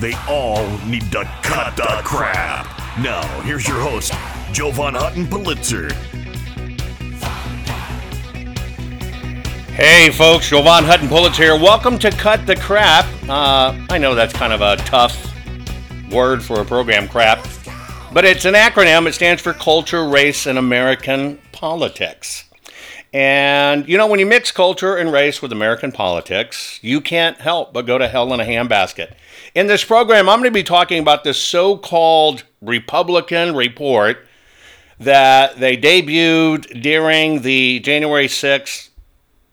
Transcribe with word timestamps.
They 0.00 0.14
all 0.28 0.66
need 0.86 1.12
to 1.12 1.24
cut 1.42 1.76
the 1.76 2.00
crap. 2.04 2.66
Now, 2.98 3.22
here's 3.42 3.66
your 3.68 3.78
host, 3.78 4.12
Jovan 4.52 4.94
Hutton 4.94 5.28
Pulitzer. 5.28 5.88
Hey 9.72 10.10
folks, 10.10 10.48
Jovan 10.48 10.82
Hutton 10.82 11.08
Pulitzer 11.08 11.42
here. 11.44 11.56
Welcome 11.56 12.00
to 12.00 12.10
Cut 12.10 12.44
the 12.44 12.56
Crap. 12.56 13.06
Uh, 13.28 13.86
I 13.88 13.98
know 13.98 14.16
that's 14.16 14.32
kind 14.32 14.52
of 14.52 14.60
a 14.62 14.76
tough 14.84 15.32
word 16.10 16.42
for 16.42 16.60
a 16.60 16.64
program, 16.64 17.06
crap, 17.06 17.46
but 18.12 18.24
it's 18.24 18.44
an 18.46 18.54
acronym. 18.54 19.06
It 19.06 19.12
stands 19.12 19.42
for 19.42 19.52
Culture, 19.52 20.08
Race, 20.08 20.46
and 20.46 20.58
American 20.58 21.38
Politics. 21.52 22.44
And 23.14 23.88
you 23.88 23.96
know, 23.96 24.08
when 24.08 24.18
you 24.18 24.26
mix 24.26 24.50
culture 24.50 24.96
and 24.96 25.12
race 25.12 25.40
with 25.40 25.52
American 25.52 25.92
politics, 25.92 26.80
you 26.82 27.00
can't 27.00 27.40
help 27.40 27.72
but 27.72 27.86
go 27.86 27.96
to 27.96 28.08
hell 28.08 28.34
in 28.34 28.40
a 28.40 28.44
handbasket. 28.44 29.14
In 29.54 29.68
this 29.68 29.84
program, 29.84 30.28
I'm 30.28 30.40
going 30.40 30.50
to 30.50 30.54
be 30.54 30.64
talking 30.64 30.98
about 30.98 31.22
this 31.22 31.38
so 31.38 31.78
called 31.78 32.42
Republican 32.60 33.54
report 33.54 34.26
that 34.98 35.60
they 35.60 35.76
debuted 35.76 36.82
during 36.82 37.42
the 37.42 37.78
January 37.80 38.26
6th 38.26 38.90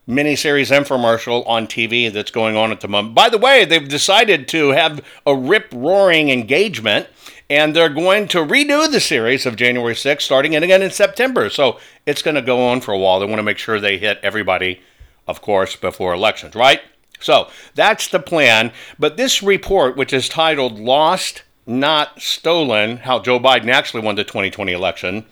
miniseries 0.09 0.76
infomercial 0.76 1.48
on 1.48 1.67
TV 1.67 2.12
that's 2.12 2.32
going 2.32 2.56
on 2.56 2.72
at 2.72 2.82
the 2.82 2.88
moment. 2.88 3.14
By 3.14 3.30
the 3.30 3.38
way, 3.38 3.64
they've 3.66 3.88
decided 3.88 4.48
to 4.50 4.70
have 4.70 5.02
a 5.28 5.36
rip 5.36 5.72
roaring 5.72 6.32
engagement 6.32 7.08
and 7.52 7.75
they're 7.75 7.89
going 7.89 8.30
to 8.30 8.38
redo 8.38 8.89
the 8.89 9.02
series 9.02 9.45
of 9.45 9.57
January 9.57 9.94
6th 9.94 10.21
starting 10.21 10.53
it 10.53 10.63
again 10.63 10.81
in 10.81 10.89
September. 10.89 11.49
So 11.49 11.81
it's 12.05 12.21
going 12.21 12.35
to 12.35 12.41
go 12.41 12.66
on 12.69 12.80
for 12.80 12.93
a 12.93 12.97
while. 12.97 13.19
They 13.19 13.25
want 13.25 13.39
to 13.39 13.43
make 13.43 13.58
sure 13.58 13.77
they 13.77 13.97
hit 13.97 14.21
everybody, 14.23 14.80
of 15.27 15.41
course, 15.41 15.75
before 15.75 16.13
elections, 16.13 16.55
right? 16.55 16.80
So 17.19 17.49
that's 17.75 18.08
the 18.08 18.21
plan. 18.21 18.71
But 18.97 19.17
this 19.17 19.43
report, 19.43 19.97
which 19.97 20.13
is 20.13 20.30
titled 20.30 20.80
Lost, 20.80 21.43
Not 21.67 22.21
Stolen 22.21 22.95
How 22.99 23.19
Joe 23.19 23.38
Biden 23.38 23.67
Actually 23.67 24.03
Won 24.03 24.15
the 24.15 24.23
2020 24.23 24.71
Election. 24.71 25.25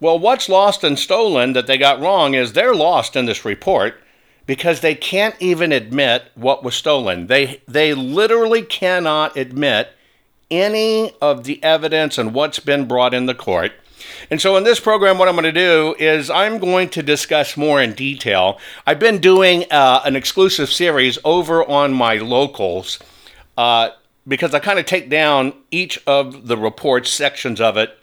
Well, 0.00 0.18
what's 0.18 0.48
lost 0.48 0.82
and 0.82 0.98
stolen 0.98 1.52
that 1.52 1.66
they 1.66 1.76
got 1.76 2.00
wrong 2.00 2.32
is 2.32 2.54
they're 2.54 2.74
lost 2.74 3.16
in 3.16 3.26
this 3.26 3.44
report 3.44 4.00
because 4.46 4.80
they 4.80 4.94
can't 4.94 5.36
even 5.40 5.72
admit 5.72 6.32
what 6.36 6.64
was 6.64 6.74
stolen. 6.74 7.26
They, 7.26 7.60
they 7.68 7.92
literally 7.92 8.62
cannot 8.62 9.36
admit 9.36 9.90
any 10.50 11.12
of 11.20 11.44
the 11.44 11.62
evidence 11.62 12.18
and 12.18 12.34
what's 12.34 12.58
been 12.58 12.86
brought 12.86 13.14
in 13.14 13.26
the 13.26 13.34
court. 13.34 13.72
And 14.30 14.40
so, 14.40 14.56
in 14.56 14.64
this 14.64 14.80
program, 14.80 15.18
what 15.18 15.28
I'm 15.28 15.34
going 15.34 15.44
to 15.44 15.52
do 15.52 15.94
is 15.98 16.30
I'm 16.30 16.58
going 16.58 16.88
to 16.90 17.02
discuss 17.02 17.56
more 17.56 17.80
in 17.80 17.92
detail. 17.92 18.58
I've 18.86 18.98
been 18.98 19.18
doing 19.18 19.64
uh, 19.70 20.02
an 20.04 20.16
exclusive 20.16 20.70
series 20.70 21.18
over 21.24 21.64
on 21.64 21.92
my 21.92 22.16
locals 22.16 22.98
uh, 23.56 23.90
because 24.26 24.54
I 24.54 24.58
kind 24.60 24.78
of 24.78 24.86
take 24.86 25.10
down 25.10 25.52
each 25.70 26.00
of 26.06 26.46
the 26.46 26.56
reports, 26.56 27.10
sections 27.10 27.60
of 27.60 27.76
it, 27.76 27.96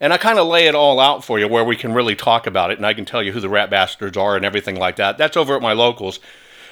and 0.00 0.12
I 0.12 0.18
kind 0.18 0.38
of 0.38 0.46
lay 0.46 0.66
it 0.66 0.74
all 0.74 1.00
out 1.00 1.24
for 1.24 1.38
you 1.38 1.48
where 1.48 1.64
we 1.64 1.76
can 1.76 1.94
really 1.94 2.16
talk 2.16 2.46
about 2.46 2.70
it 2.70 2.78
and 2.78 2.86
I 2.86 2.94
can 2.94 3.04
tell 3.04 3.22
you 3.22 3.32
who 3.32 3.40
the 3.40 3.48
rat 3.48 3.70
bastards 3.70 4.16
are 4.16 4.36
and 4.36 4.44
everything 4.44 4.76
like 4.76 4.96
that. 4.96 5.18
That's 5.18 5.36
over 5.36 5.56
at 5.56 5.62
my 5.62 5.72
locals. 5.72 6.20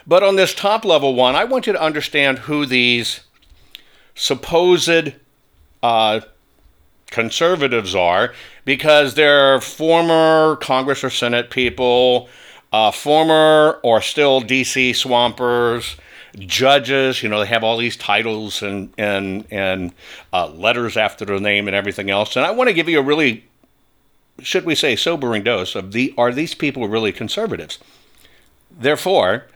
But 0.06 0.22
on 0.22 0.36
this 0.36 0.54
top 0.54 0.84
level 0.84 1.14
one, 1.14 1.34
I 1.34 1.44
want 1.44 1.66
you 1.66 1.72
to 1.72 1.82
understand 1.82 2.40
who 2.40 2.66
these 2.66 3.20
supposed 4.14 5.14
uh, 5.82 6.20
conservatives 7.12 7.94
are 7.94 8.34
because 8.64 9.14
they're 9.14 9.60
former 9.60 10.56
Congress 10.56 11.04
or 11.04 11.10
Senate 11.10 11.50
people, 11.50 12.28
uh, 12.72 12.90
former 12.90 13.78
or 13.82 14.00
still 14.00 14.40
DC 14.40 14.94
swampers, 14.96 15.96
judges. 16.38 17.22
You 17.22 17.28
know, 17.28 17.40
they 17.40 17.46
have 17.46 17.64
all 17.64 17.76
these 17.76 17.96
titles 17.96 18.62
and 18.62 18.92
and 18.98 19.46
and 19.50 19.92
uh, 20.32 20.48
letters 20.48 20.96
after 20.96 21.24
their 21.24 21.40
name 21.40 21.68
and 21.68 21.76
everything 21.76 22.10
else. 22.10 22.36
And 22.36 22.44
I 22.44 22.50
want 22.50 22.68
to 22.68 22.74
give 22.74 22.88
you 22.88 22.98
a 22.98 23.02
really, 23.02 23.44
should 24.40 24.64
we 24.64 24.74
say, 24.74 24.96
sobering 24.96 25.44
dose 25.44 25.74
of 25.74 25.92
the 25.92 26.14
are 26.16 26.32
these 26.32 26.54
people 26.54 26.88
really 26.88 27.12
conservatives? 27.12 27.78
Therefore, 28.70 29.46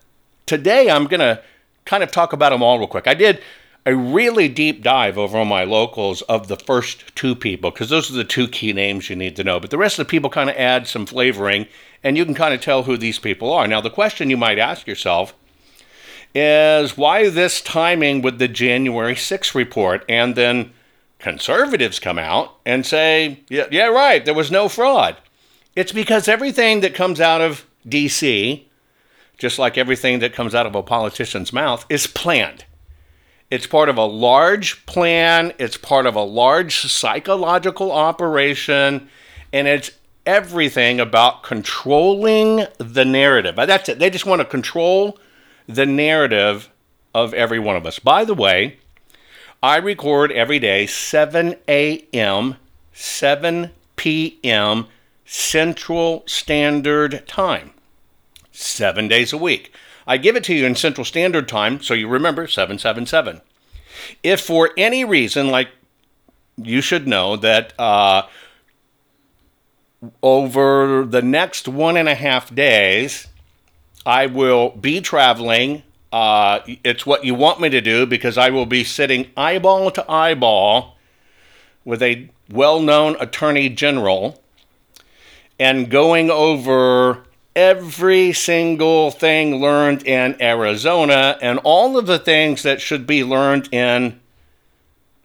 today 0.45 0.91
I'm 0.91 1.06
going 1.06 1.21
to 1.21 1.43
kind 1.87 2.03
of 2.03 2.11
talk 2.11 2.33
about 2.33 2.50
them 2.50 2.62
all 2.62 2.78
real 2.78 2.89
quick. 2.89 3.06
I 3.06 3.15
did 3.15 3.41
a 3.87 3.95
really 3.95 4.49
deep 4.49 4.83
dive 4.83 5.17
over 5.17 5.39
on 5.39 5.47
my 5.47 5.63
locals 5.63 6.21
of 6.23 6.49
the 6.49 6.57
first 6.57 7.15
two 7.15 7.37
people 7.37 7.71
because 7.71 7.89
those 7.89 8.11
are 8.11 8.15
the 8.15 8.25
two 8.25 8.49
key 8.49 8.73
names 8.73 9.09
you 9.09 9.15
need 9.15 9.37
to 9.37 9.45
know. 9.45 9.61
But 9.61 9.71
the 9.71 9.79
rest 9.79 9.99
of 9.99 10.07
the 10.07 10.11
people 10.11 10.29
kind 10.29 10.51
of 10.51 10.57
add 10.57 10.89
some 10.89 11.07
flavoring 11.07 11.69
and 12.03 12.17
you 12.17 12.25
can 12.25 12.35
kind 12.35 12.53
of 12.53 12.61
tell 12.61 12.83
who 12.83 12.97
these 12.97 13.21
people 13.21 13.53
are. 13.53 13.69
Now, 13.69 13.81
the 13.81 13.89
question 13.89 14.29
you 14.29 14.37
might 14.37 14.59
ask 14.59 14.89
yourself 14.89 15.35
is 16.35 16.97
why 16.97 17.31
this 17.31 17.63
timing 17.63 18.23
with 18.23 18.41
the 18.41 18.49
January 18.49 19.15
6th 19.15 19.55
report 19.55 20.05
and 20.09 20.35
then 20.35 20.73
conservatives 21.21 22.01
come 22.01 22.19
out 22.19 22.57
and 22.67 22.85
say, 22.85 23.41
yeah, 23.49 23.67
yeah, 23.71 23.87
right, 23.87 24.25
there 24.25 24.35
was 24.35 24.51
no 24.51 24.69
fraud. 24.69 25.17
It's 25.77 25.93
because 25.93 26.27
everything 26.27 26.81
that 26.81 26.95
comes 26.95 27.21
out 27.21 27.41
of 27.41 27.65
DC, 27.89 28.65
just 29.39 29.61
like 29.61 29.79
everything 29.79 30.19
that 30.19 30.35
comes 30.35 30.57
out 30.57 30.67
of 30.67 30.75
a 30.75 30.83
politician's 30.83 31.53
mouth, 31.53 31.87
is 31.89 32.09
planned. 32.09 32.65
It's 33.51 33.67
part 33.67 33.89
of 33.89 33.97
a 33.97 34.05
large 34.05 34.84
plan, 34.87 35.53
it's 35.59 35.77
part 35.77 36.07
of 36.07 36.17
a 36.17 36.23
large 36.23 36.81
psychological 36.81 37.93
operation, 37.93 39.09
and 39.53 39.69
it's 39.69 39.93
everything 40.25 40.99
about 40.99 41.45
controlling 41.45 42.67
the 42.79 43.05
narrative. 43.05 43.55
That's 43.55 43.89
it. 43.89 44.01
They 44.01 44.11
just 44.11 44.27
want 44.27 44.41
to 44.41 44.45
control 44.45 45.19
the 45.69 45.87
narrative 45.87 46.69
of 47.15 47.33
every 47.34 47.61
one 47.61 47.77
of 47.77 47.87
us. 47.87 48.01
By 48.01 48.25
the 48.25 48.34
way, 48.34 48.79
I 49.63 49.77
record 49.77 50.33
every 50.33 50.59
day 50.59 50.87
7 50.87 51.57
a.m., 51.69 52.57
7 52.93 53.71
p.m. 53.95 54.87
Central 55.25 56.23
Standard 56.27 57.27
Time, 57.27 57.73
seven 58.53 59.09
days 59.09 59.33
a 59.33 59.39
week. 59.39 59.73
I 60.06 60.17
give 60.17 60.37
it 60.37 60.44
to 60.44 60.55
you 60.55 60.67
in 60.67 60.77
Central 60.77 61.05
Standard 61.05 61.49
Time, 61.49 61.83
so 61.83 61.94
you 61.94 62.09
remember 62.09 62.47
777. 62.47 63.41
If 64.22 64.41
for 64.41 64.71
any 64.77 65.05
reason, 65.05 65.50
like 65.50 65.69
you 66.56 66.81
should 66.81 67.09
know 67.09 67.37
that 67.37 67.72
uh, 67.78 68.22
over 70.22 71.05
the 71.05 71.22
next 71.22 71.66
one 71.66 71.97
and 71.97 72.09
a 72.09 72.15
half 72.15 72.54
days, 72.54 73.27
I 74.04 74.27
will 74.27 74.71
be 74.71 75.01
traveling. 75.01 75.83
Uh, 76.13 76.60
it's 76.84 77.04
what 77.04 77.25
you 77.25 77.34
want 77.34 77.60
me 77.60 77.69
to 77.71 77.81
do 77.81 78.07
because 78.07 78.39
I 78.39 78.51
will 78.51 78.66
be 78.66 78.84
sitting 78.84 79.31
eyeball 79.36 79.91
to 79.92 80.10
eyeball 80.10 80.97
with 81.84 82.03
a 82.03 82.31
well 82.51 82.81
known 82.81 83.16
attorney 83.19 83.69
general 83.69 84.42
and 85.59 85.91
going 85.91 86.31
over 86.31 87.26
every 87.57 88.35
single 88.35 89.11
thing 89.11 89.57
learned 89.57 90.07
in 90.07 90.41
Arizona 90.43 91.39
and 91.41 91.59
all 91.65 91.97
of 91.97 92.07
the 92.07 92.19
things 92.19 92.63
that 92.63 92.83
should 92.83 93.07
be 93.07 93.25
learned 93.25 93.69
in 93.73 94.21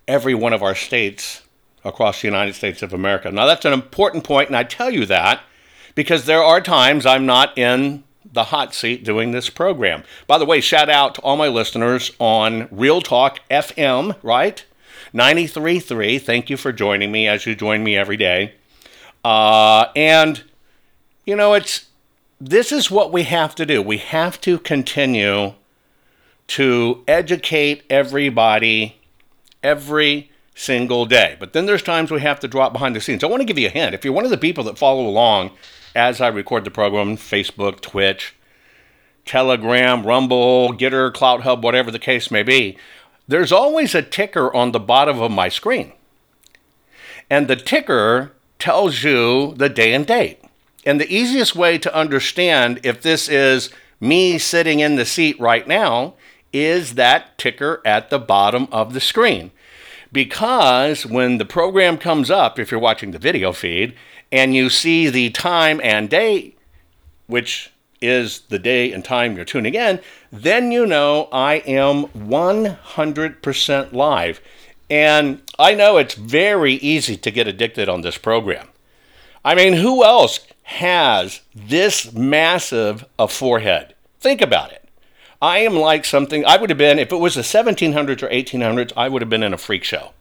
every 0.08 0.34
one 0.34 0.54
of 0.54 0.64
our 0.64 0.74
states 0.74 1.44
across 1.84 2.22
the 2.22 2.28
United 2.28 2.54
States 2.54 2.82
of 2.82 2.94
America. 2.94 3.30
Now, 3.30 3.46
that's 3.46 3.66
an 3.66 3.74
important 3.74 4.24
point, 4.24 4.48
and 4.48 4.56
I 4.56 4.64
tell 4.64 4.90
you 4.90 5.06
that 5.08 5.42
because 5.94 6.26
there 6.26 6.42
are 6.42 6.62
times 6.62 7.06
I'm 7.06 7.26
not 7.26 7.58
in 7.58 8.06
the 8.34 8.46
hot 8.46 8.74
seat 8.74 9.04
doing 9.04 9.32
this 9.32 9.50
program. 9.50 10.04
By 10.26 10.38
the 10.38 10.46
way, 10.46 10.62
shout 10.62 10.90
out 10.90 11.16
to 11.16 11.22
all 11.22 11.36
my 11.36 11.50
listeners 11.50 12.12
on 12.18 12.70
Real 12.72 13.02
Talk 13.02 13.40
FM, 13.50 14.16
right? 14.24 14.64
93.3. 15.14 16.22
Thank 16.22 16.50
you 16.50 16.56
for 16.56 16.72
joining 16.72 17.12
me 17.12 17.28
as 17.28 17.46
you 17.46 17.56
join 17.56 17.84
me 17.84 17.98
every 17.98 18.16
day. 18.16 18.54
Uh, 19.26 19.88
and, 19.96 20.44
you 21.26 21.36
know, 21.36 21.54
it's 21.54 21.88
this 22.42 22.72
is 22.72 22.90
what 22.90 23.12
we 23.12 23.24
have 23.24 23.54
to 23.54 23.68
do. 23.68 23.84
We 23.84 24.00
have 24.00 24.42
to 24.42 24.58
continue 24.58 25.54
to 26.48 27.04
educate 27.08 27.84
everybody 27.88 29.00
every 29.62 30.32
single 30.56 31.06
day. 31.06 31.38
But 31.40 31.54
then 31.54 31.68
there's 31.68 31.84
times 31.84 32.10
we 32.10 32.20
have 32.22 32.40
to 32.40 32.48
drop 32.48 32.74
behind 32.74 32.96
the 32.96 33.02
scenes. 33.02 33.24
I 33.24 33.28
want 33.28 33.42
to 33.42 33.46
give 33.46 33.60
you 33.60 33.68
a 33.68 33.72
hint. 33.72 33.94
If 33.94 34.04
you're 34.04 34.14
one 34.14 34.26
of 34.26 34.32
the 34.32 34.38
people 34.40 34.64
that 34.64 34.80
follow 34.80 35.06
along 35.06 35.52
as 35.96 36.20
I 36.20 36.30
record 36.30 36.66
the 36.66 36.72
program, 36.72 37.16
Facebook, 37.16 37.80
Twitch, 37.80 38.36
Telegram, 39.24 40.04
Rumble, 40.04 40.74
Gettr, 40.74 41.14
CloutHub, 41.14 41.62
whatever 41.62 41.92
the 41.92 42.00
case 42.00 42.32
may 42.32 42.42
be, 42.42 42.76
there's 43.28 43.52
always 43.52 43.94
a 43.94 44.02
ticker 44.02 44.52
on 44.54 44.72
the 44.72 44.80
bottom 44.80 45.22
of 45.22 45.30
my 45.30 45.48
screen. 45.48 45.94
And 47.30 47.48
the 47.48 47.56
ticker 47.56 48.32
tells 48.58 49.04
you 49.04 49.54
the 49.56 49.70
day 49.70 49.94
and 49.94 50.08
date. 50.08 50.41
And 50.86 51.00
the 51.00 51.14
easiest 51.14 51.56
way 51.56 51.78
to 51.78 51.96
understand 51.96 52.80
if 52.84 53.02
this 53.02 53.30
is 53.30 53.70
me 54.00 54.38
sitting 54.38 54.80
in 54.80 54.96
the 54.96 55.06
seat 55.06 55.40
right 55.40 55.68
now 55.68 56.16
is 56.52 56.96
that 56.96 57.38
ticker 57.38 57.82
at 57.86 58.10
the 58.10 58.20
bottom 58.20 58.68
of 58.72 58.94
the 58.94 59.00
screen. 59.00 59.52
Because 60.12 61.06
when 61.06 61.38
the 61.38 61.46
program 61.46 61.98
comes 61.98 62.30
up, 62.30 62.60
if 62.60 62.72
you're 62.72 62.80
watching 62.80 63.12
the 63.12 63.20
video 63.20 63.54
feed, 63.54 63.96
and 64.32 64.56
you 64.56 64.70
see 64.70 65.10
the 65.10 65.30
time 65.30 65.80
and 65.84 66.10
date, 66.10 66.58
which 67.28 67.72
is 68.02 68.42
the 68.50 68.60
day 68.60 68.92
and 68.92 69.06
time 69.06 69.36
you're 69.36 69.46
tuning 69.46 69.76
in, 69.76 70.00
then 70.32 70.72
you 70.72 70.86
know 70.86 71.30
I 71.32 71.56
am 71.56 72.06
100% 72.08 73.94
live. 73.94 74.42
And 74.90 75.42
I 75.58 75.74
know 75.74 75.98
it's 75.98 76.16
very 76.16 76.74
easy 76.74 77.16
to 77.16 77.32
get 77.32 77.48
addicted 77.48 77.88
on 77.88 78.02
this 78.02 78.18
program. 78.18 78.68
I 79.46 79.56
mean, 79.56 79.74
who 79.74 80.04
else 80.04 80.40
has 80.72 81.42
this 81.54 82.14
massive 82.14 83.06
a 83.20 83.28
forehead? 83.28 83.94
Think 84.20 84.42
about 84.42 84.72
it. 84.72 84.88
I 85.42 85.60
am 85.60 85.76
like 85.76 86.06
something, 86.06 86.46
I 86.46 86.58
would 86.58 86.70
have 86.70 86.78
been, 86.78 87.00
if 87.00 87.12
it 87.12 87.18
was 87.18 87.36
the 87.36 87.42
1700s 87.42 88.24
or 88.24 88.30
1800s, 88.30 88.94
I 88.96 89.10
would 89.10 89.22
have 89.22 89.30
been 89.30 89.44
in 89.44 89.54
a 89.54 89.58
freak 89.58 89.84
show. 89.84 90.12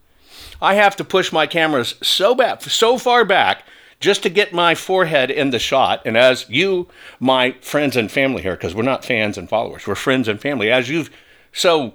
I 0.61 0.75
have 0.75 0.97
to 0.97 1.05
push 1.05 1.31
my 1.31 1.47
cameras 1.47 1.94
so 2.02 2.35
back, 2.35 2.62
so 2.62 2.99
far 2.99 3.25
back 3.25 3.64
just 4.00 4.23
to 4.25 4.31
get 4.31 4.52
my 4.52 4.75
forehead 4.75 5.31
in 5.31 5.50
the 5.50 5.58
shot. 5.58 6.02
And 6.05 6.17
as 6.17 6.49
you, 6.49 6.88
my 7.20 7.52
friends 7.61 7.97
and 7.97 8.11
family 8.11 8.43
here, 8.43 8.56
because 8.56 8.75
we're 8.75 8.82
not 8.82 9.05
fans 9.05 9.38
and 9.38 9.49
followers, 9.49 9.87
we're 9.87 9.94
friends 9.94 10.26
and 10.26 10.41
family, 10.41 10.70
as 10.70 10.88
you've 10.88 11.11
so 11.52 11.94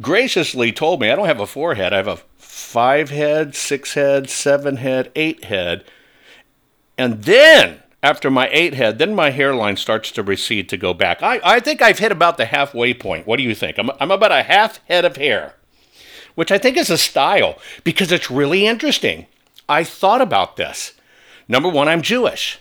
graciously 0.00 0.70
told 0.70 1.00
me, 1.00 1.10
I 1.10 1.16
don't 1.16 1.26
have 1.26 1.40
a 1.40 1.46
forehead. 1.46 1.92
I 1.92 1.96
have 1.96 2.08
a 2.08 2.20
five 2.36 3.10
head, 3.10 3.54
six 3.54 3.94
head, 3.94 4.28
seven 4.28 4.76
head, 4.76 5.10
eight 5.16 5.44
head. 5.44 5.84
And 6.98 7.24
then 7.24 7.82
after 8.02 8.30
my 8.30 8.48
eight 8.52 8.74
head, 8.74 8.98
then 8.98 9.14
my 9.14 9.30
hairline 9.30 9.76
starts 9.76 10.10
to 10.12 10.22
recede 10.22 10.68
to 10.68 10.76
go 10.76 10.94
back. 10.94 11.22
I, 11.22 11.40
I 11.42 11.60
think 11.60 11.82
I've 11.82 11.98
hit 11.98 12.12
about 12.12 12.36
the 12.36 12.44
halfway 12.46 12.94
point. 12.94 13.26
What 13.26 13.38
do 13.38 13.42
you 13.42 13.54
think? 13.54 13.78
I'm, 13.78 13.90
I'm 14.00 14.10
about 14.10 14.32
a 14.32 14.42
half 14.42 14.84
head 14.86 15.04
of 15.04 15.16
hair, 15.16 15.54
which 16.34 16.52
I 16.52 16.58
think 16.58 16.76
is 16.76 16.90
a 16.90 16.98
style 16.98 17.58
because 17.84 18.12
it's 18.12 18.30
really 18.30 18.66
interesting. 18.66 19.26
I 19.68 19.82
thought 19.82 20.20
about 20.20 20.56
this. 20.56 20.94
Number 21.48 21.68
one, 21.68 21.88
I'm 21.88 22.02
Jewish. 22.02 22.58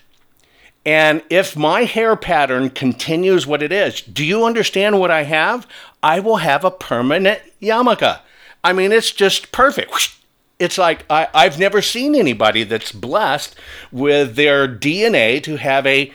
And 0.85 1.23
if 1.29 1.57
my 1.57 1.83
hair 1.83 2.15
pattern 2.15 2.69
continues 2.69 3.47
what 3.47 3.63
it 3.63 3.71
is, 3.71 4.01
do 4.01 4.23
you 4.23 4.45
understand 4.45 4.99
what 4.99 5.09
I 5.09 5.23
have? 5.23 5.67
I 6.03 6.19
will 6.19 6.37
have 6.37 6.63
a 6.63 6.69
permanent 6.69 7.41
yarmulke. 7.59 8.19
I 8.63 8.73
mean, 8.73 8.91
it's 8.91 9.11
just 9.11 9.51
perfect. 9.51 10.15
It's 10.57 10.77
like 10.77 11.05
I, 11.09 11.27
I've 11.33 11.59
never 11.59 11.81
seen 11.81 12.15
anybody 12.15 12.63
that's 12.63 12.91
blessed 12.91 13.55
with 13.91 14.35
their 14.35 14.67
DNA 14.67 15.43
to 15.43 15.57
have 15.57 15.85
a 15.85 16.13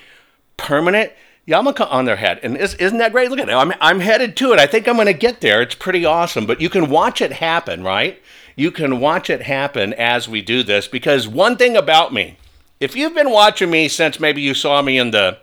permanent 0.56 1.12
yarmulke 1.46 1.86
on 1.90 2.04
their 2.04 2.16
head. 2.16 2.40
And 2.42 2.56
isn't 2.56 2.98
that 2.98 3.12
great? 3.12 3.30
Look 3.30 3.40
at 3.40 3.48
it. 3.48 3.52
I'm, 3.52 3.72
I'm 3.80 4.00
headed 4.00 4.36
to 4.38 4.52
it. 4.52 4.58
I 4.58 4.66
think 4.66 4.86
I'm 4.86 4.94
going 4.94 5.06
to 5.06 5.12
get 5.12 5.40
there. 5.40 5.60
It's 5.60 5.74
pretty 5.74 6.04
awesome. 6.04 6.46
But 6.46 6.60
you 6.60 6.70
can 6.70 6.88
watch 6.88 7.20
it 7.20 7.32
happen, 7.32 7.82
right? 7.82 8.22
You 8.56 8.70
can 8.70 9.00
watch 9.00 9.30
it 9.30 9.42
happen 9.42 9.92
as 9.94 10.28
we 10.28 10.42
do 10.42 10.62
this 10.62 10.86
because 10.86 11.26
one 11.26 11.56
thing 11.56 11.76
about 11.76 12.12
me, 12.12 12.36
if 12.78 12.96
you've 12.96 13.14
been 13.14 13.30
watching 13.30 13.70
me 13.70 13.88
since 13.88 14.20
maybe 14.20 14.40
you 14.40 14.54
saw 14.54 14.80
me 14.80 14.98
in 14.98 15.10
the 15.10 15.38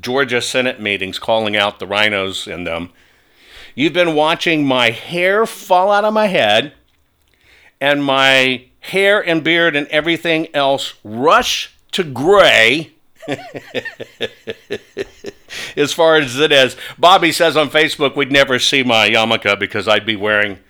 Georgia 0.00 0.40
Senate 0.42 0.80
meetings 0.80 1.18
calling 1.18 1.56
out 1.56 1.78
the 1.78 1.86
rhinos 1.86 2.46
in 2.46 2.64
them, 2.64 2.90
you've 3.74 3.92
been 3.92 4.14
watching 4.14 4.66
my 4.66 4.90
hair 4.90 5.46
fall 5.46 5.92
out 5.92 6.04
of 6.04 6.14
my 6.14 6.26
head 6.26 6.72
and 7.82 8.02
my 8.04 8.64
hair 8.78 9.20
and 9.20 9.42
beard 9.42 9.74
and 9.74 9.88
everything 9.88 10.46
else 10.54 10.94
rush 11.02 11.74
to 11.90 12.04
gray. 12.04 12.92
as 15.76 15.92
far 15.92 16.16
as 16.16 16.38
it 16.38 16.52
is, 16.52 16.76
Bobby 16.96 17.32
says 17.32 17.56
on 17.56 17.70
Facebook 17.70 18.14
we'd 18.14 18.30
never 18.30 18.60
see 18.60 18.84
my 18.84 19.10
yarmulke 19.10 19.58
because 19.58 19.88
I'd 19.88 20.06
be 20.06 20.14
wearing 20.14 20.60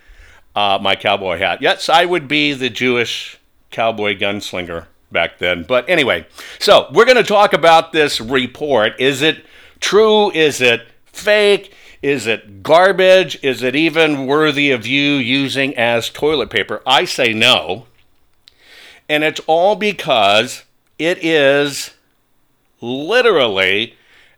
uh, 0.55 0.79
my 0.81 0.95
cowboy 0.95 1.37
hat. 1.37 1.61
Yes, 1.61 1.87
I 1.87 2.05
would 2.05 2.27
be 2.27 2.53
the 2.53 2.71
Jewish 2.71 3.39
cowboy 3.69 4.17
gunslinger 4.17 4.87
back 5.11 5.37
then. 5.37 5.63
But 5.63 5.87
anyway, 5.87 6.25
so 6.59 6.87
we're 6.93 7.05
going 7.05 7.17
to 7.17 7.23
talk 7.23 7.53
about 7.53 7.91
this 7.91 8.19
report. 8.19 8.99
Is 8.99 9.21
it 9.21 9.45
true? 9.79 10.31
Is 10.31 10.61
it 10.61 10.87
fake? 11.05 11.75
Is 12.03 12.27
it 12.27 12.63
garbage? 12.63 13.39
Is 13.41 13.63
it 13.63 13.77
even 13.77 14.27
worthy 14.27 14.71
of 14.71 14.85
you 14.85 15.13
using 15.13 15.75
as 15.77 16.09
toilet 16.09 16.49
paper? 16.49 16.81
I 16.85 17.05
say 17.05 17.31
no. 17.31 17.85
And 19.07 19.23
it's 19.23 19.39
all 19.47 19.77
because 19.77 20.65
it 20.99 21.23
is 21.23 21.91
literally 22.81 23.95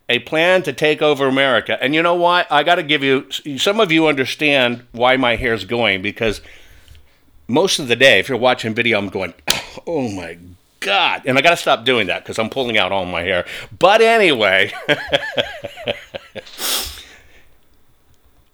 a 0.07 0.19
plan 0.19 0.62
to 0.62 0.73
take 0.73 1.01
over 1.01 1.27
America. 1.27 1.81
And 1.81 1.95
you 1.95 2.03
know 2.03 2.13
what? 2.13 2.51
I 2.51 2.62
got 2.62 2.75
to 2.75 2.83
give 2.83 3.01
you 3.01 3.31
some 3.57 3.79
of 3.79 3.91
you 3.91 4.06
understand 4.06 4.85
why 4.91 5.18
my 5.18 5.35
hair's 5.35 5.65
going 5.65 6.03
because 6.03 6.41
most 7.47 7.79
of 7.79 7.88
the 7.88 7.95
day, 7.95 8.19
if 8.19 8.29
you're 8.29 8.38
watching 8.38 8.75
video, 8.75 9.00
I'm 9.00 9.09
going, 9.09 9.33
oh 9.88 10.07
my 10.09 10.38
God. 10.81 11.23
And 11.25 11.35
I 11.35 11.41
got 11.41 11.50
to 11.51 11.57
stop 11.57 11.83
doing 11.83 12.07
that 12.07 12.23
because 12.23 12.38
I'm 12.38 12.51
pulling 12.51 12.77
out 12.77 12.91
all 12.91 13.06
my 13.06 13.21
hair. 13.21 13.45
But 13.77 14.01
anyway, 14.01 14.71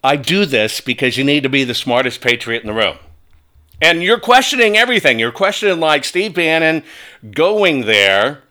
I 0.03 0.15
do 0.15 0.45
this 0.45 0.81
because 0.81 1.17
you 1.17 1.23
need 1.23 1.43
to 1.43 1.49
be 1.49 1.63
the 1.63 1.75
smartest 1.75 2.21
patriot 2.21 2.61
in 2.61 2.67
the 2.67 2.73
room. 2.73 2.97
And 3.81 4.03
you're 4.03 4.19
questioning 4.19 4.77
everything. 4.77 5.19
You're 5.19 5.31
questioning, 5.31 5.79
like 5.79 6.03
Steve 6.03 6.35
Bannon 6.35 6.83
going 7.31 7.81
there, 7.81 8.43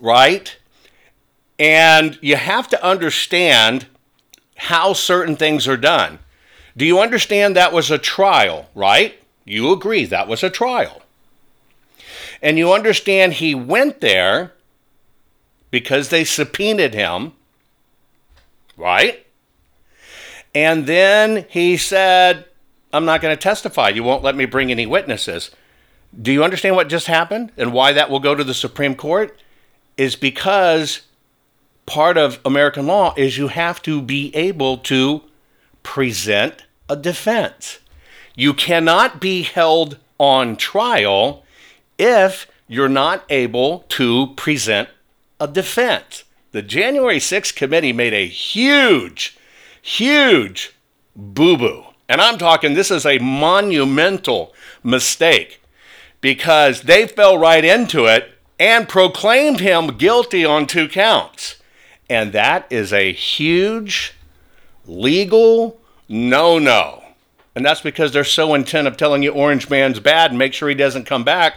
right? 0.00 0.56
And 1.58 2.18
you 2.20 2.36
have 2.36 2.68
to 2.68 2.84
understand 2.84 3.86
how 4.56 4.92
certain 4.92 5.36
things 5.36 5.66
are 5.66 5.76
done. 5.76 6.18
Do 6.76 6.84
you 6.84 7.00
understand 7.00 7.56
that 7.56 7.72
was 7.72 7.90
a 7.90 7.98
trial, 7.98 8.68
right? 8.74 9.18
You 9.44 9.72
agree 9.72 10.04
that 10.04 10.28
was 10.28 10.42
a 10.42 10.50
trial. 10.50 11.02
And 12.42 12.56
you 12.58 12.72
understand 12.72 13.34
he 13.34 13.54
went 13.54 14.00
there 14.00 14.52
because 15.70 16.08
they 16.08 16.24
subpoenaed 16.24 16.94
him, 16.94 17.32
right? 18.76 19.26
And 20.54 20.86
then 20.86 21.46
he 21.48 21.76
said, 21.76 22.46
I'm 22.92 23.04
not 23.04 23.20
going 23.20 23.36
to 23.36 23.40
testify. 23.40 23.90
You 23.90 24.02
won't 24.02 24.24
let 24.24 24.34
me 24.34 24.46
bring 24.46 24.70
any 24.70 24.86
witnesses. 24.86 25.50
Do 26.20 26.32
you 26.32 26.42
understand 26.42 26.74
what 26.74 26.88
just 26.88 27.06
happened 27.06 27.52
and 27.56 27.72
why 27.72 27.92
that 27.92 28.10
will 28.10 28.20
go 28.20 28.34
to 28.34 28.42
the 28.42 28.54
Supreme 28.54 28.94
Court? 28.94 29.38
Is 29.96 30.16
because 30.16 31.02
part 31.86 32.16
of 32.16 32.40
American 32.44 32.86
law 32.86 33.14
is 33.16 33.38
you 33.38 33.48
have 33.48 33.82
to 33.82 34.02
be 34.02 34.34
able 34.34 34.78
to 34.78 35.22
present 35.82 36.64
a 36.88 36.96
defense. 36.96 37.78
You 38.34 38.54
cannot 38.54 39.20
be 39.20 39.42
held 39.42 39.98
on 40.18 40.56
trial 40.56 41.44
if 41.98 42.46
you're 42.66 42.88
not 42.88 43.24
able 43.28 43.80
to 43.88 44.28
present 44.36 44.88
a 45.38 45.48
defense. 45.48 46.24
The 46.52 46.62
January 46.62 47.18
6th 47.18 47.54
committee 47.54 47.92
made 47.92 48.12
a 48.12 48.26
huge, 48.26 49.36
huge 49.82 50.74
boo 51.16 51.56
boo. 51.56 51.84
And 52.08 52.20
I'm 52.20 52.38
talking, 52.38 52.74
this 52.74 52.90
is 52.90 53.06
a 53.06 53.18
monumental 53.18 54.52
mistake 54.82 55.62
because 56.20 56.82
they 56.82 57.06
fell 57.06 57.38
right 57.38 57.64
into 57.64 58.06
it 58.06 58.32
and 58.58 58.88
proclaimed 58.88 59.60
him 59.60 59.96
guilty 59.96 60.44
on 60.44 60.66
two 60.66 60.88
counts. 60.88 61.56
And 62.08 62.32
that 62.32 62.66
is 62.70 62.92
a 62.92 63.12
huge 63.12 64.14
legal 64.86 65.80
no 66.08 66.58
no. 66.58 67.04
And 67.54 67.64
that's 67.64 67.80
because 67.80 68.12
they're 68.12 68.24
so 68.24 68.54
intent 68.54 68.88
of 68.88 68.96
telling 68.96 69.22
you 69.22 69.32
Orange 69.32 69.70
Man's 69.70 70.00
bad 70.00 70.30
and 70.30 70.38
make 70.38 70.52
sure 70.52 70.68
he 70.68 70.74
doesn't 70.74 71.04
come 71.04 71.24
back 71.24 71.54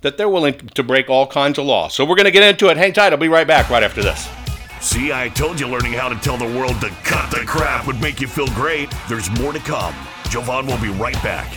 that 0.00 0.18
they're 0.18 0.28
willing 0.28 0.54
to 0.54 0.82
break 0.82 1.08
all 1.08 1.26
kinds 1.26 1.58
of 1.58 1.64
laws. 1.64 1.94
So 1.94 2.04
we're 2.04 2.16
going 2.16 2.26
to 2.26 2.30
get 2.30 2.42
into 2.42 2.68
it. 2.68 2.76
Hang 2.76 2.92
tight. 2.92 3.12
I'll 3.12 3.18
be 3.18 3.28
right 3.28 3.46
back 3.46 3.70
right 3.70 3.82
after 3.82 4.02
this. 4.02 4.28
See, 4.84 5.14
I 5.14 5.30
told 5.30 5.58
you 5.58 5.66
learning 5.66 5.94
how 5.94 6.10
to 6.10 6.14
tell 6.16 6.36
the 6.36 6.44
world 6.44 6.78
to 6.82 6.90
cut 7.04 7.30
the 7.30 7.38
crap 7.46 7.86
would 7.86 7.98
make 8.02 8.20
you 8.20 8.28
feel 8.28 8.46
great. 8.48 8.92
There's 9.08 9.30
more 9.40 9.50
to 9.50 9.58
come. 9.58 9.94
Jovan 10.28 10.66
will 10.66 10.78
be 10.78 10.90
right 10.90 11.20
back. 11.22 11.50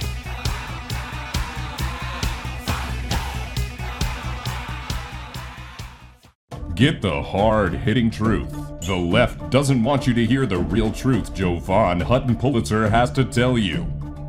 Get 6.74 7.02
the 7.02 7.22
hard 7.22 7.74
hitting 7.74 8.10
truth. 8.10 8.50
The 8.86 8.96
left 8.96 9.50
doesn't 9.50 9.84
want 9.84 10.08
you 10.08 10.14
to 10.14 10.26
hear 10.26 10.46
the 10.46 10.60
real 10.60 10.94
truth 10.94 11.34
Jovan 11.34 12.00
Hutton 12.00 12.38
Pulitzer 12.38 12.90
has 12.90 13.12
to 13.12 13.26
tell 13.26 13.58
you. 13.58 13.86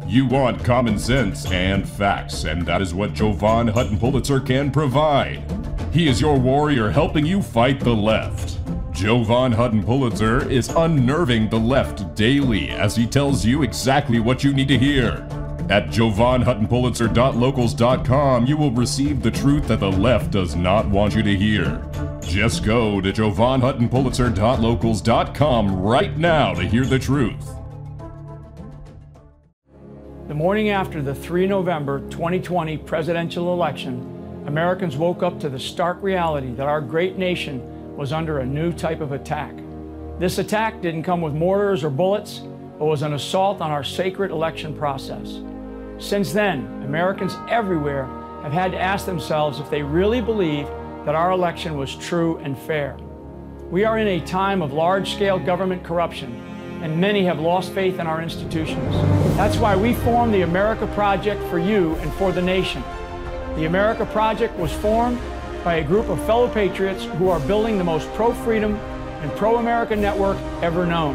You 0.09 0.27
want 0.27 0.65
common 0.65 0.99
sense 0.99 1.47
and 1.53 1.89
facts, 1.89 2.43
and 2.43 2.67
that 2.67 2.83
is 2.83 2.95
what 2.95 3.15
Jovan 3.15 3.69
Hutton 3.69 4.01
Pulitzer 4.01 4.41
can 4.41 4.73
provide. 4.73 5.45
He 5.93 6.09
is 6.09 6.21
your 6.21 6.37
warrior 6.37 6.91
helping 6.91 7.25
you 7.25 7.43
fight 7.43 7.79
the 7.79 7.95
left. 7.95 8.58
Jovan 8.99 9.53
Hutton 9.53 9.85
Pulitzer 9.85 10.51
is 10.51 10.69
unnerving 10.71 11.49
the 11.49 11.57
left 11.57 12.17
daily 12.17 12.71
as 12.71 12.97
he 12.97 13.07
tells 13.07 13.45
you 13.45 13.63
exactly 13.63 14.19
what 14.19 14.43
you 14.43 14.53
need 14.53 14.67
to 14.67 14.77
hear. 14.77 15.25
At 15.71 15.87
jovanhuttonpulitzer.locals.com, 15.87 18.47
you 18.47 18.57
will 18.57 18.73
receive 18.73 19.23
the 19.23 19.31
truth 19.31 19.69
that 19.69 19.79
the 19.79 19.93
left 19.93 20.33
does 20.33 20.57
not 20.57 20.89
want 20.89 21.15
you 21.15 21.23
to 21.23 21.37
hear. 21.37 21.81
Just 22.23 22.65
go 22.65 23.01
to 23.01 23.13
jovanhuttonpulitzer.locals.com 23.13 25.81
right 25.81 26.19
now 26.19 26.55
to 26.55 26.63
hear 26.63 26.85
the 26.85 26.99
truth. 26.99 27.55
The 30.27 30.35
morning 30.35 30.71
after 30.71 31.03
the 31.03 31.15
3 31.15 31.47
November 31.47 32.01
2020 32.11 32.79
presidential 32.79 33.53
election, 33.53 34.43
Americans 34.49 34.97
woke 34.97 35.23
up 35.23 35.39
to 35.39 35.49
the 35.49 35.61
stark 35.61 36.03
reality 36.03 36.53
that 36.55 36.67
our 36.67 36.81
great 36.81 37.17
nation 37.17 37.78
was 37.99 38.13
under 38.13 38.39
a 38.39 38.47
new 38.47 38.73
type 38.73 39.01
of 39.01 39.11
attack. 39.11 39.53
This 40.21 40.39
attack 40.39 40.81
didn't 40.81 41.03
come 41.03 41.21
with 41.21 41.35
mortars 41.35 41.83
or 41.83 41.91
bullets, 41.91 42.43
but 42.79 42.85
was 42.85 43.03
an 43.03 43.15
assault 43.15 43.61
on 43.61 43.73
our 43.73 43.83
sacred 43.83 44.31
election 44.31 44.73
process. 44.73 45.41
Since 45.99 46.33
then, 46.33 46.61
Americans 46.85 47.35
everywhere 47.51 48.05
have 48.45 48.53
had 48.53 48.71
to 48.71 48.81
ask 48.81 49.05
themselves 49.05 49.59
if 49.59 49.69
they 49.69 49.83
really 49.83 50.21
believe 50.21 50.69
that 51.07 51.17
our 51.17 51.33
election 51.33 51.77
was 51.77 51.97
true 51.97 52.37
and 52.39 52.57
fair. 52.57 52.97
We 53.69 53.85
are 53.85 53.99
in 53.99 54.07
a 54.07 54.25
time 54.25 54.63
of 54.63 54.73
large 54.73 55.13
scale 55.13 55.41
government 55.41 55.83
corruption 55.83 56.33
and 56.85 57.01
many 57.01 57.25
have 57.25 57.41
lost 57.41 57.73
faith 57.73 57.99
in 57.99 58.07
our 58.07 58.23
institutions. 58.23 58.95
That's 59.37 59.57
why 59.57 59.75
we 59.75 59.95
formed 59.95 60.33
the 60.33 60.43
America 60.43 60.87
Project 60.95 61.43
for 61.51 61.59
you 61.59 61.97
and 61.97 62.13
for 62.13 62.31
the 62.31 62.43
nation. 62.43 62.85
The 63.57 63.65
America 63.65 64.07
Project 64.07 64.57
was 64.57 64.73
formed 64.73 65.19
by 65.69 65.75
a 65.75 65.85
group 65.85 66.09
of 66.09 66.19
fellow 66.25 66.49
patriots 66.49 67.05
who 67.19 67.29
are 67.29 67.39
building 67.41 67.77
the 67.77 67.85
most 67.85 68.11
pro 68.15 68.33
freedom 68.33 68.75
and 69.21 69.31
pro 69.33 69.57
America 69.57 69.95
network 69.95 70.39
ever 70.63 70.87
known. 70.87 71.15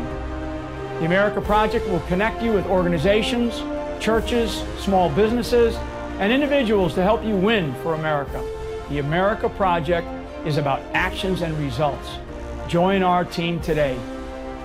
The 1.00 1.05
America 1.05 1.41
Project 1.41 1.88
will 1.88 2.01
connect 2.01 2.43
you 2.43 2.53
with 2.53 2.67
organizations, 2.67 3.63
churches, 4.00 4.63
small 4.77 5.10
businesses, 5.10 5.75
and 6.19 6.31
individuals 6.31 6.93
to 6.93 7.01
help 7.01 7.24
you 7.25 7.36
win 7.36 7.74
for 7.81 7.95
America. 7.95 8.39
The 8.89 9.00
America 9.00 9.50
Project 9.50 10.07
is 10.45 10.57
about 10.57 10.81
actions 10.93 11.41
and 11.41 11.57
results. 11.57 12.07
Join 12.67 13.01
our 13.01 13.25
team 13.25 13.60
today. 13.60 13.98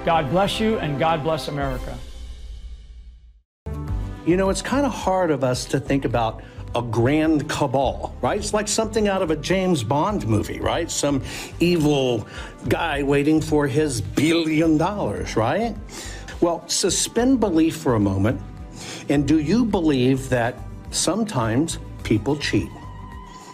God 0.04 0.28
bless 0.28 0.61
you 0.61 0.78
and 0.80 0.99
God 0.99 1.23
bless 1.23 1.49
America. 1.49 1.97
You 4.26 4.37
know, 4.37 4.50
it's 4.50 4.61
kind 4.61 4.85
of 4.85 4.92
hard 4.92 5.30
of 5.30 5.42
us 5.42 5.64
to 5.64 5.80
think 5.80 6.04
about 6.04 6.42
a 6.75 6.82
grand 6.82 7.48
cabal, 7.48 8.14
right? 8.20 8.38
It's 8.38 8.52
like 8.52 8.68
something 8.68 9.08
out 9.08 9.22
of 9.22 9.30
a 9.30 9.37
James 9.37 9.82
Bond 9.82 10.26
movie, 10.26 10.60
right? 10.60 10.90
Some 10.90 11.22
evil 11.60 12.26
guy 12.68 13.02
waiting 13.02 13.40
for 13.40 13.66
his 13.66 14.00
billion 14.00 14.76
dollars, 14.76 15.37
right? 15.37 15.75
Well, 16.40 16.66
suspend 16.68 17.40
belief 17.40 17.76
for 17.76 17.94
a 17.94 18.00
moment. 18.00 18.40
And 19.08 19.26
do 19.26 19.38
you 19.38 19.64
believe 19.64 20.28
that 20.28 20.56
sometimes 20.90 21.78
people 22.04 22.37
cheat? 22.37 22.68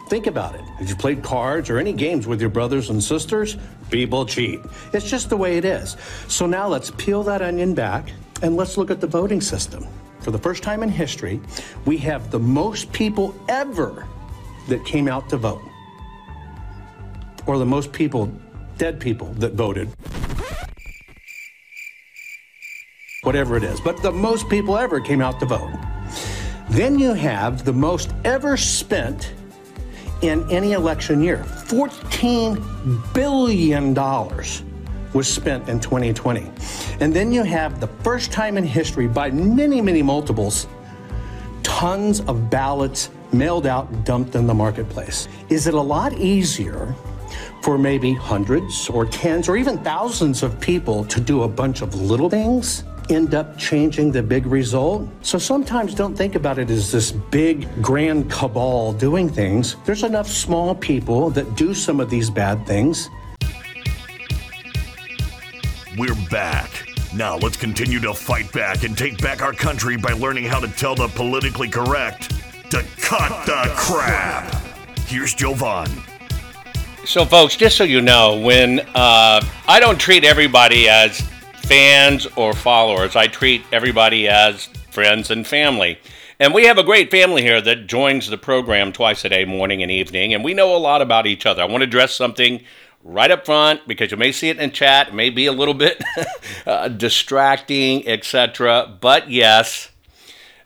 Think 0.08 0.26
about 0.26 0.54
it. 0.54 0.60
Have 0.60 0.88
you 0.88 0.96
played 0.96 1.22
cards 1.22 1.70
or 1.70 1.78
any 1.78 1.92
games 1.92 2.26
with 2.26 2.40
your 2.40 2.50
brothers 2.50 2.90
and 2.90 3.02
sisters? 3.02 3.56
People 3.90 4.26
cheat. 4.26 4.60
It's 4.92 5.08
just 5.08 5.30
the 5.30 5.36
way 5.36 5.56
it 5.56 5.64
is. 5.64 5.96
So 6.28 6.46
now 6.46 6.68
let's 6.68 6.90
peel 6.90 7.22
that 7.22 7.40
onion 7.40 7.74
back 7.74 8.10
and 8.42 8.56
let's 8.56 8.76
look 8.76 8.90
at 8.90 9.00
the 9.00 9.06
voting 9.06 9.40
system. 9.40 9.86
For 10.24 10.30
the 10.30 10.38
first 10.38 10.62
time 10.62 10.82
in 10.82 10.88
history, 10.88 11.38
we 11.84 11.98
have 11.98 12.30
the 12.30 12.38
most 12.38 12.90
people 12.92 13.34
ever 13.46 14.08
that 14.68 14.82
came 14.86 15.06
out 15.06 15.28
to 15.28 15.36
vote, 15.36 15.60
or 17.46 17.58
the 17.58 17.66
most 17.66 17.92
people, 17.92 18.32
dead 18.78 18.98
people, 18.98 19.26
that 19.34 19.52
voted. 19.52 19.90
Whatever 23.22 23.58
it 23.58 23.64
is, 23.64 23.82
but 23.82 24.02
the 24.02 24.10
most 24.10 24.48
people 24.48 24.78
ever 24.78 24.98
came 24.98 25.20
out 25.20 25.40
to 25.40 25.46
vote. 25.46 25.70
Then 26.70 26.98
you 26.98 27.12
have 27.12 27.66
the 27.66 27.74
most 27.74 28.10
ever 28.24 28.56
spent 28.56 29.34
in 30.22 30.50
any 30.50 30.72
election 30.72 31.22
year. 31.22 31.44
$14 31.66 33.12
billion 33.12 33.92
was 35.14 35.32
spent 35.32 35.68
in 35.68 35.80
2020. 35.80 36.50
And 37.00 37.14
then 37.14 37.32
you 37.32 37.42
have 37.44 37.80
the 37.80 37.86
first 37.86 38.32
time 38.32 38.58
in 38.58 38.64
history, 38.64 39.06
by 39.06 39.30
many, 39.30 39.80
many 39.80 40.02
multiples, 40.02 40.66
tons 41.62 42.20
of 42.22 42.50
ballots 42.50 43.10
mailed 43.32 43.66
out, 43.66 44.04
dumped 44.04 44.34
in 44.34 44.46
the 44.46 44.54
marketplace. 44.54 45.28
Is 45.48 45.66
it 45.66 45.74
a 45.74 45.80
lot 45.80 46.12
easier 46.14 46.94
for 47.62 47.78
maybe 47.78 48.12
hundreds 48.12 48.88
or 48.90 49.06
tens 49.06 49.48
or 49.48 49.56
even 49.56 49.78
thousands 49.78 50.42
of 50.42 50.60
people 50.60 51.04
to 51.06 51.20
do 51.20 51.44
a 51.44 51.48
bunch 51.48 51.80
of 51.80 51.94
little 51.94 52.28
things? 52.28 52.84
end 53.10 53.34
up 53.34 53.58
changing 53.58 54.10
the 54.12 54.22
big 54.22 54.46
result. 54.46 55.08
So 55.22 55.38
sometimes 55.38 55.94
don't 55.94 56.16
think 56.16 56.34
about 56.34 56.58
it 56.58 56.70
as 56.70 56.90
this 56.90 57.12
big 57.12 57.68
grand 57.82 58.30
cabal 58.30 58.92
doing 58.92 59.28
things. 59.28 59.76
There's 59.84 60.04
enough 60.04 60.28
small 60.28 60.74
people 60.74 61.30
that 61.30 61.54
do 61.54 61.74
some 61.74 62.00
of 62.00 62.08
these 62.10 62.30
bad 62.30 62.66
things. 62.66 63.10
We're 65.96 66.14
back. 66.30 66.88
Now 67.14 67.36
let's 67.36 67.56
continue 67.56 68.00
to 68.00 68.14
fight 68.14 68.52
back 68.52 68.82
and 68.84 68.96
take 68.96 69.20
back 69.22 69.42
our 69.42 69.52
country 69.52 69.96
by 69.96 70.12
learning 70.12 70.44
how 70.44 70.60
to 70.60 70.68
tell 70.68 70.94
the 70.94 71.08
politically 71.08 71.68
correct 71.68 72.30
to 72.70 72.84
cut, 73.00 73.30
cut 73.30 73.46
the, 73.46 73.68
the 73.68 73.74
crap. 73.76 74.50
crap. 74.50 74.98
Here's 75.06 75.34
Jovan. 75.34 75.88
So, 77.04 77.24
folks, 77.24 77.56
just 77.56 77.76
so 77.76 77.84
you 77.84 78.00
know, 78.00 78.40
when 78.40 78.80
uh, 78.94 79.40
I 79.68 79.78
don't 79.78 80.00
treat 80.00 80.24
everybody 80.24 80.88
as 80.88 81.20
fans 81.64 82.26
or 82.36 82.52
followers. 82.52 83.16
I 83.16 83.26
treat 83.26 83.62
everybody 83.72 84.28
as 84.28 84.66
friends 84.90 85.30
and 85.30 85.46
family. 85.46 85.98
And 86.38 86.52
we 86.52 86.66
have 86.66 86.78
a 86.78 86.82
great 86.82 87.10
family 87.10 87.42
here 87.42 87.60
that 87.60 87.86
joins 87.86 88.28
the 88.28 88.36
program 88.36 88.92
twice 88.92 89.24
a 89.24 89.28
day, 89.28 89.44
morning 89.44 89.82
and 89.82 89.90
evening, 89.90 90.34
and 90.34 90.44
we 90.44 90.52
know 90.52 90.76
a 90.76 90.78
lot 90.78 91.00
about 91.00 91.26
each 91.26 91.46
other. 91.46 91.62
I 91.62 91.66
want 91.66 91.80
to 91.80 91.86
address 91.86 92.14
something 92.14 92.60
right 93.04 93.30
up 93.30 93.46
front 93.46 93.86
because 93.86 94.10
you 94.10 94.16
may 94.16 94.32
see 94.32 94.48
it 94.48 94.58
in 94.58 94.72
chat, 94.72 95.14
may 95.14 95.30
be 95.30 95.46
a 95.46 95.52
little 95.52 95.74
bit 95.74 96.02
uh, 96.66 96.88
distracting, 96.88 98.06
etc. 98.08 98.96
But 99.00 99.30
yes, 99.30 99.90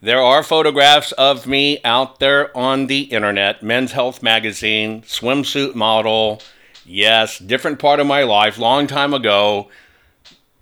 there 0.01 0.23
are 0.23 0.43
photographs 0.43 1.13
of 1.13 1.47
me 1.47 1.81
out 1.85 2.21
there 2.21 2.57
on 2.57 2.87
the 2.87 3.03
internet, 3.03 3.63
Men's 3.63 3.93
Health 3.93 4.23
Magazine, 4.23 5.03
swimsuit 5.03 5.75
model. 5.75 6.41
Yes, 6.87 7.39
different 7.39 7.79
part 7.79 8.01
of 8.01 8.07
my 8.07 8.23
life, 8.23 8.57
long 8.57 8.87
time 8.87 9.13
ago 9.13 9.69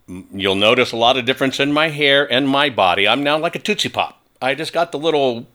You'll 0.09 0.54
notice 0.54 0.92
a 0.92 0.97
lot 0.97 1.16
of 1.16 1.25
difference 1.25 1.59
in 1.59 1.73
my 1.73 1.88
hair 1.88 2.30
and 2.30 2.49
my 2.49 2.71
body. 2.71 3.09
I'm 3.09 3.25
now 3.25 3.38
like 3.38 3.56
a 3.56 3.59
Tootsie 3.59 3.88
Pop. 3.88 4.21
I 4.40 4.54
just 4.54 4.73
got 4.73 4.92
the 4.92 4.99
little, 4.99 5.47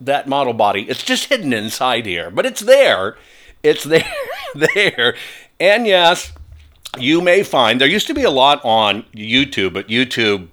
that 0.00 0.28
model 0.28 0.52
body. 0.52 0.88
It's 0.88 1.02
just 1.02 1.24
hidden 1.24 1.52
inside 1.52 2.06
here, 2.06 2.30
but 2.30 2.46
it's 2.46 2.60
there. 2.60 3.16
It's 3.62 3.84
there, 3.84 4.12
there. 4.74 5.16
And 5.60 5.86
yes, 5.86 6.32
you 6.98 7.20
may 7.20 7.42
find 7.42 7.80
there 7.80 7.88
used 7.88 8.06
to 8.06 8.14
be 8.14 8.22
a 8.22 8.30
lot 8.30 8.64
on 8.64 9.02
YouTube, 9.14 9.72
but 9.72 9.88
YouTube 9.88 10.48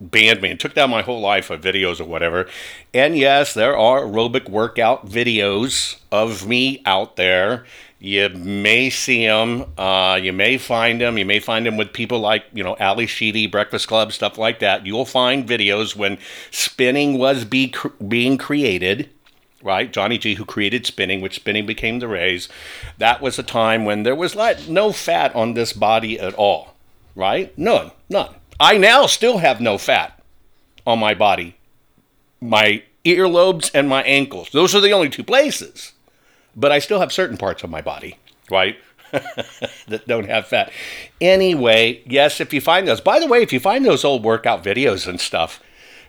banned 0.00 0.42
me 0.42 0.50
and 0.50 0.60
took 0.60 0.74
down 0.74 0.90
my 0.90 1.02
whole 1.02 1.20
life 1.20 1.50
of 1.50 1.60
videos 1.60 2.00
or 2.00 2.04
whatever. 2.04 2.48
And 2.92 3.16
yes, 3.16 3.54
there 3.54 3.76
are 3.76 4.02
aerobic 4.02 4.48
workout 4.48 5.06
videos 5.06 5.96
of 6.12 6.46
me 6.46 6.82
out 6.84 7.16
there. 7.16 7.64
You 7.98 8.28
may 8.28 8.90
see 8.90 9.26
them. 9.26 9.64
Uh, 9.78 10.20
you 10.22 10.32
may 10.32 10.58
find 10.58 11.00
them. 11.00 11.16
You 11.16 11.24
may 11.24 11.40
find 11.40 11.64
them 11.64 11.78
with 11.78 11.92
people 11.92 12.20
like, 12.20 12.44
you 12.52 12.62
know, 12.62 12.76
Ally 12.78 13.06
Sheedy, 13.06 13.46
Breakfast 13.46 13.88
Club, 13.88 14.12
stuff 14.12 14.36
like 14.36 14.58
that. 14.58 14.84
You'll 14.84 15.06
find 15.06 15.48
videos 15.48 15.96
when 15.96 16.18
spinning 16.50 17.16
was 17.18 17.46
be, 17.46 17.72
being 18.06 18.36
created, 18.36 19.08
right? 19.64 19.92
Johnny 19.92 20.18
G, 20.18 20.34
who 20.34 20.44
created 20.44 20.86
spinning, 20.86 21.20
which 21.20 21.34
spinning 21.34 21.66
became 21.66 21.98
the 21.98 22.06
rays. 22.06 22.48
That 22.98 23.20
was 23.20 23.36
a 23.36 23.42
time 23.42 23.84
when 23.84 24.04
there 24.04 24.14
was 24.14 24.36
like 24.36 24.68
no 24.68 24.92
fat 24.92 25.34
on 25.34 25.54
this 25.54 25.72
body 25.72 26.20
at 26.20 26.34
all, 26.34 26.74
right? 27.16 27.56
None, 27.58 27.90
none. 28.08 28.36
I 28.60 28.78
now 28.78 29.06
still 29.06 29.38
have 29.38 29.60
no 29.60 29.78
fat 29.78 30.22
on 30.86 31.00
my 31.00 31.14
body. 31.14 31.56
My 32.40 32.84
earlobes 33.04 33.72
and 33.74 33.88
my 33.88 34.04
ankles. 34.04 34.50
Those 34.52 34.76
are 34.76 34.80
the 34.80 34.92
only 34.92 35.08
two 35.08 35.24
places 35.24 35.94
but 36.56 36.72
I 36.72 36.78
still 36.78 37.00
have 37.00 37.12
certain 37.12 37.36
parts 37.36 37.62
of 37.62 37.70
my 37.70 37.80
body, 37.80 38.18
right? 38.50 38.76
that 39.12 40.04
don't 40.06 40.28
have 40.28 40.46
fat. 40.46 40.72
Anyway, 41.20 42.02
yes, 42.06 42.40
if 42.40 42.52
you 42.52 42.60
find 42.60 42.86
those, 42.88 43.00
by 43.00 43.20
the 43.20 43.26
way, 43.26 43.42
if 43.42 43.52
you 43.52 43.60
find 43.60 43.84
those 43.84 44.04
old 44.04 44.24
workout 44.24 44.64
videos 44.64 45.06
and 45.06 45.20
stuff, 45.20 45.60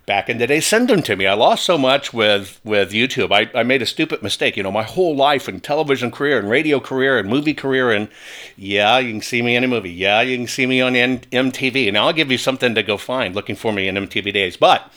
back 0.05 0.29
in 0.29 0.37
the 0.37 0.47
day, 0.47 0.59
send 0.59 0.87
them 0.87 1.01
to 1.03 1.15
me. 1.15 1.25
I 1.25 1.33
lost 1.33 1.63
so 1.65 1.77
much 1.77 2.13
with 2.13 2.59
with 2.63 2.91
YouTube. 2.91 3.31
I, 3.31 3.49
I 3.57 3.63
made 3.63 3.81
a 3.81 3.85
stupid 3.85 4.21
mistake. 4.21 4.55
You 4.57 4.63
know, 4.63 4.71
my 4.71 4.83
whole 4.83 5.15
life 5.15 5.47
and 5.47 5.63
television 5.63 6.11
career 6.11 6.37
and 6.37 6.49
radio 6.49 6.79
career 6.79 7.17
and 7.17 7.29
movie 7.29 7.53
career 7.53 7.91
and 7.91 8.09
yeah, 8.55 8.99
you 8.99 9.11
can 9.11 9.21
see 9.21 9.41
me 9.41 9.55
in 9.55 9.63
a 9.63 9.67
movie. 9.67 9.91
Yeah, 9.91 10.21
you 10.21 10.37
can 10.37 10.47
see 10.47 10.65
me 10.65 10.81
on 10.81 10.95
N- 10.95 11.19
MTV. 11.31 11.87
And 11.87 11.97
I'll 11.97 12.13
give 12.13 12.31
you 12.31 12.37
something 12.37 12.75
to 12.75 12.83
go 12.83 12.97
find 12.97 13.35
looking 13.35 13.55
for 13.55 13.71
me 13.71 13.87
in 13.87 13.95
MTV 13.95 14.33
days. 14.33 14.57
But 14.57 14.91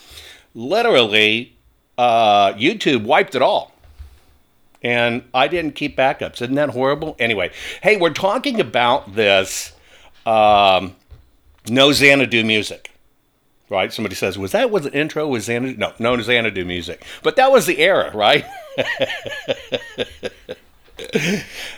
literally, 0.55 1.57
uh, 1.97 2.53
YouTube 2.55 3.05
wiped 3.05 3.35
it 3.35 3.43
all. 3.43 3.73
And 4.81 5.25
I 5.35 5.49
didn't 5.49 5.75
keep 5.75 5.97
backups. 5.97 6.41
Isn't 6.41 6.55
that 6.55 6.71
horrible? 6.71 7.17
Anyway, 7.19 7.51
hey, 7.83 7.97
we're 7.97 8.11
talking 8.11 8.61
about 8.61 9.17
this 9.17 9.73
um, 10.25 10.95
no 11.69 11.91
Xanadu 11.91 12.45
music 12.45 12.93
right? 13.69 13.93
Somebody 13.93 14.15
says, 14.15 14.39
was 14.39 14.53
that 14.53 14.71
was 14.71 14.85
the 14.85 14.93
intro? 14.93 15.27
Was 15.29 15.45
Xanadu? 15.45 15.77
No, 15.77 15.93
no 15.99 16.21
Xanadu 16.21 16.65
music. 16.65 17.05
But 17.23 17.37
that 17.37 17.51
was 17.53 17.67
the 17.67 17.79
era, 17.79 18.11
right? 18.15 18.45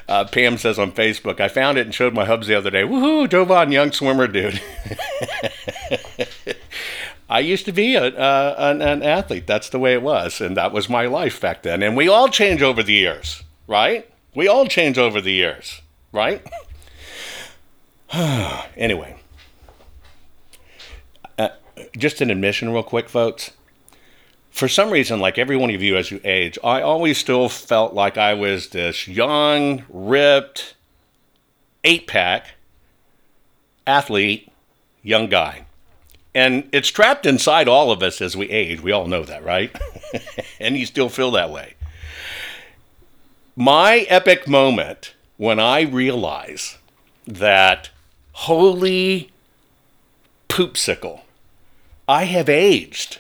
uh, 0.09 0.25
Pam 0.27 0.59
says 0.59 0.79
on 0.79 0.93
Facebook, 0.93 1.41
I 1.41 1.49
found 1.49 1.79
it 1.79 1.87
and 1.87 1.95
showed 1.95 2.15
my 2.15 2.25
hubs 2.25 2.47
the 2.47 2.55
other 2.55 2.71
day. 2.71 2.83
Woohoo, 2.83 3.29
Jovan, 3.29 3.73
young 3.73 3.93
swimmer 3.93 4.27
dude. 4.27 4.61
I 7.29 7.41
used 7.41 7.65
to 7.67 7.73
be 7.73 7.95
a, 7.95 8.07
uh, 8.07 8.55
an, 8.59 8.83
an 8.83 9.03
athlete. 9.03 9.47
That's 9.47 9.69
the 9.71 9.79
way 9.79 9.93
it 9.93 10.03
was. 10.03 10.41
And 10.41 10.57
that 10.57 10.73
was 10.73 10.89
my 10.89 11.07
life 11.07 11.41
back 11.41 11.63
then. 11.63 11.83
And 11.83 11.97
we 11.97 12.09
all 12.09 12.29
change 12.29 12.61
over 12.61 12.83
the 12.83 12.93
years, 12.93 13.45
right? 13.69 14.11
We 14.35 14.49
all 14.49 14.67
change 14.67 14.99
over 14.99 15.21
the 15.21 15.33
years, 15.33 15.81
right? 16.13 16.45
anyway, 18.77 19.20
just 21.97 22.21
an 22.21 22.31
admission, 22.31 22.73
real 22.73 22.83
quick, 22.83 23.09
folks. 23.09 23.53
For 24.51 24.69
some 24.69 24.91
reason, 24.91 25.21
like 25.21 25.39
every 25.39 25.57
one 25.57 25.71
of 25.71 25.83
you 25.83 25.97
as 25.97 26.11
you 26.11 26.21
age, 26.25 26.59
I 26.65 26.83
always 26.83 27.19
still 27.19 27.49
felt 27.49 27.95
like 27.95 28.19
I 28.19 28.35
was 28.35 28.71
this 28.71 29.07
young, 29.07 29.85
ripped, 29.89 30.75
eight 31.85 32.07
pack 32.07 32.55
athlete, 33.87 34.51
young 35.03 35.29
guy. 35.29 35.65
And 36.35 36.69
it's 36.73 36.89
trapped 36.89 37.27
inside 37.27 37.67
all 37.67 37.91
of 37.91 38.03
us 38.03 38.21
as 38.21 38.37
we 38.37 38.49
age. 38.49 38.81
We 38.81 38.93
all 38.93 39.07
know 39.07 39.25
that, 39.25 39.45
right? 39.45 39.75
and 40.61 40.77
you 40.77 40.87
still 40.87 41.09
feel 41.09 41.33
that 41.33 41.51
way. 41.51 41.75
My 43.57 44.07
epic 44.09 44.47
moment 44.47 45.15
when 45.37 45.59
I 45.59 45.81
realize 45.81 46.79
that 47.27 47.91
holy 48.33 49.31
poopsicle 50.49 51.23
I 52.11 52.25
have 52.25 52.49
aged. 52.49 53.19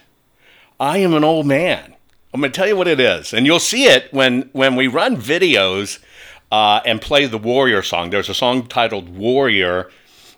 I 0.80 0.98
am 0.98 1.14
an 1.14 1.22
old 1.22 1.46
man. 1.46 1.94
I'm 2.34 2.40
going 2.40 2.50
to 2.50 2.56
tell 2.56 2.66
you 2.66 2.74
what 2.74 2.88
it 2.88 2.98
is, 2.98 3.32
and 3.32 3.46
you'll 3.46 3.60
see 3.60 3.84
it 3.84 4.12
when 4.12 4.50
when 4.52 4.74
we 4.74 4.88
run 4.88 5.16
videos 5.16 6.00
uh, 6.50 6.80
and 6.84 7.00
play 7.00 7.26
the 7.26 7.38
Warrior 7.38 7.82
song. 7.82 8.10
There's 8.10 8.28
a 8.28 8.34
song 8.34 8.66
titled 8.66 9.08
Warrior 9.16 9.92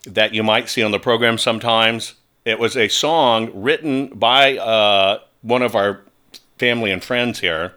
that 0.05 0.35
you 0.35 0.43
might 0.43 0.69
see 0.69 0.83
on 0.83 0.91
the 0.91 0.99
program 0.99 1.39
sometimes. 1.39 2.13
It 2.45 2.59
was 2.59 2.77
a 2.77 2.89
song 2.89 3.49
written 3.55 4.09
by 4.09 4.59
uh, 4.59 5.21
one 5.41 5.63
of 5.63 5.73
our 5.73 6.01
family 6.59 6.91
and 6.91 7.03
friends 7.03 7.39
here. 7.39 7.73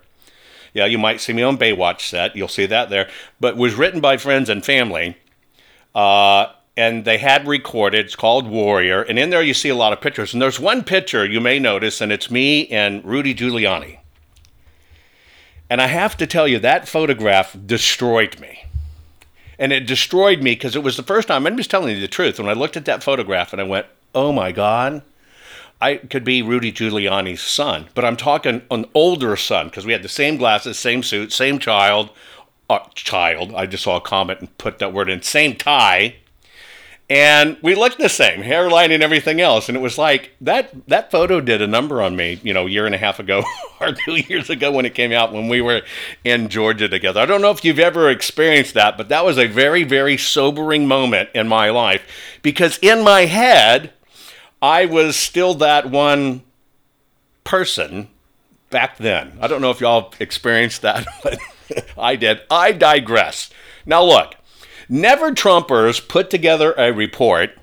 Yeah, 0.74 0.84
you 0.84 0.98
might 0.98 1.22
see 1.22 1.32
me 1.32 1.42
on 1.42 1.56
Baywatch 1.56 2.02
set. 2.02 2.36
You'll 2.36 2.48
see 2.48 2.66
that 2.66 2.90
there. 2.90 3.08
But 3.40 3.56
was 3.56 3.76
written 3.76 4.02
by 4.02 4.18
friends 4.18 4.50
and 4.50 4.62
family. 4.62 5.16
Uh, 5.94 6.52
and 6.76 7.04
they 7.04 7.18
had 7.18 7.46
recorded. 7.46 8.04
It's 8.04 8.16
called 8.16 8.46
Warrior, 8.46 9.02
and 9.02 9.18
in 9.18 9.30
there 9.30 9.42
you 9.42 9.54
see 9.54 9.70
a 9.70 9.74
lot 9.74 9.92
of 9.92 10.00
pictures. 10.00 10.32
And 10.32 10.42
there's 10.42 10.60
one 10.60 10.84
picture 10.84 11.24
you 11.24 11.40
may 11.40 11.58
notice, 11.58 12.00
and 12.00 12.12
it's 12.12 12.30
me 12.30 12.68
and 12.68 13.04
Rudy 13.04 13.34
Giuliani. 13.34 13.98
And 15.70 15.80
I 15.80 15.86
have 15.86 16.16
to 16.18 16.26
tell 16.26 16.46
you, 16.46 16.58
that 16.58 16.86
photograph 16.86 17.56
destroyed 17.66 18.38
me. 18.38 18.64
And 19.58 19.72
it 19.72 19.86
destroyed 19.86 20.42
me 20.42 20.52
because 20.52 20.76
it 20.76 20.82
was 20.82 20.96
the 20.96 21.02
first 21.02 21.28
time, 21.28 21.46
I'm 21.46 21.56
just 21.56 21.70
telling 21.70 21.94
you 21.94 22.00
the 22.00 22.08
truth, 22.08 22.38
when 22.38 22.48
I 22.48 22.52
looked 22.52 22.76
at 22.76 22.84
that 22.84 23.02
photograph 23.02 23.52
and 23.52 23.60
I 23.60 23.64
went, 23.64 23.86
oh 24.14 24.32
my 24.32 24.52
God, 24.52 25.02
I 25.80 25.96
could 25.96 26.24
be 26.24 26.42
Rudy 26.42 26.70
Giuliani's 26.70 27.40
son. 27.40 27.86
But 27.94 28.04
I'm 28.04 28.16
talking 28.16 28.62
an 28.70 28.84
older 28.94 29.34
son 29.34 29.68
because 29.68 29.86
we 29.86 29.92
had 29.92 30.02
the 30.02 30.08
same 30.08 30.36
glasses, 30.36 30.78
same 30.78 31.02
suit, 31.02 31.32
same 31.32 31.58
child. 31.58 32.10
Uh, 32.68 32.80
child, 32.94 33.54
I 33.54 33.66
just 33.66 33.84
saw 33.84 33.96
a 33.96 34.00
comment 34.00 34.40
and 34.40 34.58
put 34.58 34.78
that 34.80 34.92
word 34.92 35.08
in, 35.08 35.22
same 35.22 35.54
tie 35.56 36.16
and 37.08 37.56
we 37.62 37.76
looked 37.76 37.98
the 37.98 38.08
same, 38.08 38.42
hairline 38.42 38.90
and 38.90 39.02
everything 39.02 39.40
else. 39.40 39.68
And 39.68 39.76
it 39.76 39.80
was 39.80 39.96
like 39.96 40.32
that 40.40 40.70
that 40.88 41.10
photo 41.10 41.40
did 41.40 41.62
a 41.62 41.66
number 41.66 42.02
on 42.02 42.16
me, 42.16 42.40
you 42.42 42.52
know, 42.52 42.66
a 42.66 42.70
year 42.70 42.84
and 42.84 42.94
a 42.94 42.98
half 42.98 43.20
ago 43.20 43.44
or 43.80 43.92
two 43.92 44.16
years 44.16 44.50
ago 44.50 44.72
when 44.72 44.86
it 44.86 44.94
came 44.94 45.12
out 45.12 45.32
when 45.32 45.48
we 45.48 45.60
were 45.60 45.82
in 46.24 46.48
Georgia 46.48 46.88
together. 46.88 47.20
I 47.20 47.26
don't 47.26 47.42
know 47.42 47.52
if 47.52 47.64
you've 47.64 47.78
ever 47.78 48.10
experienced 48.10 48.74
that, 48.74 48.96
but 48.96 49.08
that 49.08 49.24
was 49.24 49.38
a 49.38 49.46
very, 49.46 49.84
very 49.84 50.16
sobering 50.16 50.88
moment 50.88 51.30
in 51.34 51.46
my 51.46 51.70
life 51.70 52.02
because 52.42 52.78
in 52.78 53.04
my 53.04 53.26
head, 53.26 53.92
I 54.60 54.86
was 54.86 55.14
still 55.14 55.54
that 55.54 55.88
one 55.88 56.42
person 57.44 58.08
back 58.70 58.96
then. 58.96 59.38
I 59.40 59.46
don't 59.46 59.60
know 59.60 59.70
if 59.70 59.80
y'all 59.80 60.12
experienced 60.18 60.82
that, 60.82 61.06
but 61.22 61.38
I 61.96 62.16
did. 62.16 62.40
I 62.50 62.72
digress. 62.72 63.50
Now 63.84 64.02
look. 64.02 64.35
Never 64.88 65.32
Trumpers 65.32 66.06
put 66.06 66.30
together 66.30 66.72
a 66.76 66.92
report. 66.92 67.58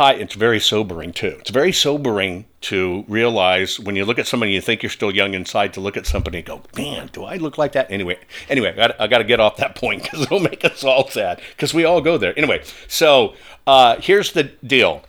It's 0.00 0.34
very 0.34 0.60
sobering 0.60 1.12
too. 1.12 1.36
It's 1.40 1.50
very 1.50 1.72
sobering 1.72 2.44
to 2.60 3.04
realize 3.08 3.80
when 3.80 3.96
you 3.96 4.04
look 4.04 4.20
at 4.20 4.28
somebody 4.28 4.52
you 4.52 4.60
think 4.60 4.80
you're 4.82 4.90
still 4.90 5.12
young 5.12 5.34
inside 5.34 5.72
to 5.74 5.80
look 5.80 5.96
at 5.96 6.06
somebody 6.06 6.38
and 6.38 6.46
go, 6.46 6.62
man, 6.76 7.10
do 7.12 7.24
I 7.24 7.36
look 7.36 7.58
like 7.58 7.72
that? 7.72 7.90
Anyway, 7.90 8.16
anyway, 8.48 8.70
I 8.70 8.76
got, 8.76 9.00
I 9.00 9.06
got 9.08 9.18
to 9.18 9.24
get 9.24 9.40
off 9.40 9.56
that 9.56 9.74
point 9.74 10.02
because 10.04 10.22
it'll 10.22 10.38
make 10.38 10.64
us 10.64 10.84
all 10.84 11.08
sad 11.08 11.40
because 11.50 11.74
we 11.74 11.84
all 11.84 12.00
go 12.00 12.16
there. 12.16 12.32
Anyway, 12.38 12.62
so 12.86 13.34
uh, 13.66 13.96
here's 14.00 14.32
the 14.32 14.44
deal. 14.44 15.02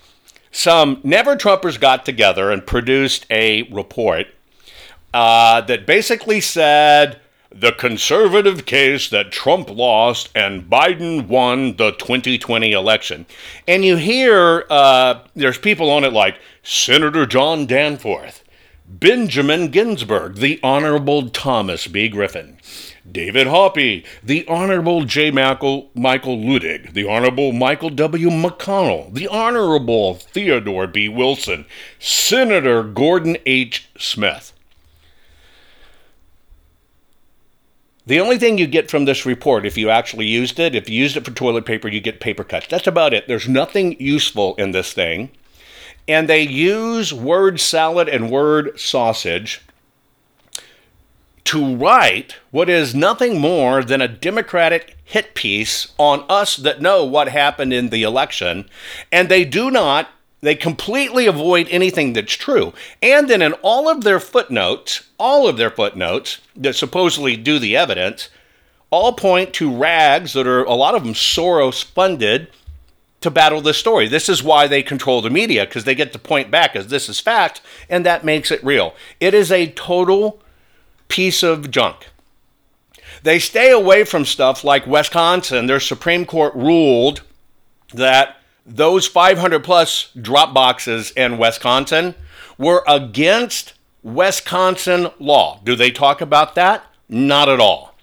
Some 0.52 1.02
Never 1.04 1.36
Trumpers 1.36 1.80
got 1.80 2.04
together 2.04 2.52
and 2.52 2.66
produced 2.66 3.28
a 3.30 3.64
report 3.72 4.28
uh, 5.14 5.62
that 5.62 5.86
basically 5.86 6.42
said 6.42 7.20
the 7.52 7.72
conservative 7.72 8.66
case 8.66 9.10
that 9.10 9.32
Trump 9.32 9.70
lost 9.70 10.30
and 10.36 10.70
Biden 10.70 11.28
won 11.28 11.76
the 11.78 11.92
2020 11.94 12.72
election. 12.72 13.26
And 13.68 13.84
you 13.84 13.98
hear 13.98 14.66
uh, 14.70 15.22
there's 15.36 15.58
people 15.58 15.90
on 15.90 16.04
it 16.04 16.14
like 16.14 16.40
Senator 16.62 17.26
John 17.26 17.66
Danforth, 17.66 18.44
Benjamin 18.88 19.70
Ginsberg, 19.70 20.36
the 20.36 20.60
Honorable 20.62 21.30
Thomas 21.30 21.88
B. 21.88 22.08
Griffith, 22.08 22.96
David 23.12 23.48
Hoppe, 23.48 24.06
the 24.24 24.48
Honorable 24.48 25.06
J. 25.06 25.32
Michael, 25.32 25.90
Michael 25.96 26.38
Luttig, 26.38 26.94
the 26.94 27.08
Honorable 27.08 27.52
Michael 27.52 27.90
W. 27.90 28.30
McConnell, 28.30 29.12
the 29.12 29.28
Honorable 29.28 30.16
Theodore 30.16 30.86
B. 30.86 31.10
Olson, 31.10 31.66
Senator 31.98 32.84
Gordon 32.84 33.38
H. 33.48 33.90
Smith. 33.98 34.54
The 38.10 38.20
only 38.22 38.40
thing 38.40 38.58
you 38.58 38.66
get 38.66 38.90
from 38.90 39.06
this 39.06 39.24
report, 39.24 39.68
if 39.68 39.78
you 39.78 39.92
actually 39.92 40.26
used 40.26 40.60
it, 40.60 40.74
if 40.74 40.90
you 40.90 40.98
used 40.98 41.16
it 41.16 41.24
for 41.24 41.30
toilet 41.30 41.68
paper, 41.68 41.88
you 41.88 42.02
get 42.02 42.20
paper 42.20 42.44
cuts. 42.44 42.66
That's 42.66 42.88
about 42.88 43.14
it. 43.14 43.28
There's 43.28 43.48
nothing 43.48 44.02
useful 44.02 44.56
in 44.56 44.72
this 44.72 44.94
thing. 44.94 45.30
And 46.08 46.28
they 46.28 46.42
use 46.42 47.14
word 47.14 47.60
salad 47.60 48.10
and 48.10 48.32
word 48.32 48.80
sausage 48.80 49.62
to 51.44 51.76
write 51.76 52.38
what 52.50 52.68
is 52.68 52.96
nothing 52.96 53.40
more 53.40 53.84
than 53.84 54.02
a 54.02 54.08
Democratic 54.08 54.98
hit 55.06 55.36
piece 55.36 55.94
on 56.00 56.26
us 56.30 56.56
that 56.56 56.82
know 56.82 57.06
what 57.06 57.30
happened 57.30 57.74
in 57.74 57.90
the 57.90 58.02
election. 58.02 58.68
And 59.12 59.30
they 59.30 59.46
do 59.46 59.70
not 59.70 60.10
they 60.42 60.56
completely 60.56 61.28
avoid 61.28 61.68
anything 61.70 62.14
that's 62.14 62.34
true. 62.34 62.74
And 63.02 63.30
then 63.30 63.42
in 63.42 63.54
all 63.62 63.90
of 63.90 64.04
their 64.04 64.20
footnotes, 64.20 65.04
all 65.18 65.48
of 65.48 65.58
their 65.58 65.70
footnotes 65.70 66.40
that 66.56 66.76
supposedly 66.76 67.36
do 67.36 67.60
the 67.60 67.76
evidence, 67.76 68.30
all 68.90 69.14
point 69.14 69.54
to 69.56 69.76
rags 69.76 70.34
that 70.34 70.48
are 70.48 70.64
a 70.64 70.74
lot 70.74 70.96
of 70.96 71.04
them 71.04 71.14
Soros 71.14 71.84
funded 71.84 72.50
to 73.22 73.30
battle 73.30 73.62
this 73.62 73.78
story. 73.78 74.08
This 74.08 74.30
is 74.30 74.42
why 74.42 74.68
they 74.68 74.82
control 74.82 75.22
the 75.22 75.30
media 75.30 75.66
because 75.66 75.84
they 75.84 75.96
get 75.96 76.14
to 76.14 76.20
point 76.20 76.50
back 76.50 76.76
as 76.76 76.88
this 76.88 77.10
is 77.10 77.20
fact 77.20 77.62
and 77.90 78.06
that 78.06 78.24
makes 78.24 78.50
it 78.50 78.64
real. 78.64 78.96
It 79.20 79.34
is 79.34 79.52
a 79.52 79.72
total 79.72 80.42
piece 81.10 81.44
of 81.44 81.70
junk. 81.70 82.08
They 83.24 83.40
stay 83.40 83.72
away 83.72 84.06
from 84.06 84.24
stuff 84.24 84.64
like 84.64 84.88
Wisconsin. 84.88 85.66
Their 85.66 85.82
Supreme 85.82 86.26
Court 86.26 86.56
ruled 86.56 87.24
that 87.94 88.39
those 88.70 89.08
500 89.08 89.64
plus 89.64 90.12
drop 90.20 90.54
boxes 90.54 91.12
in 91.12 91.38
Wisconsin 91.38 92.16
were 92.58 92.84
against 92.88 93.74
Wisconsin 94.04 95.10
law. 95.20 95.60
Do 95.64 95.76
they 95.76 95.92
talk 95.92 96.22
about 96.22 96.56
that? 96.56 96.84
Not 97.08 97.50
at 97.50 97.60
all. 97.60 97.96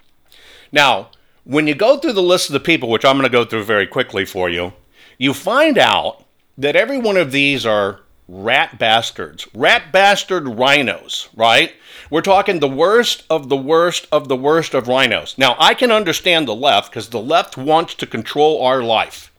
Now, 0.73 1.11
when 1.45 1.67
you 1.67 1.75
go 1.75 1.99
through 1.99 2.15
the 2.15 2.23
list 2.23 2.49
of 2.49 2.53
the 2.53 2.61
people, 2.61 2.91
which 2.91 3.05
I'm 3.05 3.17
going 3.17 3.31
to 3.31 3.33
go 3.33 3.45
through 3.45 3.65
very 3.65 3.87
quickly 3.87 4.25
for 4.25 4.51
you, 4.51 4.73
you 5.19 5.33
find 5.33 5.79
out 5.79 6.25
that 6.59 6.77
every 6.77 6.99
one 6.99 7.17
of 7.17 7.33
these 7.33 7.65
are 7.65 8.01
rat 8.29 8.79
bastards, 8.79 9.47
rat 9.55 9.93
bastard 9.93 10.49
rhinos, 10.49 11.29
right? 11.37 11.73
We're 12.11 12.23
talking 12.23 12.59
the 12.59 12.69
worst 12.69 13.23
of 13.31 13.49
the 13.49 13.57
worst 13.57 14.09
of 14.11 14.27
the 14.27 14.37
worst 14.37 14.75
of 14.75 14.89
rhinos. 14.89 15.37
Now, 15.39 15.55
I 15.61 15.75
can 15.75 15.93
understand 15.93 16.49
the 16.49 16.55
left 16.55 16.91
because 16.91 17.11
the 17.11 17.21
left 17.21 17.57
wants 17.57 17.95
to 17.95 18.07
control 18.07 18.63
our 18.63 18.83
life. 18.83 19.33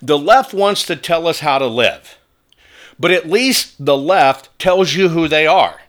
The 0.00 0.18
left 0.18 0.54
wants 0.54 0.84
to 0.86 0.96
tell 0.96 1.26
us 1.26 1.40
how 1.40 1.58
to 1.58 1.66
live. 1.66 2.18
But 2.98 3.10
at 3.10 3.28
least 3.28 3.84
the 3.84 3.96
left 3.96 4.56
tells 4.58 4.94
you 4.94 5.08
who 5.08 5.28
they 5.28 5.46
are. 5.46 5.80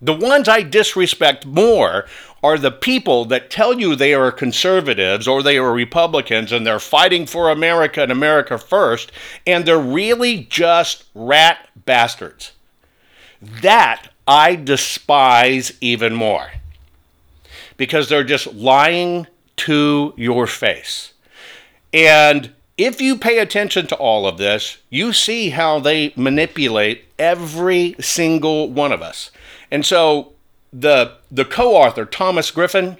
The 0.00 0.14
ones 0.14 0.48
I 0.48 0.62
disrespect 0.62 1.46
more 1.46 2.06
are 2.42 2.58
the 2.58 2.70
people 2.70 3.24
that 3.26 3.50
tell 3.50 3.80
you 3.80 3.96
they 3.96 4.14
are 4.14 4.30
conservatives 4.30 5.26
or 5.26 5.42
they 5.42 5.58
are 5.58 5.72
Republicans 5.72 6.52
and 6.52 6.66
they're 6.66 6.78
fighting 6.78 7.26
for 7.26 7.50
America 7.50 8.02
and 8.02 8.12
America 8.12 8.58
first, 8.58 9.10
and 9.46 9.64
they're 9.64 9.78
really 9.78 10.46
just 10.50 11.04
rat 11.14 11.68
bastards. 11.86 12.52
That 13.40 14.08
I 14.28 14.54
despise 14.56 15.72
even 15.80 16.14
more 16.14 16.50
because 17.76 18.08
they're 18.08 18.24
just 18.24 18.52
lying 18.54 19.26
to 19.56 20.14
your 20.16 20.46
face. 20.46 21.12
And 21.92 22.52
if 22.78 23.00
you 23.00 23.16
pay 23.16 23.38
attention 23.38 23.86
to 23.86 23.96
all 23.96 24.26
of 24.26 24.38
this, 24.38 24.78
you 24.90 25.12
see 25.12 25.50
how 25.50 25.80
they 25.80 26.12
manipulate 26.16 27.04
every 27.18 27.96
single 28.00 28.70
one 28.70 28.92
of 28.92 29.02
us. 29.02 29.30
And 29.70 29.84
so 29.84 30.32
the 30.72 31.14
the 31.30 31.44
co-author 31.44 32.04
Thomas 32.04 32.50
Griffith, 32.50 32.98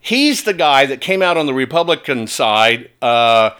he's 0.00 0.44
the 0.44 0.54
guy 0.54 0.86
that 0.86 1.00
came 1.00 1.22
out 1.22 1.36
on 1.36 1.46
the 1.46 1.54
Republican 1.54 2.26
side 2.26 2.90
uh, 3.02 3.50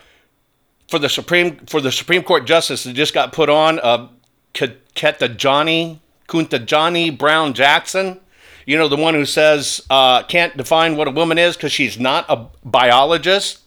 for 0.89 0.99
the 0.99 1.09
Supreme 1.09 1.59
for 1.67 1.81
the 1.81 1.93
Supreme 1.93 2.23
Court 2.23 2.47
justice 2.47 2.85
that 2.85 2.95
just 2.95 3.15
got 3.15 3.33
put 3.33 3.51
on, 3.51 3.79
uh, 3.81 4.09
Ketanji 4.55 5.99
Ketanji 6.27 7.17
Brown 7.17 7.53
Jackson. 7.53 8.21
You 8.65 8.77
know 8.79 8.89
the 8.89 8.97
one 8.97 9.15
who 9.15 9.27
says 9.27 9.83
uh, 9.91 10.23
can't 10.25 10.57
define 10.57 10.97
what 10.97 11.07
a 11.07 11.13
woman 11.13 11.39
is 11.39 11.57
because 11.57 11.73
she's 11.73 11.99
not 12.01 12.25
a 12.29 12.47
biologist. 12.65 13.61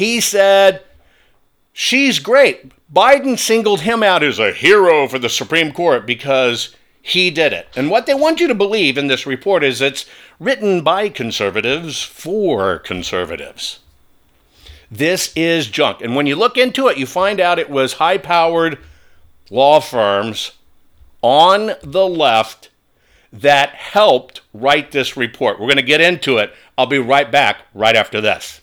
He 0.00 0.22
said 0.22 0.82
she's 1.74 2.20
great. 2.20 2.72
Biden 2.90 3.38
singled 3.38 3.82
him 3.82 4.02
out 4.02 4.22
as 4.22 4.38
a 4.38 4.50
hero 4.50 5.06
for 5.06 5.18
the 5.18 5.28
Supreme 5.28 5.72
Court 5.72 6.06
because 6.06 6.74
he 7.02 7.30
did 7.30 7.52
it. 7.52 7.68
And 7.76 7.90
what 7.90 8.06
they 8.06 8.14
want 8.14 8.40
you 8.40 8.48
to 8.48 8.54
believe 8.54 8.96
in 8.96 9.08
this 9.08 9.26
report 9.26 9.62
is 9.62 9.82
it's 9.82 10.06
written 10.38 10.82
by 10.82 11.10
conservatives 11.10 12.02
for 12.02 12.78
conservatives. 12.78 13.80
This 14.90 15.34
is 15.36 15.68
junk. 15.68 16.00
And 16.00 16.16
when 16.16 16.26
you 16.26 16.34
look 16.34 16.56
into 16.56 16.88
it, 16.88 16.96
you 16.96 17.04
find 17.04 17.38
out 17.38 17.58
it 17.58 17.68
was 17.68 17.92
high 17.92 18.16
powered 18.16 18.78
law 19.50 19.80
firms 19.80 20.52
on 21.20 21.72
the 21.82 22.06
left 22.06 22.70
that 23.34 23.74
helped 23.74 24.40
write 24.54 24.92
this 24.92 25.18
report. 25.18 25.60
We're 25.60 25.66
going 25.66 25.76
to 25.76 25.82
get 25.82 26.00
into 26.00 26.38
it. 26.38 26.54
I'll 26.78 26.86
be 26.86 26.98
right 26.98 27.30
back 27.30 27.64
right 27.74 27.94
after 27.94 28.22
this. 28.22 28.62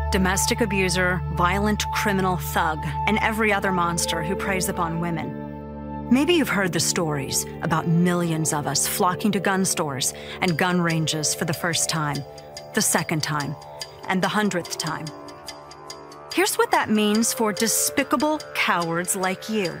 domestic 0.11 0.61
abuser, 0.61 1.21
violent 1.33 1.83
criminal 1.93 2.37
thug, 2.37 2.79
and 3.07 3.17
every 3.19 3.53
other 3.53 3.71
monster 3.71 4.21
who 4.21 4.35
preys 4.35 4.67
upon 4.69 4.99
women. 4.99 6.07
Maybe 6.11 6.33
you've 6.33 6.49
heard 6.49 6.73
the 6.73 6.79
stories 6.79 7.45
about 7.61 7.87
millions 7.87 8.51
of 8.51 8.67
us 8.67 8.87
flocking 8.87 9.31
to 9.31 9.39
gun 9.39 9.63
stores 9.63 10.13
and 10.41 10.57
gun 10.57 10.81
ranges 10.81 11.33
for 11.33 11.45
the 11.45 11.53
first 11.53 11.89
time, 11.89 12.17
the 12.73 12.81
second 12.81 13.23
time, 13.23 13.55
and 14.07 14.21
the 14.21 14.27
hundredth 14.27 14.77
time. 14.77 15.05
Here's 16.33 16.55
what 16.55 16.71
that 16.71 16.89
means 16.89 17.33
for 17.33 17.53
despicable 17.53 18.39
cowards 18.53 19.15
like 19.15 19.49
you 19.49 19.79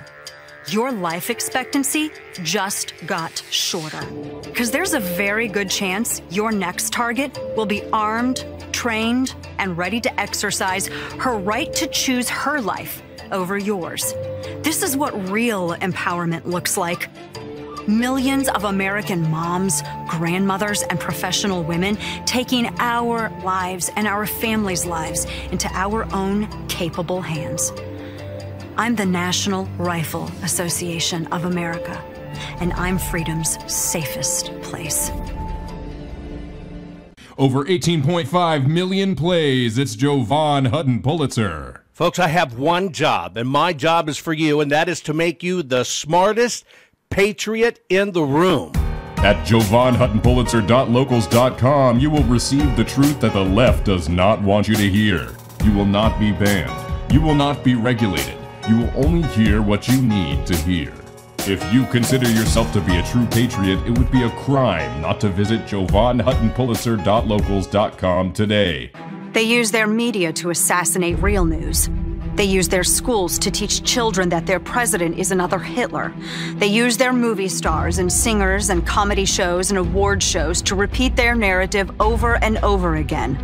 your 0.69 0.91
life 0.91 1.29
expectancy 1.29 2.11
just 2.43 2.93
got 3.07 3.43
shorter. 3.49 4.05
Because 4.43 4.71
there's 4.71 4.93
a 4.93 4.99
very 4.99 5.47
good 5.47 5.69
chance 5.69 6.21
your 6.29 6.51
next 6.51 6.93
target 6.93 7.37
will 7.55 7.65
be 7.65 7.83
armed, 7.91 8.45
trained, 8.71 9.35
and 9.57 9.77
ready 9.77 10.01
to 10.01 10.19
exercise 10.19 10.87
her 11.19 11.37
right 11.37 11.71
to 11.73 11.87
choose 11.87 12.29
her 12.29 12.61
life 12.61 13.01
over 13.31 13.57
yours. 13.57 14.13
This 14.61 14.83
is 14.83 14.97
what 14.97 15.29
real 15.29 15.75
empowerment 15.75 16.45
looks 16.45 16.77
like. 16.77 17.09
Millions 17.87 18.47
of 18.49 18.63
American 18.63 19.29
moms, 19.29 19.81
grandmothers, 20.07 20.83
and 20.83 20.99
professional 20.99 21.63
women 21.63 21.97
taking 22.25 22.67
our 22.79 23.29
lives 23.43 23.89
and 23.95 24.07
our 24.07 24.25
families' 24.25 24.85
lives 24.85 25.25
into 25.51 25.67
our 25.73 26.05
own 26.13 26.47
capable 26.67 27.21
hands. 27.21 27.71
I'm 28.77 28.95
the 28.95 29.05
National 29.05 29.65
Rifle 29.77 30.29
Association 30.43 31.27
of 31.27 31.45
America, 31.45 32.01
and 32.59 32.71
I'm 32.73 32.97
freedom's 32.97 33.57
safest 33.71 34.51
place. 34.61 35.09
Over 37.37 37.63
18.5 37.65 38.67
million 38.67 39.15
plays. 39.15 39.77
It's 39.77 39.95
Jovan 39.95 40.65
Hutton 40.65 41.01
Pulitzer. 41.01 41.85
Folks, 41.91 42.19
I 42.19 42.27
have 42.27 42.57
one 42.57 42.91
job, 42.91 43.37
and 43.37 43.47
my 43.47 43.71
job 43.73 44.09
is 44.09 44.17
for 44.17 44.33
you, 44.33 44.59
and 44.61 44.71
that 44.71 44.89
is 44.89 45.01
to 45.01 45.13
make 45.13 45.43
you 45.43 45.61
the 45.63 45.83
smartest 45.83 46.65
patriot 47.09 47.79
in 47.89 48.11
the 48.11 48.23
room. 48.23 48.71
At 49.17 49.45
JovanHuttonPulitzer.locals.com, 49.45 51.99
you 51.99 52.09
will 52.09 52.23
receive 52.23 52.75
the 52.75 52.83
truth 52.83 53.19
that 53.19 53.33
the 53.33 53.43
left 53.43 53.85
does 53.85 54.09
not 54.09 54.41
want 54.41 54.67
you 54.67 54.73
to 54.75 54.89
hear. 54.89 55.29
You 55.63 55.73
will 55.73 55.85
not 55.85 56.19
be 56.19 56.31
banned. 56.31 57.13
You 57.13 57.21
will 57.21 57.35
not 57.35 57.63
be 57.63 57.75
regulated 57.75 58.41
you 58.69 58.77
will 58.77 59.05
only 59.05 59.27
hear 59.29 59.61
what 59.61 59.87
you 59.87 60.01
need 60.01 60.45
to 60.45 60.55
hear. 60.55 60.93
If 61.47 61.73
you 61.73 61.87
consider 61.87 62.29
yourself 62.29 62.71
to 62.73 62.81
be 62.81 62.97
a 62.97 63.03
true 63.03 63.25
patriot, 63.25 63.79
it 63.87 63.97
would 63.97 64.11
be 64.11 64.21
a 64.21 64.29
crime 64.29 65.01
not 65.01 65.19
to 65.21 65.29
visit 65.29 65.61
JovanHuttonPulitzer.locals.com 65.61 68.33
today. 68.33 68.91
They 69.33 69.41
use 69.41 69.71
their 69.71 69.87
media 69.87 70.31
to 70.33 70.51
assassinate 70.51 71.17
real 71.17 71.43
news. 71.43 71.89
They 72.35 72.43
use 72.43 72.69
their 72.69 72.83
schools 72.83 73.39
to 73.39 73.49
teach 73.49 73.83
children 73.83 74.29
that 74.29 74.45
their 74.45 74.59
president 74.59 75.17
is 75.17 75.31
another 75.31 75.57
Hitler. 75.57 76.13
They 76.57 76.67
use 76.67 76.97
their 76.97 77.11
movie 77.11 77.47
stars 77.47 77.97
and 77.97 78.13
singers 78.13 78.69
and 78.69 78.85
comedy 78.85 79.25
shows 79.25 79.71
and 79.71 79.79
award 79.79 80.21
shows 80.21 80.61
to 80.61 80.75
repeat 80.75 81.15
their 81.15 81.33
narrative 81.33 81.89
over 81.99 82.35
and 82.43 82.59
over 82.59 82.97
again. 82.97 83.43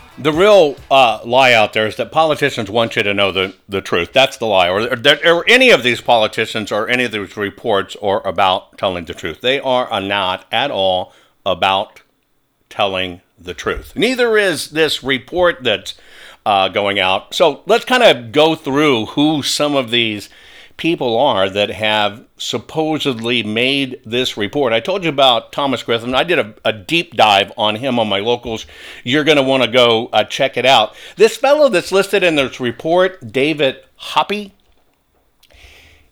The 0.17 0.33
real 0.33 0.75
uh, 0.91 1.21
lie 1.23 1.53
out 1.53 1.73
there 1.73 1.87
is 1.87 1.95
that 1.95 2.11
politicians 2.11 2.69
want 2.69 2.95
you 2.95 3.03
to 3.03 3.13
know 3.13 3.31
the, 3.31 3.55
the 3.69 3.81
truth. 3.81 4.11
That's 4.11 4.37
the 4.37 4.45
lie. 4.45 4.69
Or, 4.69 4.95
that 4.95 5.25
or 5.25 5.47
any 5.47 5.69
of 5.71 5.83
these 5.83 6.01
politicians 6.01 6.71
or 6.71 6.89
any 6.89 7.05
of 7.05 7.11
these 7.11 7.37
reports 7.37 7.95
are 8.01 8.25
about 8.27 8.77
telling 8.77 9.05
the 9.05 9.13
truth. 9.13 9.41
They 9.41 9.59
are 9.59 10.01
not 10.01 10.45
at 10.51 10.69
all 10.69 11.13
about 11.45 12.01
telling 12.69 13.21
the 13.39 13.53
truth. 13.53 13.93
Neither 13.95 14.37
is 14.37 14.71
this 14.71 15.01
report 15.03 15.63
that's 15.63 15.95
uh, 16.45 16.69
going 16.69 16.99
out. 16.99 17.33
So 17.33 17.63
let's 17.65 17.85
kind 17.85 18.03
of 18.03 18.31
go 18.31 18.55
through 18.55 19.07
who 19.07 19.41
some 19.43 19.75
of 19.75 19.91
these 19.91 20.29
people 20.81 21.15
are 21.15 21.47
that 21.47 21.69
have 21.69 22.25
supposedly 22.37 23.43
made 23.43 24.01
this 24.03 24.35
report. 24.35 24.73
I 24.73 24.79
told 24.79 25.03
you 25.03 25.11
about 25.11 25.51
Thomas 25.51 25.83
Griffith. 25.83 26.11
I 26.11 26.23
did 26.23 26.39
a, 26.39 26.55
a 26.65 26.73
deep 26.73 27.13
dive 27.13 27.51
on 27.55 27.75
him 27.75 27.99
on 27.99 28.09
my 28.09 28.17
locals. 28.17 28.65
You're 29.03 29.23
going 29.23 29.37
to 29.37 29.43
want 29.43 29.61
to 29.61 29.69
go 29.69 30.07
uh, 30.07 30.23
check 30.23 30.57
it 30.57 30.65
out. 30.65 30.95
This 31.17 31.37
fellow 31.37 31.69
that's 31.69 31.91
listed 31.91 32.23
in 32.23 32.33
this 32.33 32.59
report, 32.59 33.31
David 33.31 33.77
Hoppe, 33.99 34.53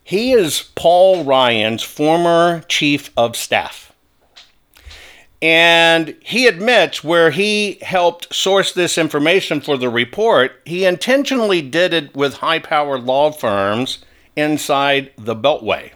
he 0.04 0.30
is 0.30 0.70
Paul 0.76 1.24
Ryan's 1.24 1.82
former 1.82 2.60
chief 2.68 3.10
of 3.16 3.34
staff. 3.34 3.92
And 5.42 6.14
he 6.20 6.46
admits 6.46 7.02
where 7.02 7.32
he 7.32 7.78
helped 7.82 8.32
source 8.32 8.72
this 8.72 8.98
information 8.98 9.60
for 9.60 9.76
the 9.76 9.88
report, 9.88 10.62
he 10.64 10.84
intentionally 10.84 11.60
did 11.60 11.92
it 11.92 12.14
with 12.14 12.34
high 12.34 12.60
powered 12.60 13.02
law 13.02 13.32
firms 13.32 14.04
inside 14.40 15.12
the 15.16 15.36
Beltway. 15.36 15.92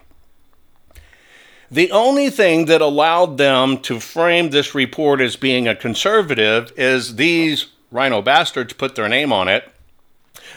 The 1.71 1.91
only 1.91 2.31
thing 2.31 2.67
that 2.67 2.81
allowed 2.81 3.37
them 3.37 3.79
to 3.79 3.99
frame 3.99 4.51
this 4.51 4.75
report 4.75 5.21
as 5.21 5.35
being 5.35 5.67
a 5.67 5.75
conservative 5.75 6.73
is 6.77 7.17
these 7.17 7.67
rhino 7.91 8.23
bastards 8.23 8.75
put 8.75 8.95
their 8.95 9.09
name 9.09 9.33
on 9.33 9.49
it, 9.49 9.69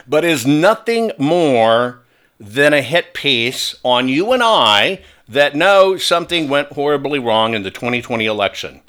but 0.08 0.24
is 0.24 0.46
nothing 0.46 1.12
more 1.18 2.02
than 2.40 2.74
a 2.74 2.82
hit 2.82 3.14
piece 3.14 3.76
on 3.84 4.08
you 4.08 4.32
and 4.32 4.44
I 4.44 5.02
that 5.28 5.56
know 5.56 5.98
something 5.98 6.50
went 6.50 6.74
horribly 6.74 7.20
wrong 7.20 7.54
in 7.54 7.64
the 7.64 7.72
2020 7.72 8.26
election. 8.26 8.82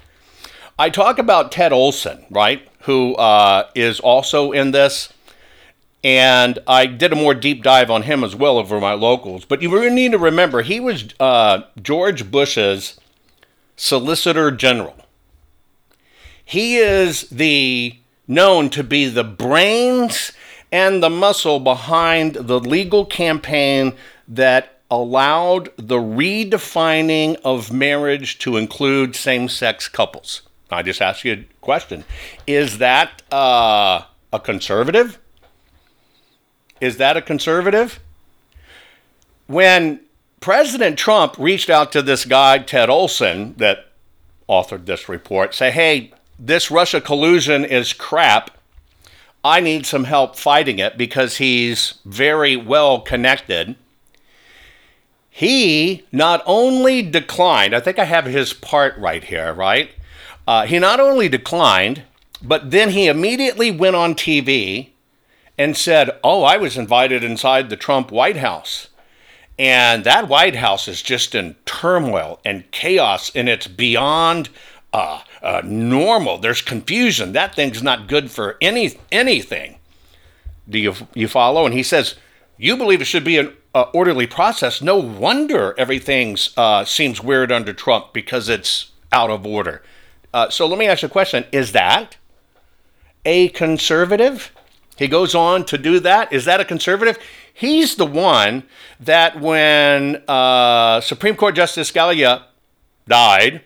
I 0.78 0.90
talk 0.90 1.18
about 1.18 1.50
Ted 1.50 1.72
Olson, 1.72 2.24
right, 2.30 2.66
who 2.82 3.14
uh, 3.16 3.68
is 3.74 4.00
also 4.00 4.52
in 4.52 4.70
this. 4.70 5.12
And 6.04 6.58
I 6.66 6.86
did 6.86 7.12
a 7.12 7.16
more 7.16 7.34
deep 7.34 7.62
dive 7.62 7.90
on 7.90 8.02
him 8.02 8.22
as 8.22 8.36
well 8.36 8.58
over 8.58 8.80
my 8.80 8.92
locals. 8.92 9.44
But 9.44 9.62
you 9.62 9.90
need 9.90 10.12
to 10.12 10.18
remember, 10.18 10.62
he 10.62 10.78
was 10.78 11.06
uh, 11.18 11.62
George 11.82 12.30
Bush's 12.30 13.00
Solicitor 13.76 14.50
General. 14.50 14.94
He 16.44 16.76
is 16.76 17.22
the 17.30 17.98
known 18.26 18.70
to 18.70 18.84
be 18.84 19.08
the 19.08 19.24
brains 19.24 20.32
and 20.70 21.02
the 21.02 21.10
muscle 21.10 21.60
behind 21.60 22.34
the 22.34 22.60
legal 22.60 23.04
campaign 23.04 23.94
that 24.26 24.80
allowed 24.90 25.70
the 25.76 25.98
redefining 25.98 27.36
of 27.44 27.72
marriage 27.72 28.38
to 28.38 28.56
include 28.56 29.14
same 29.14 29.48
sex 29.48 29.88
couples. 29.88 30.42
I 30.70 30.82
just 30.82 31.00
ask 31.00 31.24
you 31.24 31.32
a 31.32 31.44
question. 31.60 32.04
Is 32.46 32.78
that 32.78 33.22
uh, 33.32 34.02
a 34.32 34.40
conservative? 34.40 35.18
Is 36.80 36.96
that 36.98 37.16
a 37.16 37.22
conservative? 37.22 38.00
When 39.46 40.00
President 40.40 40.98
Trump 40.98 41.36
reached 41.38 41.70
out 41.70 41.90
to 41.92 42.02
this 42.02 42.24
guy, 42.24 42.58
Ted 42.58 42.88
Olson, 42.90 43.54
that 43.56 43.86
authored 44.48 44.86
this 44.86 45.08
report, 45.08 45.54
say, 45.54 45.70
hey, 45.70 46.12
this 46.38 46.70
Russia 46.70 47.00
collusion 47.00 47.64
is 47.64 47.92
crap. 47.92 48.50
I 49.44 49.60
need 49.60 49.86
some 49.86 50.04
help 50.04 50.36
fighting 50.36 50.78
it 50.78 50.96
because 50.96 51.38
he's 51.38 51.94
very 52.04 52.56
well 52.56 53.00
connected. 53.00 53.76
He 55.30 56.04
not 56.12 56.42
only 56.46 57.02
declined, 57.02 57.74
I 57.74 57.80
think 57.80 57.98
I 57.98 58.04
have 58.04 58.24
his 58.26 58.52
part 58.52 58.96
right 58.98 59.22
here, 59.22 59.52
right? 59.52 59.90
Uh, 60.46 60.66
he 60.66 60.78
not 60.78 60.98
only 60.98 61.28
declined, 61.28 62.02
but 62.42 62.70
then 62.70 62.90
he 62.90 63.06
immediately 63.06 63.70
went 63.70 63.96
on 63.96 64.14
TV 64.14 64.90
and 65.58 65.76
said, 65.76 66.10
Oh, 66.22 66.44
I 66.44 66.56
was 66.56 66.78
invited 66.78 67.24
inside 67.24 67.68
the 67.68 67.76
Trump 67.76 68.10
White 68.10 68.36
House. 68.36 68.88
And 69.58 70.04
that 70.04 70.28
White 70.28 70.54
House 70.56 70.86
is 70.86 71.02
just 71.02 71.34
in 71.34 71.56
turmoil 71.66 72.40
and 72.44 72.70
chaos, 72.70 73.32
and 73.34 73.48
it's 73.48 73.66
beyond 73.66 74.50
uh, 74.92 75.22
uh, 75.42 75.62
normal. 75.64 76.38
There's 76.38 76.62
confusion. 76.62 77.32
That 77.32 77.56
thing's 77.56 77.82
not 77.82 78.06
good 78.06 78.30
for 78.30 78.56
any 78.60 78.98
anything. 79.10 79.78
Do 80.68 80.78
you 80.78 80.94
you 81.12 81.26
follow? 81.26 81.66
And 81.66 81.74
he 81.74 81.82
says, 81.82 82.14
"You 82.56 82.76
believe 82.76 83.00
it 83.00 83.06
should 83.06 83.24
be 83.24 83.38
an 83.38 83.52
uh, 83.74 83.86
orderly 83.92 84.28
process. 84.28 84.80
No 84.80 84.96
wonder 84.96 85.74
everything 85.76 86.36
uh, 86.56 86.84
seems 86.84 87.20
weird 87.20 87.50
under 87.50 87.72
Trump 87.72 88.12
because 88.12 88.48
it's 88.48 88.92
out 89.10 89.30
of 89.30 89.44
order." 89.44 89.82
Uh, 90.32 90.50
so 90.50 90.68
let 90.68 90.78
me 90.78 90.86
ask 90.86 91.02
you 91.02 91.06
a 91.06 91.10
question: 91.10 91.44
Is 91.50 91.72
that 91.72 92.16
a 93.24 93.48
conservative? 93.48 94.52
He 94.98 95.06
goes 95.06 95.34
on 95.34 95.64
to 95.66 95.78
do 95.78 96.00
that. 96.00 96.32
Is 96.32 96.44
that 96.46 96.60
a 96.60 96.64
conservative? 96.64 97.18
He's 97.54 97.94
the 97.94 98.06
one 98.06 98.64
that 98.98 99.40
when 99.40 100.22
uh, 100.26 101.00
Supreme 101.00 101.36
Court 101.36 101.54
Justice 101.54 101.92
Scalia 101.92 102.42
died, 103.06 103.62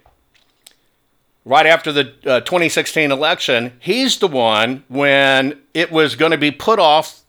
right 1.46 1.64
after 1.64 1.90
the 1.90 2.12
uh, 2.26 2.40
2016 2.40 3.10
election, 3.10 3.72
he's 3.80 4.18
the 4.18 4.28
one 4.28 4.84
when 4.88 5.58
it 5.72 5.90
was 5.90 6.16
going 6.16 6.32
to 6.32 6.38
be 6.38 6.50
put 6.50 6.78
off, 6.78 7.22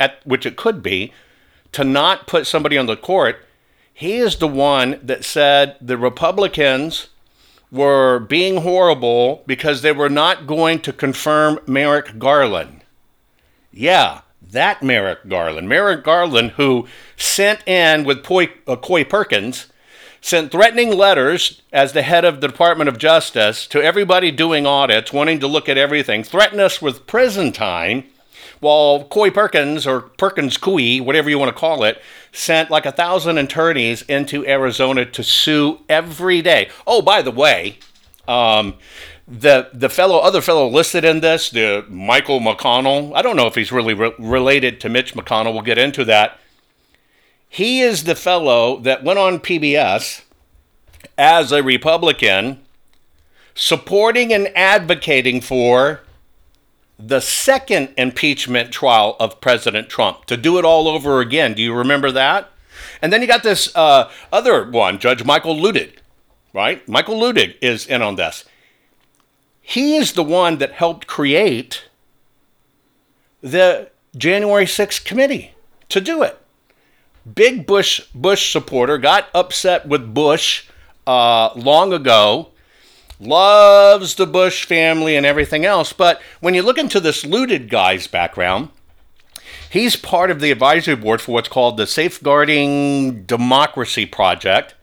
at 0.00 0.26
which 0.26 0.46
it 0.46 0.56
could 0.56 0.82
be, 0.82 1.12
to 1.72 1.84
not 1.84 2.26
put 2.26 2.46
somebody 2.46 2.78
on 2.78 2.86
the 2.86 2.96
court. 2.96 3.44
He 3.92 4.14
is 4.14 4.36
the 4.36 4.48
one 4.48 4.98
that 5.02 5.24
said 5.24 5.76
the 5.80 5.98
Republicans 5.98 7.08
were 7.70 8.18
being 8.18 8.62
horrible 8.62 9.42
because 9.46 9.82
they 9.82 9.92
were 9.92 10.10
not 10.10 10.46
going 10.46 10.80
to 10.80 10.92
confirm 10.92 11.58
Merrick 11.66 12.18
Garland. 12.18 12.81
Yeah, 13.72 14.20
that 14.50 14.82
Merrick 14.82 15.28
Garland. 15.28 15.68
Merrick 15.68 16.04
Garland, 16.04 16.52
who 16.52 16.86
sent 17.16 17.66
in 17.66 18.04
with 18.04 18.22
Coy, 18.22 18.50
uh, 18.66 18.76
Coy 18.76 19.04
Perkins 19.04 19.66
sent 20.20 20.52
threatening 20.52 20.96
letters 20.96 21.62
as 21.72 21.92
the 21.92 22.02
head 22.02 22.24
of 22.24 22.40
the 22.40 22.48
Department 22.48 22.88
of 22.88 22.98
Justice 22.98 23.66
to 23.66 23.82
everybody 23.82 24.30
doing 24.30 24.66
audits, 24.66 25.12
wanting 25.12 25.40
to 25.40 25.48
look 25.48 25.68
at 25.68 25.78
everything, 25.78 26.22
threatened 26.22 26.60
us 26.60 26.80
with 26.80 27.06
prison 27.06 27.50
time, 27.50 28.04
while 28.60 29.02
Coy 29.04 29.30
Perkins 29.30 29.86
or 29.86 30.02
Perkins 30.02 30.56
Coie, 30.56 31.00
whatever 31.00 31.28
you 31.28 31.38
want 31.38 31.48
to 31.48 31.58
call 31.58 31.82
it, 31.82 32.00
sent 32.30 32.70
like 32.70 32.86
a 32.86 32.92
thousand 32.92 33.38
attorneys 33.38 34.02
into 34.02 34.46
Arizona 34.46 35.04
to 35.04 35.24
sue 35.24 35.80
every 35.88 36.40
day. 36.42 36.68
Oh, 36.86 37.02
by 37.02 37.22
the 37.22 37.32
way, 37.32 37.78
um, 38.28 38.74
the 39.32 39.70
the 39.72 39.88
fellow 39.88 40.18
other 40.18 40.42
fellow 40.42 40.68
listed 40.68 41.04
in 41.04 41.20
this, 41.20 41.48
the 41.48 41.86
Michael 41.88 42.38
McConnell. 42.38 43.12
I 43.14 43.22
don't 43.22 43.36
know 43.36 43.46
if 43.46 43.54
he's 43.54 43.72
really 43.72 43.94
re- 43.94 44.14
related 44.18 44.80
to 44.82 44.90
Mitch 44.90 45.14
McConnell. 45.14 45.54
We'll 45.54 45.62
get 45.62 45.78
into 45.78 46.04
that. 46.04 46.38
He 47.48 47.80
is 47.80 48.04
the 48.04 48.14
fellow 48.14 48.78
that 48.80 49.02
went 49.02 49.18
on 49.18 49.40
PBS 49.40 50.22
as 51.16 51.50
a 51.50 51.62
Republican 51.62 52.60
supporting 53.54 54.32
and 54.32 54.48
advocating 54.56 55.40
for 55.40 56.00
the 56.98 57.20
second 57.20 57.92
impeachment 57.96 58.70
trial 58.70 59.16
of 59.18 59.40
President 59.40 59.88
Trump 59.88 60.26
to 60.26 60.36
do 60.36 60.58
it 60.58 60.64
all 60.64 60.86
over 60.86 61.20
again. 61.20 61.54
Do 61.54 61.62
you 61.62 61.74
remember 61.74 62.10
that? 62.12 62.50
And 63.00 63.12
then 63.12 63.20
you 63.22 63.26
got 63.26 63.42
this 63.42 63.74
uh, 63.74 64.10
other 64.30 64.70
one, 64.70 64.98
Judge 64.98 65.24
Michael 65.24 65.56
Luttig, 65.56 65.96
right? 66.52 66.86
Michael 66.86 67.18
Luttig 67.18 67.56
is 67.60 67.86
in 67.86 68.02
on 68.02 68.16
this. 68.16 68.44
He 69.62 69.96
is 69.96 70.12
the 70.12 70.24
one 70.24 70.58
that 70.58 70.72
helped 70.72 71.06
create 71.06 71.84
the 73.40 73.90
January 74.16 74.66
6th 74.66 75.04
committee 75.04 75.52
to 75.88 76.00
do 76.00 76.22
it. 76.22 76.38
Big 77.34 77.66
Bush 77.66 78.00
Bush 78.14 78.52
supporter 78.52 78.98
got 78.98 79.28
upset 79.32 79.86
with 79.86 80.12
Bush 80.12 80.66
uh, 81.06 81.50
long 81.54 81.92
ago. 81.92 82.48
Loves 83.20 84.16
the 84.16 84.26
Bush 84.26 84.64
family 84.64 85.14
and 85.14 85.24
everything 85.24 85.64
else, 85.64 85.92
but 85.92 86.20
when 86.40 86.54
you 86.54 86.62
look 86.62 86.76
into 86.76 86.98
this 86.98 87.22
Luttig 87.22 87.68
guy's 87.68 88.08
background, 88.08 88.70
he's 89.70 89.94
part 89.94 90.32
of 90.32 90.40
the 90.40 90.50
advisory 90.50 90.96
board 90.96 91.20
for 91.20 91.30
what's 91.30 91.48
called 91.48 91.76
the 91.76 91.86
Safeguarding 91.86 93.22
Democracy 93.22 94.06
Project 94.06 94.74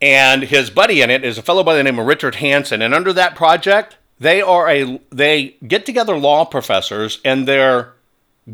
and 0.00 0.44
his 0.44 0.70
buddy 0.70 1.00
in 1.00 1.10
it 1.10 1.24
is 1.24 1.38
a 1.38 1.42
fellow 1.42 1.64
by 1.64 1.74
the 1.74 1.82
name 1.82 1.98
of 1.98 2.06
Richard 2.06 2.36
Hasen. 2.36 2.82
And 2.82 2.94
under 2.94 3.12
that 3.12 3.34
project, 3.34 3.96
they 4.20 4.40
are 4.40 4.68
a 4.68 5.00
they 5.10 5.56
get 5.66 5.86
together 5.86 6.16
law 6.16 6.44
professors, 6.44 7.20
and 7.24 7.46
their 7.46 7.92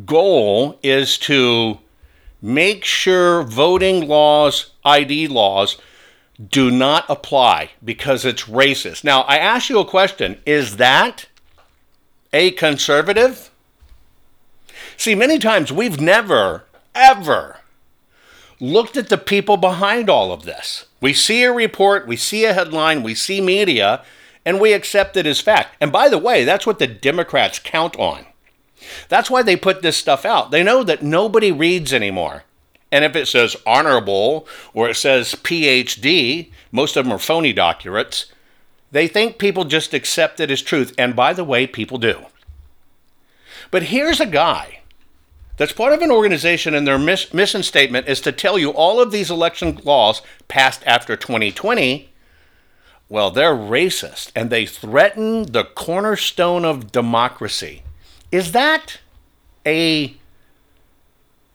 goal 0.04 0.78
is 0.83 1.18
to 1.18 1.78
make 2.40 2.85
sure 2.85 3.42
voting 3.42 4.07
laws, 4.09 4.70
ID 4.85 5.28
laws, 5.28 5.78
do 6.50 6.70
not 6.70 7.04
apply 7.09 7.70
because 7.85 8.24
it's 8.24 8.44
racist. 8.44 9.04
Now, 9.04 9.22
I 9.22 9.37
ask 9.37 9.68
you 9.68 9.78
a 9.78 9.85
question: 9.85 10.40
Is 10.44 10.76
that 10.76 11.26
a 12.33 12.50
conservative? 12.52 13.50
See, 14.96 15.14
many 15.14 15.38
times 15.38 15.72
we've 15.72 16.00
never, 16.00 16.64
ever 16.94 17.59
looked 18.72 18.96
at 18.96 19.09
the 19.09 19.18
people 19.18 19.57
behind 19.57 20.09
all 20.09 20.33
of 20.33 20.44
this. 20.44 20.87
We 21.00 21.12
see 21.12 21.42
a 21.42 21.53
report, 21.53 22.07
we 22.07 22.16
see 22.16 22.44
a 22.44 22.55
headline, 22.55 23.03
we 23.03 23.14
see 23.14 23.40
media, 23.40 24.03
and 24.44 24.61
we 24.61 24.72
accept 24.72 25.16
it 25.16 25.27
as 25.27 25.40
fact. 25.40 25.77
And 25.81 25.92
by 25.92 26.09
the 26.09 26.18
way, 26.18 26.44
that's 26.44 26.66
what 26.66 26.79
the 26.79 26.87
Democrats 26.87 27.59
count 27.59 27.96
on. 27.96 28.27
That's 29.09 29.31
why 29.31 29.42
they 29.42 29.57
put 29.57 29.83
this 29.83 29.96
stuff 29.96 30.24
out. 30.24 30.50
They 30.50 30.62
know 30.62 30.83
that 30.83 31.03
nobody 31.03 31.53
reads 31.53 31.92
anymore. 31.92 32.44
And 32.90 33.05
if 33.05 33.16
it 33.16 33.27
says 33.27 33.57
honorable 33.66 34.46
or 34.72 34.88
it 34.88 34.96
says 34.96 35.35
PhD, 35.35 36.50
most 36.70 36.96
of 36.96 37.05
them 37.05 37.12
are 37.12 37.18
phony 37.18 37.53
doctorates, 37.53 38.27
they 38.92 39.09
think 39.09 39.38
people 39.38 39.64
just 39.64 39.92
accept 39.92 40.38
it 40.38 40.50
as 40.50 40.62
truth. 40.62 40.94
And 40.96 41.16
by 41.16 41.33
the 41.33 41.44
way, 41.44 41.66
people 41.66 41.98
do. 41.98 42.27
But 43.70 43.85
here's 43.85 44.20
a 44.20 44.27
guy 44.27 44.81
that's 45.56 45.72
part 45.72 45.92
of 45.92 46.02
an 46.02 46.10
organization 46.10 46.74
and 46.74 46.86
their 46.86 46.98
miss- 46.98 47.32
mission 47.32 47.62
statement 47.62 48.08
is 48.08 48.20
to 48.22 48.32
tell 48.32 48.58
you 48.58 48.70
all 48.70 49.00
of 49.00 49.12
these 49.12 49.30
election 49.30 49.80
laws 49.84 50.22
passed 50.48 50.82
after 50.86 51.16
2020 51.16 52.10
well 53.08 53.30
they're 53.30 53.54
racist 53.54 54.32
and 54.34 54.50
they 54.50 54.66
threaten 54.66 55.52
the 55.52 55.64
cornerstone 55.64 56.64
of 56.64 56.90
democracy. 56.90 57.82
Is 58.32 58.52
that 58.52 58.98
a 59.66 60.16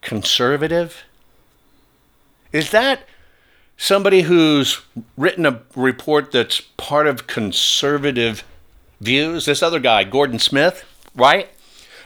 conservative? 0.01 1.03
Is 2.51 2.71
that 2.71 3.01
somebody 3.77 4.21
who's 4.21 4.81
written 5.17 5.45
a 5.45 5.61
report 5.75 6.31
that's 6.31 6.61
part 6.61 7.07
of 7.07 7.27
conservative 7.27 8.43
views? 9.01 9.45
This 9.45 9.61
other 9.61 9.79
guy 9.79 10.03
gordon 10.03 10.39
smith 10.39 10.85
right 11.15 11.49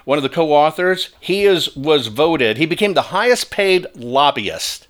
one 0.06 0.18
of 0.18 0.24
the 0.24 0.30
co-authors, 0.30 1.10
he 1.20 1.44
is 1.44 1.76
was 1.76 2.08
voted. 2.08 2.58
He 2.58 2.66
became 2.66 2.94
the 2.94 3.04
highest 3.04 3.52
paid 3.52 3.88
lobbyist, 3.96 4.88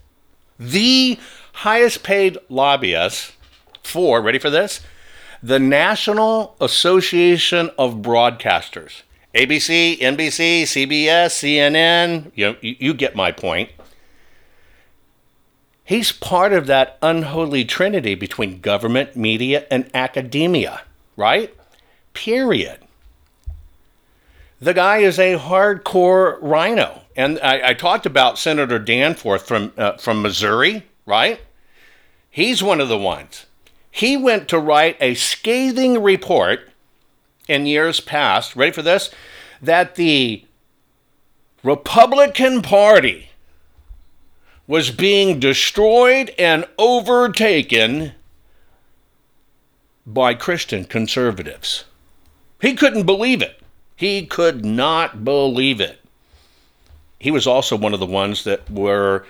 the 0.59 1.19
highest 1.53 2.03
paid 2.03 2.37
lobbyist 2.49 3.33
for 3.83 4.21
ready 4.21 4.39
for 4.39 4.49
this, 4.49 4.81
the 5.41 5.59
National 5.59 6.55
Association 6.59 7.69
of 7.77 7.95
Broadcasters. 7.95 9.03
ABC, 9.35 9.99
NBC, 9.99 10.61
CBS, 10.63 11.31
CNN, 11.41 12.31
you, 12.35 12.55
you 12.61 12.93
get 12.93 13.15
my 13.15 13.31
point. 13.31 13.69
He's 15.83 16.11
part 16.11 16.53
of 16.53 16.67
that 16.67 16.97
unholy 17.01 17.65
trinity 17.65 18.15
between 18.15 18.61
government, 18.61 19.15
media, 19.15 19.65
and 19.69 19.89
academia, 19.93 20.81
right? 21.17 21.53
Period. 22.13 22.79
The 24.63 24.73
guy 24.73 24.99
is 24.99 25.19
a 25.19 25.37
hardcore 25.37 26.37
rhino. 26.41 27.01
And 27.17 27.37
I, 27.43 27.71
I 27.71 27.73
talked 27.73 28.05
about 28.05 28.39
Senator 28.39 28.79
Danforth 28.79 29.45
from, 29.45 29.73
uh, 29.77 29.97
from 29.97 30.21
Missouri, 30.21 30.85
right? 31.05 31.41
He's 32.29 32.63
one 32.63 32.79
of 32.79 32.87
the 32.87 32.97
ones. 32.97 33.45
He 33.91 34.15
went 34.15 34.47
to 34.47 34.59
write 34.59 34.95
a 35.01 35.15
scathing 35.15 36.01
report 36.01 36.69
in 37.49 37.65
years 37.65 37.99
past, 37.99 38.55
ready 38.55 38.71
for 38.71 38.81
this, 38.81 39.09
that 39.61 39.95
the 39.95 40.45
Republican 41.61 42.61
Party 42.61 43.31
was 44.65 44.91
being 44.91 45.41
destroyed 45.41 46.33
and 46.39 46.65
overtaken 46.77 48.13
by 50.07 50.33
Christian 50.33 50.85
conservatives. 50.85 51.83
He 52.61 52.75
couldn't 52.75 53.05
believe 53.05 53.41
it. 53.41 53.59
He 53.95 54.25
could 54.25 54.65
not 54.65 55.23
believe 55.23 55.79
it. 55.79 55.99
He 57.19 57.31
was 57.31 57.47
also 57.47 57.75
one 57.75 57.93
of 57.93 57.99
the 57.99 58.05
ones 58.05 58.43
that 58.43 58.69
were 58.69 59.25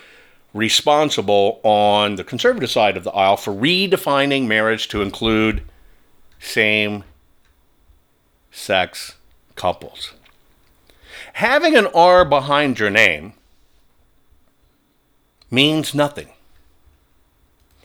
responsible 0.53 1.59
on 1.63 2.15
the 2.15 2.23
conservative 2.23 2.69
side 2.69 2.97
of 2.97 3.03
the 3.03 3.11
aisle 3.11 3.37
for 3.37 3.53
redefining 3.53 4.47
marriage 4.47 4.87
to 4.89 5.01
include 5.01 5.63
same 6.39 7.03
sex 8.51 9.15
couples. 9.55 10.13
Having 11.33 11.75
an 11.75 11.87
R 11.87 12.23
behind 12.23 12.79
your 12.79 12.89
name 12.89 13.33
means 15.49 15.95
nothing. 15.95 16.29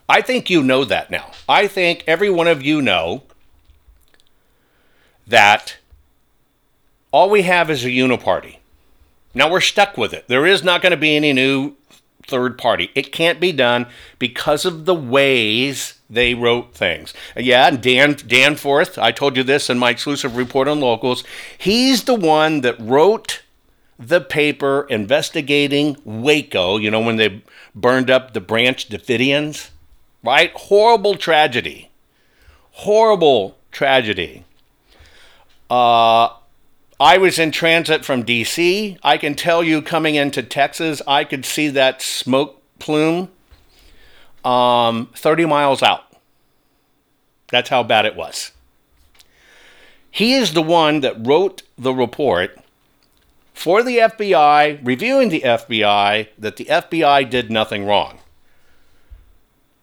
I 0.09 0.23
think 0.23 0.49
you 0.49 0.62
know 0.62 0.85
that 0.85 1.11
now. 1.11 1.33
I 1.49 1.67
think 1.67 2.05
every 2.07 2.31
one 2.31 2.49
of 2.49 2.62
you 2.62 2.81
know 2.81 3.23
that 5.27 5.77
all 7.11 7.31
we 7.31 7.42
have 7.42 7.71
is 7.71 7.85
a 7.85 7.88
uniparty. 7.88 8.57
Now 9.35 9.51
we're 9.51 9.61
stuck 9.61 9.97
with 9.97 10.12
it. 10.12 10.27
There 10.29 10.47
is 10.47 10.64
not 10.64 10.83
going 10.83 10.90
to 10.90 10.97
be 10.97 11.16
any 11.16 11.33
new 11.33 11.75
third 12.27 12.59
party. 12.59 12.90
It 12.94 13.12
can't 13.12 13.40
be 13.40 13.53
done 13.53 13.87
because 14.18 14.64
of 14.64 14.85
the 14.85 14.94
ways 14.94 15.99
they 16.11 16.35
wrote 16.35 16.75
things. 16.75 17.14
Yeah, 17.37 17.71
Dan 17.71 18.16
Danforth, 18.26 18.99
I 18.99 19.12
told 19.12 19.37
you 19.37 19.43
this 19.43 19.70
in 19.70 19.78
my 19.78 19.91
exclusive 19.91 20.37
report 20.37 20.68
on 20.68 20.80
locals. 20.80 21.24
He's 21.57 22.05
the 22.05 22.14
one 22.14 22.61
that 22.61 22.78
wrote 22.80 23.43
the 23.99 24.20
paper 24.20 24.87
investigating 24.89 25.97
Waco, 26.05 26.76
you 26.76 26.91
know, 26.91 27.01
when 27.01 27.16
they 27.16 27.43
burned 27.74 28.11
up 28.11 28.33
the 28.33 28.41
Branch 28.41 28.89
Davidians, 28.89 29.70
right? 30.22 30.53
Horrible 30.55 31.16
tragedy. 31.16 31.91
Horrible 32.72 33.59
tragedy. 33.72 34.45
Uh, 35.68 36.28
I 37.01 37.18
was 37.18 37.38
in 37.38 37.53
transit 37.53 38.05
from 38.05 38.24
DC. 38.24 38.99
I 39.03 39.18
can 39.18 39.34
tell 39.34 39.62
you 39.62 39.82
coming 39.82 40.16
into 40.16 40.42
Texas, 40.42 41.01
I 41.07 41.24
could 41.24 41.44
see 41.44 41.68
that 41.68 42.03
smoke 42.03 42.61
plume 42.80 43.30
um, 44.44 45.11
30 45.14 45.46
miles 45.46 45.82
out. 45.82 46.05
That's 47.51 47.68
how 47.68 47.82
bad 47.82 48.05
it 48.05 48.16
was. 48.16 48.53
He 50.11 50.34
is 50.34 50.55
the 50.55 50.62
one 50.62 51.01
that 51.01 51.24
wrote 51.24 51.62
the 51.76 51.94
report 51.94 52.59
for 53.55 53.82
the 53.82 53.99
FBI, 53.99 54.80
reviewing 54.84 55.28
the 55.28 55.42
FBI, 55.42 56.28
that 56.38 56.57
the 56.57 56.64
FBI 56.64 57.28
did 57.28 57.51
nothing 57.51 57.84
wrong. 57.84 58.18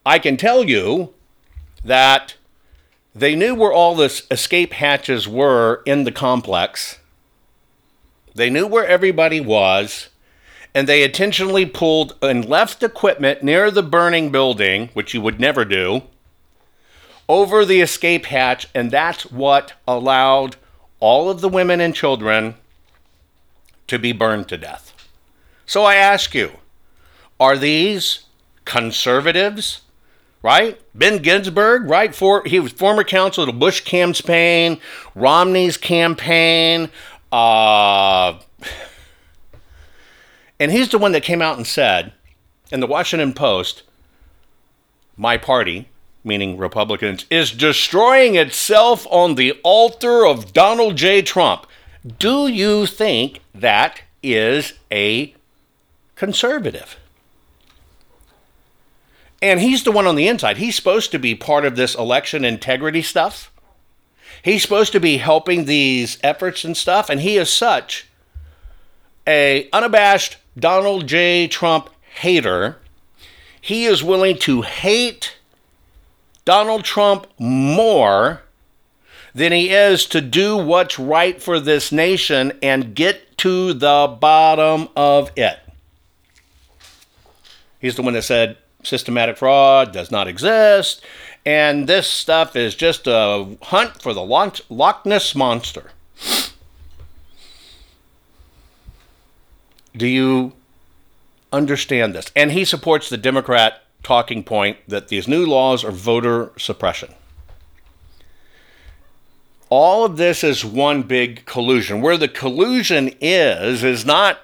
I 0.05 0.19
can 0.19 0.37
tell 0.37 0.63
you 0.63 1.13
that 1.83 2.35
they 3.13 3.35
knew 3.35 3.55
where 3.55 3.71
all 3.71 3.95
the 3.95 4.23
escape 4.29 4.73
hatches 4.73 5.27
were 5.27 5.81
in 5.85 6.03
the 6.03 6.11
complex. 6.11 6.99
They 8.35 8.49
knew 8.49 8.67
where 8.67 8.85
everybody 8.85 9.39
was, 9.39 10.09
and 10.73 10.87
they 10.87 11.03
intentionally 11.03 11.65
pulled 11.65 12.15
and 12.21 12.45
left 12.45 12.83
equipment 12.83 13.41
near 13.41 13.71
the 13.71 13.81
burning 13.81 14.29
building, 14.29 14.89
which 14.93 15.13
you 15.13 15.21
would 15.21 15.39
never 15.39 15.63
do, 15.63 16.03
over 17.29 17.65
the 17.65 17.81
escape 17.81 18.25
hatch, 18.25 18.67
and 18.75 18.91
that's 18.91 19.31
what 19.31 19.73
allowed 19.87 20.57
all 20.99 21.29
of 21.29 21.39
the 21.41 21.49
women 21.49 21.79
and 21.79 21.95
children 21.95 22.55
to 23.87 23.97
be 23.97 24.11
burned 24.11 24.49
to 24.49 24.57
death. 24.57 24.93
So 25.65 25.83
I 25.83 25.95
ask 25.95 26.35
you, 26.35 26.51
are 27.39 27.57
these 27.57 28.25
conservatives? 28.65 29.81
Right? 30.41 30.79
Ben 30.93 31.23
Ginsberg, 31.23 31.89
right? 31.89 32.13
For 32.13 32.43
he 32.43 32.59
was 32.59 32.71
former 32.71 33.03
counsel 33.03 33.45
to 33.45 33.51
the 33.51 33.57
Bush 33.57 33.81
campaign, 33.81 34.79
Romney's 35.15 35.75
campaign, 35.75 36.89
uh, 37.35 38.39
and 40.57 40.71
he's 40.71 40.87
the 40.87 40.97
one 40.97 41.11
that 41.11 41.21
came 41.23 41.41
out 41.41 41.57
and 41.57 41.67
said 41.67 42.13
in 42.71 42.79
the 42.79 42.87
Washington 42.87 43.33
Post, 43.33 43.83
my 45.17 45.35
party, 45.35 45.89
meaning 46.23 46.57
Republicans, 46.57 47.25
is 47.29 47.51
destroying 47.51 48.35
itself 48.35 49.05
on 49.09 49.35
the 49.35 49.59
altar 49.63 50.25
of 50.25 50.53
Donald 50.53 50.95
J. 50.95 51.21
Trump. 51.21 51.67
Do 52.19 52.47
you 52.47 52.85
think 52.85 53.41
that 53.53 54.01
is 54.23 54.71
a 54.89 55.35
conservative? 56.15 56.97
And 59.41 59.59
he's 59.59 59.83
the 59.83 59.91
one 59.91 60.07
on 60.07 60.15
the 60.15 60.29
inside. 60.29 60.55
He's 60.55 60.77
supposed 60.77 61.11
to 61.11 61.19
be 61.19 61.35
part 61.35 61.65
of 61.65 61.75
this 61.75 61.95
election 61.95 62.45
integrity 62.45 63.01
stuff. 63.01 63.51
He's 64.45 64.61
supposed 64.61 64.91
to 64.91 64.99
be 64.99 65.17
helping 65.17 65.65
these 65.65 66.19
efforts 66.21 66.63
and 66.63 66.77
stuff, 66.77 67.09
and 67.09 67.19
he 67.19 67.35
is 67.37 67.49
such 67.51 68.05
a 69.25 69.67
unabashed 69.73 70.37
Donald 70.55 71.07
J. 71.07 71.47
Trump 71.47 71.89
hater. 72.17 72.77
He 73.59 73.85
is 73.85 74.03
willing 74.03 74.37
to 74.41 74.61
hate 74.61 75.37
Donald 76.45 76.83
Trump 76.83 77.25
more 77.39 78.43
than 79.33 79.51
he 79.51 79.71
is 79.71 80.05
to 80.05 80.21
do 80.21 80.55
what's 80.55 80.99
right 80.99 81.41
for 81.41 81.59
this 81.59 81.91
nation 81.91 82.53
and 82.61 82.93
get 82.93 83.39
to 83.39 83.73
the 83.73 84.15
bottom 84.21 84.89
of 84.95 85.31
it. 85.35 85.57
He's 87.79 87.95
the 87.95 88.03
one 88.03 88.13
that 88.13 88.21
said 88.21 88.57
systematic 88.83 89.37
fraud 89.37 89.91
does 89.91 90.11
not 90.11 90.27
exist, 90.27 91.03
and 91.45 91.87
this 91.87 92.07
stuff 92.07 92.55
is 92.55 92.73
just 92.73 93.05
a 93.05 93.57
hunt 93.61 94.01
for 94.01 94.13
the 94.13 94.23
Loch 94.23 95.05
Ness 95.05 95.35
monster. 95.35 95.91
Do 99.95 100.07
you 100.07 100.53
understand 101.53 102.15
this? 102.15 102.31
And 102.35 102.51
he 102.51 102.65
supports 102.65 103.09
the 103.09 103.17
Democrat 103.17 103.83
talking 104.03 104.43
point 104.43 104.77
that 104.87 105.07
these 105.07 105.27
new 105.27 105.45
laws 105.45 105.83
are 105.83 105.91
voter 105.91 106.51
suppression. 106.57 107.13
All 109.69 110.05
of 110.05 110.17
this 110.17 110.43
is 110.43 110.65
one 110.65 111.03
big 111.03 111.45
collusion. 111.45 112.01
Where 112.01 112.17
the 112.17 112.27
collusion 112.27 113.11
is, 113.21 113.83
is 113.83 114.05
not 114.05 114.39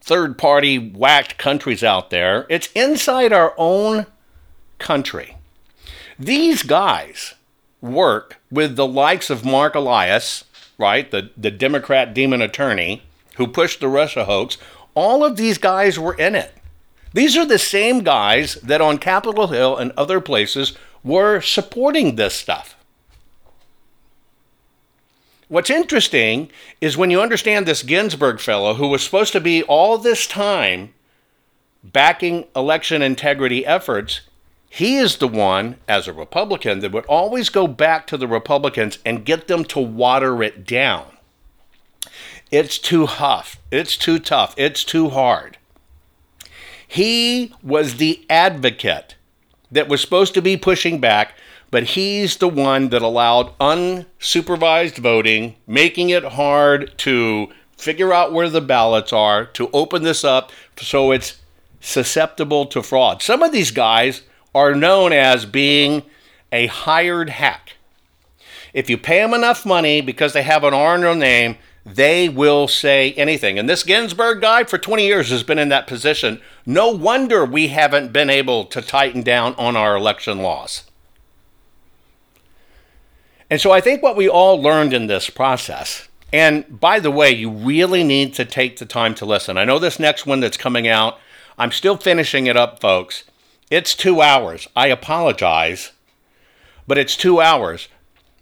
third 0.00 0.38
party 0.38 0.78
whacked 0.78 1.38
countries 1.38 1.84
out 1.84 2.10
there, 2.10 2.46
it's 2.48 2.68
inside 2.74 3.32
our 3.32 3.54
own 3.56 4.06
country. 4.78 5.36
These 6.18 6.62
guys 6.62 7.34
work 7.80 8.38
with 8.50 8.76
the 8.76 8.86
likes 8.86 9.30
of 9.30 9.44
Marc 9.44 9.74
Elias, 9.74 10.44
right, 10.78 11.10
the, 11.10 11.30
the 11.36 11.50
Democrat 11.50 12.14
demon 12.14 12.40
attorney 12.40 13.02
who 13.36 13.46
pushed 13.46 13.80
the 13.80 13.88
Russia 13.88 14.24
hoax. 14.24 14.58
All 14.94 15.24
of 15.24 15.36
these 15.36 15.58
guys 15.58 15.98
were 15.98 16.14
in 16.14 16.34
it. 16.34 16.54
These 17.14 17.36
are 17.36 17.46
the 17.46 17.58
same 17.58 18.02
guys 18.02 18.54
that 18.56 18.80
on 18.80 18.98
Capitol 18.98 19.48
Hill 19.48 19.76
and 19.76 19.92
other 19.96 20.20
places 20.20 20.76
were 21.02 21.40
supporting 21.40 22.16
this 22.16 22.34
stuff. 22.34 22.76
What's 25.48 25.68
interesting 25.68 26.50
is 26.80 26.96
when 26.96 27.10
you 27.10 27.20
understand 27.20 27.66
this 27.66 27.82
Ginsberg 27.82 28.40
fellow 28.40 28.74
who 28.74 28.88
was 28.88 29.02
supposed 29.02 29.32
to 29.32 29.40
be 29.40 29.62
all 29.64 29.98
this 29.98 30.26
time 30.26 30.94
backing 31.84 32.46
election 32.56 33.02
integrity 33.02 33.66
efforts, 33.66 34.22
he 34.74 34.96
is 34.96 35.16
the 35.16 35.28
one, 35.28 35.76
as 35.86 36.08
a 36.08 36.14
Republican, 36.14 36.80
that 36.80 36.92
would 36.92 37.04
always 37.04 37.50
go 37.50 37.66
back 37.66 38.06
to 38.06 38.16
the 38.16 38.26
Republicans 38.26 38.98
and 39.04 39.26
get 39.26 39.46
them 39.46 39.66
to 39.66 39.78
water 39.78 40.42
it 40.42 40.66
down. 40.66 41.18
It's 42.50 42.78
too 42.78 43.04
huff. 43.04 43.60
It's 43.70 43.98
too 43.98 44.18
tough. 44.18 44.54
It's 44.56 44.82
too 44.82 45.10
hard. 45.10 45.58
He 46.88 47.52
was 47.62 47.96
the 47.96 48.24
advocate 48.30 49.16
that 49.70 49.88
was 49.88 50.00
supposed 50.00 50.32
to 50.32 50.40
be 50.40 50.56
pushing 50.56 51.00
back, 51.00 51.34
but 51.70 51.82
he's 51.82 52.38
the 52.38 52.48
one 52.48 52.88
that 52.88 53.02
allowed 53.02 53.52
unsupervised 53.58 54.96
voting, 54.96 55.54
making 55.66 56.08
it 56.08 56.24
hard 56.24 56.96
to 57.00 57.48
figure 57.76 58.14
out 58.14 58.32
where 58.32 58.48
the 58.48 58.62
ballots 58.62 59.12
are, 59.12 59.44
to 59.44 59.68
open 59.74 60.02
this 60.02 60.24
up 60.24 60.50
so 60.78 61.10
it's 61.10 61.42
susceptible 61.80 62.64
to 62.64 62.82
fraud. 62.82 63.20
Some 63.20 63.42
of 63.42 63.52
these 63.52 63.70
guys 63.70 64.22
are 64.54 64.74
known 64.74 65.12
as 65.12 65.46
being 65.46 66.02
a 66.50 66.66
hired 66.66 67.30
hack. 67.30 67.74
If 68.72 68.88
you 68.88 68.96
pay 68.98 69.18
them 69.18 69.34
enough 69.34 69.66
money 69.66 70.00
because 70.00 70.32
they 70.32 70.42
have 70.42 70.64
an 70.64 70.74
R 70.74 70.94
in 70.94 71.00
their 71.00 71.14
name, 71.14 71.56
they 71.84 72.28
will 72.28 72.68
say 72.68 73.12
anything. 73.14 73.58
And 73.58 73.68
this 73.68 73.82
Ginsberg 73.82 74.40
guy 74.40 74.64
for 74.64 74.78
20 74.78 75.04
years 75.04 75.30
has 75.30 75.42
been 75.42 75.58
in 75.58 75.68
that 75.70 75.86
position. 75.86 76.40
No 76.64 76.88
wonder 76.90 77.44
we 77.44 77.68
haven't 77.68 78.12
been 78.12 78.30
able 78.30 78.64
to 78.66 78.80
tighten 78.80 79.22
down 79.22 79.54
on 79.56 79.76
our 79.76 79.96
election 79.96 80.38
laws. 80.38 80.84
And 83.50 83.60
so 83.60 83.70
I 83.70 83.80
think 83.80 84.02
what 84.02 84.16
we 84.16 84.28
all 84.28 84.62
learned 84.62 84.94
in 84.94 85.08
this 85.08 85.28
process, 85.28 86.08
and 86.32 86.80
by 86.80 87.00
the 87.00 87.10
way, 87.10 87.30
you 87.30 87.50
really 87.50 88.04
need 88.04 88.32
to 88.34 88.44
take 88.46 88.78
the 88.78 88.86
time 88.86 89.14
to 89.16 89.26
listen. 89.26 89.58
I 89.58 89.64
know 89.64 89.78
this 89.78 89.98
next 89.98 90.24
one 90.24 90.40
that's 90.40 90.56
coming 90.56 90.88
out, 90.88 91.18
I'm 91.58 91.72
still 91.72 91.98
finishing 91.98 92.46
it 92.46 92.56
up, 92.56 92.80
folks. 92.80 93.24
It's 93.72 93.94
two 93.94 94.20
hours. 94.20 94.68
I 94.76 94.88
apologize, 94.88 95.92
but 96.86 96.98
it's 96.98 97.16
two 97.16 97.40
hours. 97.40 97.88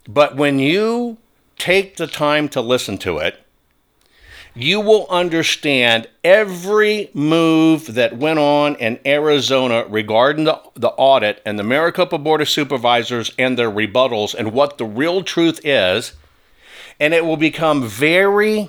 But 0.08 0.34
when 0.34 0.58
you 0.58 1.18
take 1.56 1.98
the 1.98 2.08
time 2.08 2.48
to 2.48 2.60
listen 2.60 2.98
to 2.98 3.18
it, 3.18 3.38
you 4.56 4.80
will 4.80 5.06
understand 5.08 6.08
every 6.24 7.10
move 7.14 7.94
that 7.94 8.16
went 8.16 8.40
on 8.40 8.74
in 8.74 8.98
Arizona 9.06 9.84
regarding 9.88 10.46
the, 10.46 10.60
the 10.74 10.88
audit 10.88 11.40
and 11.46 11.56
the 11.56 11.62
Maricopa 11.62 12.18
Board 12.18 12.40
of 12.40 12.48
Supervisors 12.48 13.30
and 13.38 13.56
their 13.56 13.70
rebuttals 13.70 14.34
and 14.34 14.52
what 14.52 14.78
the 14.78 14.84
real 14.84 15.22
truth 15.22 15.60
is. 15.62 16.14
And 16.98 17.14
it 17.14 17.24
will 17.24 17.36
become 17.36 17.86
very 17.86 18.68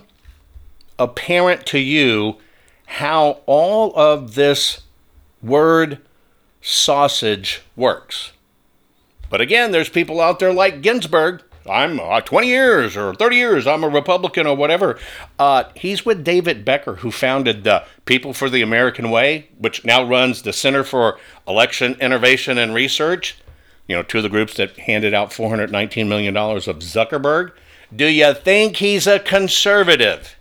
apparent 1.00 1.66
to 1.66 1.80
you 1.80 2.38
how 2.86 3.40
all 3.48 3.96
of 3.96 4.36
this 4.36 4.82
word 5.42 5.98
sausage 6.62 7.62
works. 7.76 8.32
But 9.30 9.42
again, 9.42 9.72
there's 9.72 9.90
people 9.90 10.20
out 10.20 10.40
there 10.40 10.54
like 10.54 10.82
Ginsberg 10.82 11.44
I'm 11.70 12.00
uh, 12.00 12.22
20 12.22 12.48
years 12.48 12.98
or 12.98 13.14
30 13.14 13.36
years, 13.36 13.68
I'm 13.68 13.84
a 13.84 13.90
Republican 13.90 14.48
or 14.48 14.56
whatever. 14.56 14.98
Uh, 15.38 15.66
he's 15.76 16.06
with 16.06 16.24
David 16.24 16.66
Becker, 16.66 16.96
who 16.96 17.12
founded 17.12 17.64
the 17.64 17.86
People 18.06 18.34
for 18.34 18.50
the 18.50 18.62
American 18.62 19.12
Way, 19.12 19.48
which 19.58 19.86
now 19.86 20.04
runs 20.04 20.42
the 20.42 20.54
Center 20.54 20.84
for 20.84 21.20
Election 21.48 21.96
Innovation 22.02 22.58
and 22.58 22.74
Research. 22.74 23.38
You 23.88 23.96
know, 23.96 24.04
two 24.04 24.18
of 24.18 24.24
the 24.24 24.30
groups 24.30 24.56
that 24.56 24.78
handed 24.80 25.14
out 25.14 25.32
$419 25.32 26.08
million 26.08 26.36
of 26.36 26.80
Zuckerberg. 26.80 27.52
Do 27.96 28.08
you 28.08 28.34
think 28.34 28.78
he's 28.78 29.06
a 29.06 29.20
conservative? 29.20 30.36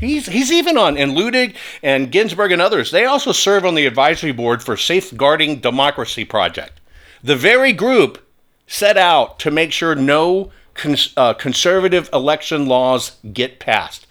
He's, 0.00 0.26
he's 0.26 0.52
even 0.52 0.78
on, 0.78 0.96
and 0.96 1.12
Luttig 1.12 1.56
and 1.82 2.12
Ginsberg 2.12 2.52
and 2.52 2.62
others, 2.62 2.90
they 2.90 3.04
also 3.04 3.32
serve 3.32 3.64
on 3.64 3.74
the 3.74 3.86
advisory 3.86 4.32
board 4.32 4.62
for 4.62 4.76
Safeguarding 4.76 5.60
Democracy 5.60 6.24
Project. 6.24 6.80
The 7.22 7.34
very 7.34 7.72
group 7.72 8.24
set 8.66 8.96
out 8.96 9.40
to 9.40 9.50
make 9.50 9.72
sure 9.72 9.96
no 9.96 10.52
cons- 10.74 11.12
uh, 11.16 11.34
conservative 11.34 12.08
election 12.12 12.66
laws 12.66 13.16
get 13.32 13.58
passed. 13.58 14.06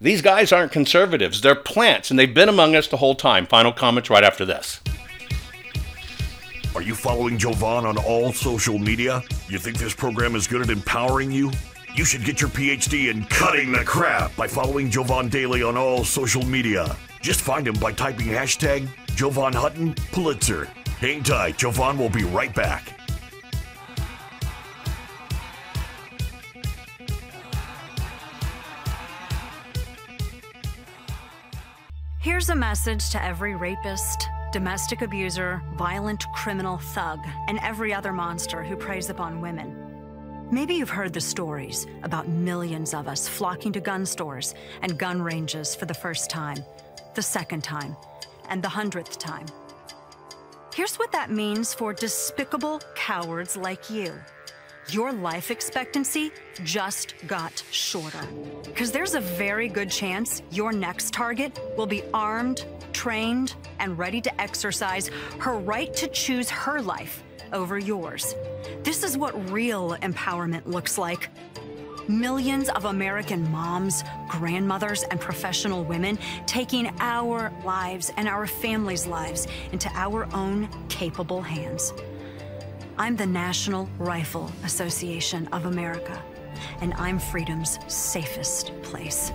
These 0.00 0.20
guys 0.20 0.52
aren't 0.52 0.72
conservatives, 0.72 1.40
they're 1.40 1.54
plants, 1.54 2.10
and 2.10 2.18
they've 2.18 2.34
been 2.34 2.50
among 2.50 2.76
us 2.76 2.88
the 2.88 2.98
whole 2.98 3.14
time. 3.14 3.46
Final 3.46 3.72
comments 3.72 4.10
right 4.10 4.24
after 4.24 4.44
this. 4.44 4.80
Are 6.74 6.82
you 6.82 6.94
following 6.94 7.38
Jovan 7.38 7.86
on 7.86 7.96
all 7.96 8.32
social 8.32 8.78
media? 8.78 9.22
You 9.48 9.58
think 9.58 9.78
this 9.78 9.94
program 9.94 10.34
is 10.34 10.46
good 10.46 10.60
at 10.60 10.70
empowering 10.70 11.30
you? 11.30 11.52
You 11.94 12.04
should 12.04 12.24
get 12.24 12.40
your 12.40 12.50
PhD 12.50 13.10
in 13.10 13.24
cutting 13.24 13.72
the 13.72 13.84
crap 13.84 14.34
by 14.36 14.46
following 14.46 14.90
Jovan 14.90 15.28
Daily 15.28 15.62
on 15.62 15.76
all 15.76 16.04
social 16.04 16.44
media. 16.44 16.96
Just 17.20 17.40
find 17.40 17.66
him 17.66 17.74
by 17.74 17.92
typing 17.92 18.26
hashtag 18.26 18.88
Jovan 19.14 19.52
Hutton 19.52 19.94
Pulitzer 20.12 20.68
Hang 21.04 21.22
tight, 21.22 21.58
Jovan 21.58 21.98
will 21.98 22.08
be 22.08 22.24
right 22.24 22.54
back. 22.54 22.98
Here's 32.20 32.48
a 32.48 32.54
message 32.54 33.10
to 33.10 33.22
every 33.22 33.54
rapist, 33.54 34.28
domestic 34.50 35.02
abuser, 35.02 35.60
violent 35.74 36.24
criminal 36.32 36.78
thug, 36.78 37.18
and 37.48 37.58
every 37.58 37.92
other 37.92 38.14
monster 38.14 38.62
who 38.62 38.74
preys 38.74 39.10
upon 39.10 39.42
women. 39.42 39.93
Maybe 40.50 40.74
you've 40.74 40.90
heard 40.90 41.12
the 41.12 41.20
stories 41.20 41.86
about 42.02 42.28
millions 42.28 42.92
of 42.92 43.08
us 43.08 43.26
flocking 43.26 43.72
to 43.72 43.80
gun 43.80 44.04
stores 44.04 44.54
and 44.82 44.98
gun 44.98 45.22
ranges 45.22 45.74
for 45.74 45.86
the 45.86 45.94
first 45.94 46.30
time, 46.30 46.62
the 47.14 47.22
second 47.22 47.64
time, 47.64 47.96
and 48.50 48.62
the 48.62 48.68
hundredth 48.68 49.18
time. 49.18 49.46
Here's 50.74 50.96
what 50.96 51.12
that 51.12 51.30
means 51.30 51.72
for 51.72 51.94
despicable 51.94 52.80
cowards 52.94 53.56
like 53.56 53.88
you 53.90 54.12
your 54.90 55.14
life 55.14 55.50
expectancy 55.50 56.30
just 56.62 57.14
got 57.26 57.64
shorter. 57.70 58.20
Because 58.64 58.92
there's 58.92 59.14
a 59.14 59.20
very 59.20 59.66
good 59.66 59.90
chance 59.90 60.42
your 60.50 60.72
next 60.72 61.14
target 61.14 61.58
will 61.76 61.86
be 61.86 62.02
armed, 62.12 62.66
trained, 62.92 63.54
and 63.78 63.98
ready 63.98 64.20
to 64.20 64.40
exercise 64.40 65.08
her 65.38 65.58
right 65.58 65.94
to 65.94 66.06
choose 66.08 66.50
her 66.50 66.82
life 66.82 67.22
over 67.54 67.78
yours. 67.78 68.34
This 68.82 69.02
is 69.02 69.16
what 69.16 69.50
real 69.50 69.96
empowerment 70.02 70.66
looks 70.66 70.98
like. 70.98 71.30
Millions 72.06 72.68
of 72.68 72.84
American 72.84 73.50
moms, 73.50 74.04
grandmothers, 74.28 75.04
and 75.04 75.18
professional 75.18 75.82
women 75.84 76.18
taking 76.44 76.92
our 77.00 77.50
lives 77.64 78.12
and 78.18 78.28
our 78.28 78.46
families' 78.46 79.06
lives 79.06 79.46
into 79.72 79.88
our 79.94 80.28
own 80.34 80.68
capable 80.90 81.40
hands. 81.40 81.94
I'm 82.98 83.16
the 83.16 83.26
National 83.26 83.88
Rifle 83.98 84.52
Association 84.64 85.48
of 85.48 85.64
America, 85.64 86.22
and 86.82 86.92
I'm 86.94 87.18
freedom's 87.18 87.78
safest 87.88 88.70
place. 88.82 89.32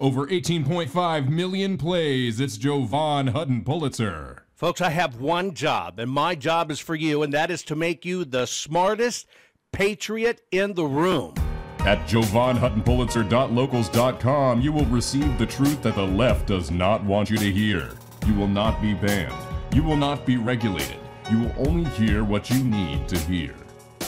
Over 0.00 0.26
18.5 0.26 1.28
million 1.28 1.78
plays. 1.78 2.40
It's 2.40 2.56
Jovan 2.56 3.28
Hutton 3.28 3.62
Pulitzer. 3.62 4.41
Folks, 4.62 4.80
I 4.80 4.88
have 4.88 5.20
one 5.20 5.52
job, 5.52 5.98
and 5.98 6.10
my 6.10 6.34
job 6.34 6.70
is 6.70 6.80
for 6.80 6.94
you, 6.94 7.22
and 7.22 7.34
that 7.34 7.50
is 7.50 7.62
to 7.64 7.76
make 7.76 8.06
you 8.06 8.24
the 8.24 8.46
smartest 8.46 9.26
patriot 9.72 10.40
in 10.50 10.72
the 10.72 10.86
room. 10.86 11.34
At 11.80 11.98
JovanHuttonPulitzer.locals.com, 12.06 14.62
you 14.62 14.72
will 14.72 14.86
receive 14.86 15.36
the 15.36 15.44
truth 15.44 15.82
that 15.82 15.96
the 15.96 16.06
left 16.06 16.46
does 16.46 16.70
not 16.70 17.04
want 17.04 17.28
you 17.28 17.36
to 17.36 17.52
hear. 17.52 17.90
You 18.26 18.32
will 18.34 18.48
not 18.48 18.80
be 18.80 18.94
banned. 18.94 19.34
You 19.74 19.82
will 19.82 19.96
not 19.96 20.24
be 20.24 20.38
regulated 20.38 20.96
you 21.32 21.40
will 21.40 21.52
only 21.68 21.84
hear 21.90 22.24
what 22.24 22.48
you 22.50 22.62
need 22.62 23.08
to 23.08 23.18
hear. 23.18 23.54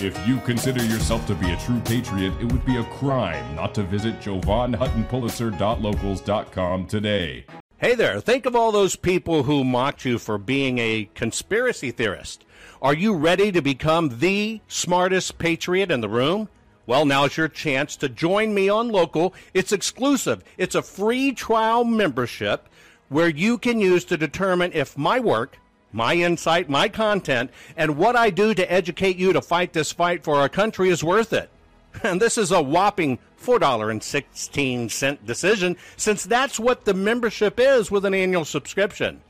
If 0.00 0.26
you 0.26 0.38
consider 0.40 0.82
yourself 0.84 1.24
to 1.28 1.34
be 1.34 1.52
a 1.52 1.56
true 1.58 1.78
patriot, 1.80 2.32
it 2.40 2.50
would 2.52 2.66
be 2.66 2.76
a 2.76 2.84
crime 2.84 3.54
not 3.54 3.74
to 3.76 3.84
visit 3.84 4.18
JovanHuttonPulitzer.locals.com 4.20 6.86
today. 6.86 7.46
Hey 7.78 7.96
there, 7.96 8.20
think 8.20 8.46
of 8.46 8.54
all 8.54 8.70
those 8.70 8.94
people 8.94 9.42
who 9.42 9.64
mocked 9.64 10.04
you 10.04 10.18
for 10.18 10.38
being 10.38 10.78
a 10.78 11.08
conspiracy 11.14 11.90
theorist. 11.90 12.44
Are 12.80 12.94
you 12.94 13.16
ready 13.16 13.50
to 13.50 13.60
become 13.60 14.20
the 14.20 14.60
smartest 14.68 15.38
patriot 15.38 15.90
in 15.90 16.00
the 16.00 16.08
room? 16.08 16.48
Well, 16.86 17.04
now's 17.04 17.36
your 17.36 17.48
chance 17.48 17.96
to 17.96 18.08
join 18.08 18.54
me 18.54 18.68
on 18.68 18.90
Local. 18.90 19.34
It's 19.54 19.72
exclusive. 19.72 20.44
It's 20.56 20.76
a 20.76 20.82
free 20.82 21.32
trial 21.32 21.82
membership 21.82 22.68
where 23.08 23.28
you 23.28 23.58
can 23.58 23.80
use 23.80 24.04
to 24.04 24.16
determine 24.16 24.70
if 24.72 24.96
my 24.96 25.18
work 25.18 25.58
my 25.94 26.14
insight, 26.14 26.68
my 26.68 26.88
content, 26.88 27.50
and 27.76 27.96
what 27.96 28.16
I 28.16 28.30
do 28.30 28.52
to 28.52 28.72
educate 28.72 29.16
you 29.16 29.32
to 29.32 29.40
fight 29.40 29.72
this 29.72 29.92
fight 29.92 30.24
for 30.24 30.36
our 30.36 30.48
country 30.48 30.90
is 30.90 31.04
worth 31.04 31.32
it. 31.32 31.50
And 32.02 32.20
this 32.20 32.36
is 32.36 32.50
a 32.50 32.60
whopping 32.60 33.20
$4.16 33.44 35.26
decision, 35.26 35.76
since 35.96 36.24
that's 36.24 36.58
what 36.58 36.84
the 36.84 36.94
membership 36.94 37.58
is 37.58 37.90
with 37.90 38.04
an 38.04 38.14
annual 38.14 38.44
subscription. 38.44 39.20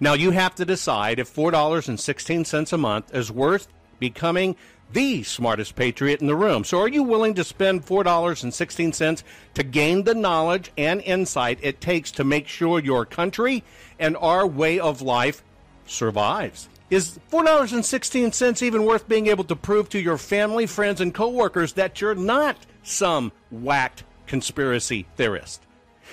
Now, 0.00 0.14
you 0.14 0.30
have 0.30 0.54
to 0.56 0.64
decide 0.64 1.18
if 1.18 1.34
$4.16 1.34 2.72
a 2.72 2.78
month 2.78 3.14
is 3.14 3.30
worth 3.30 3.68
becoming 3.98 4.56
the 4.92 5.22
smartest 5.22 5.76
patriot 5.76 6.20
in 6.20 6.26
the 6.26 6.34
room. 6.34 6.64
So, 6.64 6.80
are 6.80 6.88
you 6.88 7.02
willing 7.02 7.34
to 7.34 7.44
spend 7.44 7.86
$4.16 7.86 9.22
to 9.54 9.62
gain 9.62 10.04
the 10.04 10.14
knowledge 10.14 10.72
and 10.76 11.00
insight 11.02 11.58
it 11.62 11.80
takes 11.80 12.10
to 12.12 12.24
make 12.24 12.48
sure 12.48 12.80
your 12.80 13.04
country 13.04 13.62
and 13.98 14.16
our 14.16 14.46
way 14.46 14.80
of 14.80 15.02
life 15.02 15.44
survives. 15.90 16.68
Is 16.88 17.18
$4.16 17.30 18.62
even 18.62 18.84
worth 18.84 19.08
being 19.08 19.28
able 19.28 19.44
to 19.44 19.56
prove 19.56 19.88
to 19.90 20.00
your 20.00 20.18
family, 20.18 20.66
friends, 20.66 21.00
and 21.00 21.14
coworkers 21.14 21.74
that 21.74 22.00
you're 22.00 22.14
not 22.14 22.56
some 22.82 23.32
whacked 23.50 24.04
conspiracy 24.26 25.06
theorist? 25.16 25.62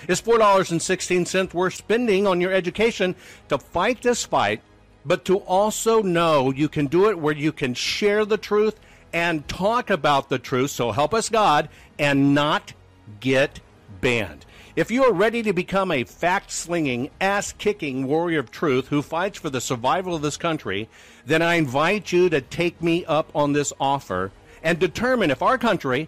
Is 0.07 0.21
$4.16 0.21 1.53
worth 1.53 1.73
spending 1.73 2.27
on 2.27 2.39
your 2.39 2.51
education 2.53 3.15
to 3.49 3.57
fight 3.57 4.01
this 4.01 4.25
fight, 4.25 4.61
but 5.05 5.25
to 5.25 5.37
also 5.37 6.01
know 6.01 6.51
you 6.51 6.69
can 6.69 6.87
do 6.87 7.09
it 7.09 7.17
where 7.17 7.35
you 7.35 7.51
can 7.51 7.73
share 7.73 8.25
the 8.25 8.37
truth 8.37 8.79
and 9.13 9.47
talk 9.47 9.89
about 9.89 10.29
the 10.29 10.37
truth, 10.37 10.71
so 10.71 10.91
help 10.91 11.13
us 11.13 11.29
God, 11.29 11.69
and 11.97 12.35
not 12.35 12.73
get 13.19 13.59
banned? 14.01 14.45
If 14.75 14.91
you 14.91 15.05
are 15.05 15.11
ready 15.11 15.41
to 15.41 15.53
become 15.53 15.91
a 15.91 16.03
fact 16.03 16.51
slinging, 16.51 17.09
ass 17.19 17.51
kicking 17.51 18.05
warrior 18.05 18.37
of 18.37 18.51
truth 18.51 18.89
who 18.89 19.01
fights 19.01 19.39
for 19.39 19.49
the 19.49 19.59
survival 19.59 20.13
of 20.13 20.21
this 20.21 20.37
country, 20.37 20.87
then 21.25 21.41
I 21.41 21.55
invite 21.55 22.11
you 22.11 22.29
to 22.29 22.41
take 22.41 22.79
me 22.79 23.03
up 23.05 23.31
on 23.33 23.53
this 23.53 23.73
offer 23.79 24.31
and 24.61 24.77
determine 24.77 25.31
if 25.31 25.41
our 25.41 25.57
country, 25.57 26.07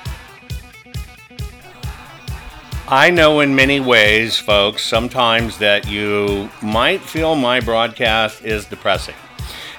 I 2.87 3.09
know 3.09 3.39
in 3.39 3.55
many 3.55 3.79
ways, 3.79 4.37
folks, 4.37 4.83
sometimes 4.83 5.57
that 5.59 5.87
you 5.87 6.49
might 6.61 7.01
feel 7.01 7.35
my 7.35 7.59
broadcast 7.61 8.43
is 8.43 8.65
depressing. 8.65 9.15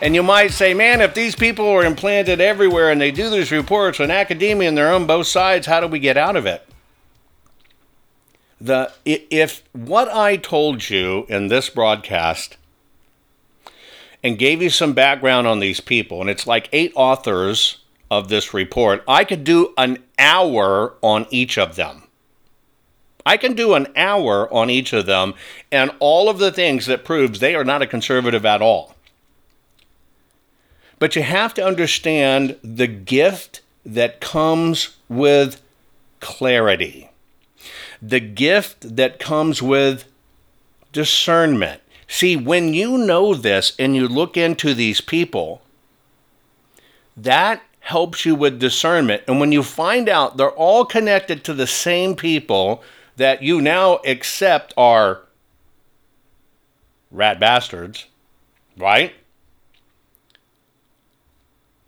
And 0.00 0.14
you 0.14 0.22
might 0.22 0.50
say, 0.50 0.72
man, 0.72 1.00
if 1.00 1.14
these 1.14 1.36
people 1.36 1.66
are 1.68 1.84
implanted 1.84 2.40
everywhere 2.40 2.90
and 2.90 3.00
they 3.00 3.10
do 3.10 3.28
these 3.28 3.52
reports 3.52 4.00
on 4.00 4.10
academia 4.10 4.68
and 4.68 4.76
they're 4.76 4.92
on 4.92 5.06
both 5.06 5.26
sides, 5.26 5.66
how 5.66 5.80
do 5.80 5.86
we 5.86 5.98
get 5.98 6.16
out 6.16 6.36
of 6.36 6.46
it? 6.46 6.66
The, 8.60 8.92
if 9.04 9.62
what 9.72 10.08
I 10.08 10.36
told 10.36 10.88
you 10.88 11.26
in 11.28 11.48
this 11.48 11.68
broadcast 11.68 12.56
and 14.22 14.38
gave 14.38 14.62
you 14.62 14.70
some 14.70 14.92
background 14.92 15.46
on 15.46 15.58
these 15.58 15.80
people, 15.80 16.20
and 16.20 16.30
it's 16.30 16.46
like 16.46 16.68
eight 16.72 16.92
authors 16.94 17.78
of 18.10 18.28
this 18.28 18.54
report, 18.54 19.04
I 19.06 19.24
could 19.24 19.44
do 19.44 19.74
an 19.76 20.02
hour 20.18 20.94
on 21.02 21.26
each 21.30 21.58
of 21.58 21.76
them. 21.76 22.04
I 23.24 23.36
can 23.36 23.54
do 23.54 23.74
an 23.74 23.88
hour 23.96 24.52
on 24.52 24.70
each 24.70 24.92
of 24.92 25.06
them 25.06 25.34
and 25.70 25.90
all 26.00 26.28
of 26.28 26.38
the 26.38 26.52
things 26.52 26.86
that 26.86 27.04
proves 27.04 27.40
they 27.40 27.54
are 27.54 27.64
not 27.64 27.82
a 27.82 27.86
conservative 27.86 28.44
at 28.44 28.62
all. 28.62 28.94
But 30.98 31.16
you 31.16 31.22
have 31.22 31.54
to 31.54 31.64
understand 31.64 32.56
the 32.62 32.86
gift 32.86 33.60
that 33.84 34.20
comes 34.20 34.96
with 35.08 35.60
clarity, 36.20 37.10
the 38.00 38.20
gift 38.20 38.96
that 38.96 39.18
comes 39.18 39.60
with 39.60 40.04
discernment. 40.92 41.80
See, 42.06 42.36
when 42.36 42.74
you 42.74 42.98
know 42.98 43.34
this 43.34 43.74
and 43.78 43.96
you 43.96 44.06
look 44.06 44.36
into 44.36 44.74
these 44.74 45.00
people, 45.00 45.62
that 47.16 47.62
helps 47.80 48.24
you 48.24 48.34
with 48.34 48.60
discernment. 48.60 49.22
And 49.26 49.40
when 49.40 49.50
you 49.50 49.62
find 49.62 50.08
out 50.08 50.36
they're 50.36 50.50
all 50.50 50.84
connected 50.84 51.42
to 51.44 51.54
the 51.54 51.66
same 51.66 52.14
people 52.14 52.82
that 53.16 53.42
you 53.42 53.60
now 53.60 53.96
accept 54.06 54.72
are 54.76 55.22
rat 57.10 57.38
bastards, 57.38 58.06
right? 58.76 59.12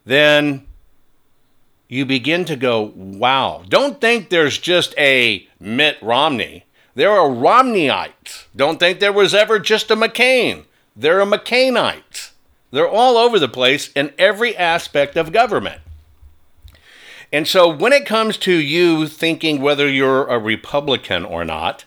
Then 0.05 0.66
you 1.89 2.05
begin 2.05 2.45
to 2.47 2.57
go, 2.57 2.93
wow. 2.95 3.62
Don't 3.68 4.01
think 4.01 4.29
there's 4.29 4.59
just 4.59 4.95
a 4.99 5.49
Mitt 5.59 5.97
Romney. 6.03 6.64
There 6.95 7.11
are 7.11 7.29
Romneyites. 7.29 8.45
Don't 8.55 8.79
think 8.79 9.01
there 9.01 9.12
was 9.12 9.35
ever 9.35 9.59
just 9.59 9.91
a 9.91 9.97
McCain. 9.97 10.64
There 10.95 11.20
are 11.20 11.27
McCainites. 11.27 12.31
They're 12.70 12.89
all 12.89 13.16
over 13.16 13.39
the 13.39 13.49
place 13.49 13.91
in 13.93 14.12
every 14.18 14.57
aspect 14.57 15.16
of 15.16 15.33
government. 15.33 15.81
And 17.35 17.49
so 17.49 17.68
when 17.68 17.93
it 17.93 18.07
comes 18.07 18.37
to 18.39 18.53
you 18.53 19.09
thinking 19.09 19.61
whether 19.61 19.89
you're 19.89 20.24
a 20.28 20.39
Republican 20.39 21.24
or 21.24 21.45
not, 21.45 21.85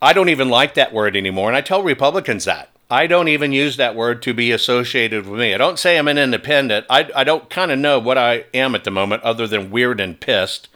I 0.00 0.14
don't 0.14 0.30
even 0.30 0.48
like 0.48 0.72
that 0.72 0.94
word 0.94 1.14
anymore. 1.14 1.48
And 1.48 1.56
I 1.56 1.60
tell 1.60 1.82
Republicans 1.82 2.46
that. 2.46 2.70
I 2.90 3.06
don't 3.06 3.28
even 3.28 3.52
use 3.52 3.76
that 3.76 3.94
word 3.94 4.22
to 4.22 4.32
be 4.32 4.52
associated 4.52 5.26
with 5.26 5.38
me. 5.38 5.52
I 5.52 5.58
don't 5.58 5.78
say 5.78 5.98
I'm 5.98 6.08
an 6.08 6.16
independent. 6.16 6.86
I, 6.88 7.10
I 7.14 7.24
don't 7.24 7.50
kind 7.50 7.70
of 7.70 7.78
know 7.78 7.98
what 7.98 8.16
I 8.16 8.46
am 8.54 8.74
at 8.74 8.84
the 8.84 8.90
moment 8.90 9.22
other 9.22 9.46
than 9.46 9.70
weird 9.70 10.00
and 10.00 10.18
pissed. 10.18 10.70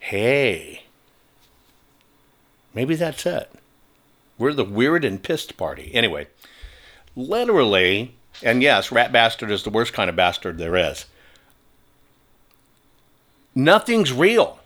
Hey, 0.00 0.82
maybe 2.74 2.96
that's 2.96 3.26
it. 3.26 3.48
We're 4.38 4.54
the 4.54 4.64
weird 4.64 5.04
and 5.04 5.22
pissed 5.22 5.56
party. 5.56 5.92
Anyway, 5.94 6.26
literally, 7.14 8.16
and 8.42 8.60
yes, 8.60 8.90
rat 8.90 9.12
bastard 9.12 9.52
is 9.52 9.62
the 9.62 9.70
worst 9.70 9.92
kind 9.92 10.10
of 10.10 10.16
bastard 10.16 10.58
there 10.58 10.74
is. 10.74 11.06
Nothing's 13.54 14.12
real. 14.12 14.58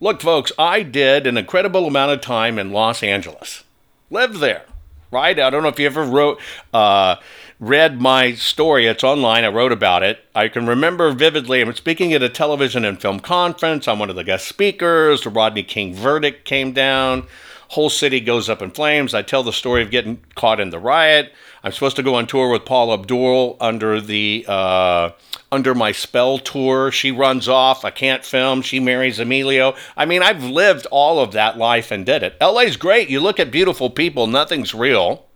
Look, 0.00 0.20
folks, 0.20 0.52
I 0.58 0.82
did 0.82 1.26
an 1.26 1.36
incredible 1.36 1.86
amount 1.86 2.12
of 2.12 2.20
time 2.20 2.58
in 2.58 2.72
Los 2.72 3.02
Angeles. 3.02 3.64
Lived 4.10 4.40
there 4.40 4.64
right? 5.12 5.38
I 5.38 5.50
don't 5.50 5.62
know 5.62 5.68
if 5.68 5.78
you 5.78 5.86
ever 5.86 6.02
wrote, 6.02 6.40
uh, 6.72 7.16
read 7.60 8.00
my 8.00 8.32
story. 8.32 8.86
It's 8.86 9.04
online. 9.04 9.44
I 9.44 9.48
wrote 9.48 9.70
about 9.70 10.02
it. 10.02 10.24
I 10.34 10.48
can 10.48 10.66
remember 10.66 11.12
vividly. 11.12 11.60
I'm 11.60 11.74
speaking 11.74 12.12
at 12.12 12.22
a 12.22 12.28
television 12.28 12.84
and 12.84 13.00
film 13.00 13.20
conference. 13.20 13.86
I'm 13.86 14.00
one 14.00 14.10
of 14.10 14.16
the 14.16 14.24
guest 14.24 14.48
speakers. 14.48 15.22
The 15.22 15.30
Rodney 15.30 15.62
King 15.62 15.94
verdict 15.94 16.44
came 16.44 16.72
down. 16.72 17.28
Whole 17.68 17.90
city 17.90 18.20
goes 18.20 18.48
up 18.48 18.60
in 18.60 18.70
flames. 18.70 19.14
I 19.14 19.22
tell 19.22 19.42
the 19.42 19.52
story 19.52 19.82
of 19.82 19.90
getting 19.90 20.20
caught 20.34 20.60
in 20.60 20.70
the 20.70 20.78
riot. 20.78 21.32
I'm 21.62 21.72
supposed 21.72 21.96
to 21.96 22.02
go 22.02 22.16
on 22.16 22.26
tour 22.26 22.50
with 22.50 22.64
Paula 22.64 22.94
Abdul 22.94 23.56
under 23.60 24.00
the 24.00 24.44
uh, 24.48 25.10
under 25.52 25.74
my 25.74 25.92
spell 25.92 26.38
tour. 26.38 26.90
She 26.90 27.12
runs 27.12 27.46
off. 27.46 27.84
I 27.84 27.90
can't 27.90 28.24
film. 28.24 28.62
She 28.62 28.80
marries 28.80 29.20
Emilio. 29.20 29.76
I 29.96 30.06
mean, 30.06 30.22
I've 30.22 30.42
lived 30.42 30.86
all 30.90 31.20
of 31.20 31.32
that 31.32 31.58
life 31.58 31.90
and 31.90 32.06
did 32.06 32.22
it. 32.22 32.36
LA's 32.40 32.78
great. 32.78 33.10
You 33.10 33.20
look 33.20 33.38
at 33.38 33.50
beautiful 33.50 33.90
people. 33.90 34.26
Nothing's 34.26 34.74
real. 34.74 35.26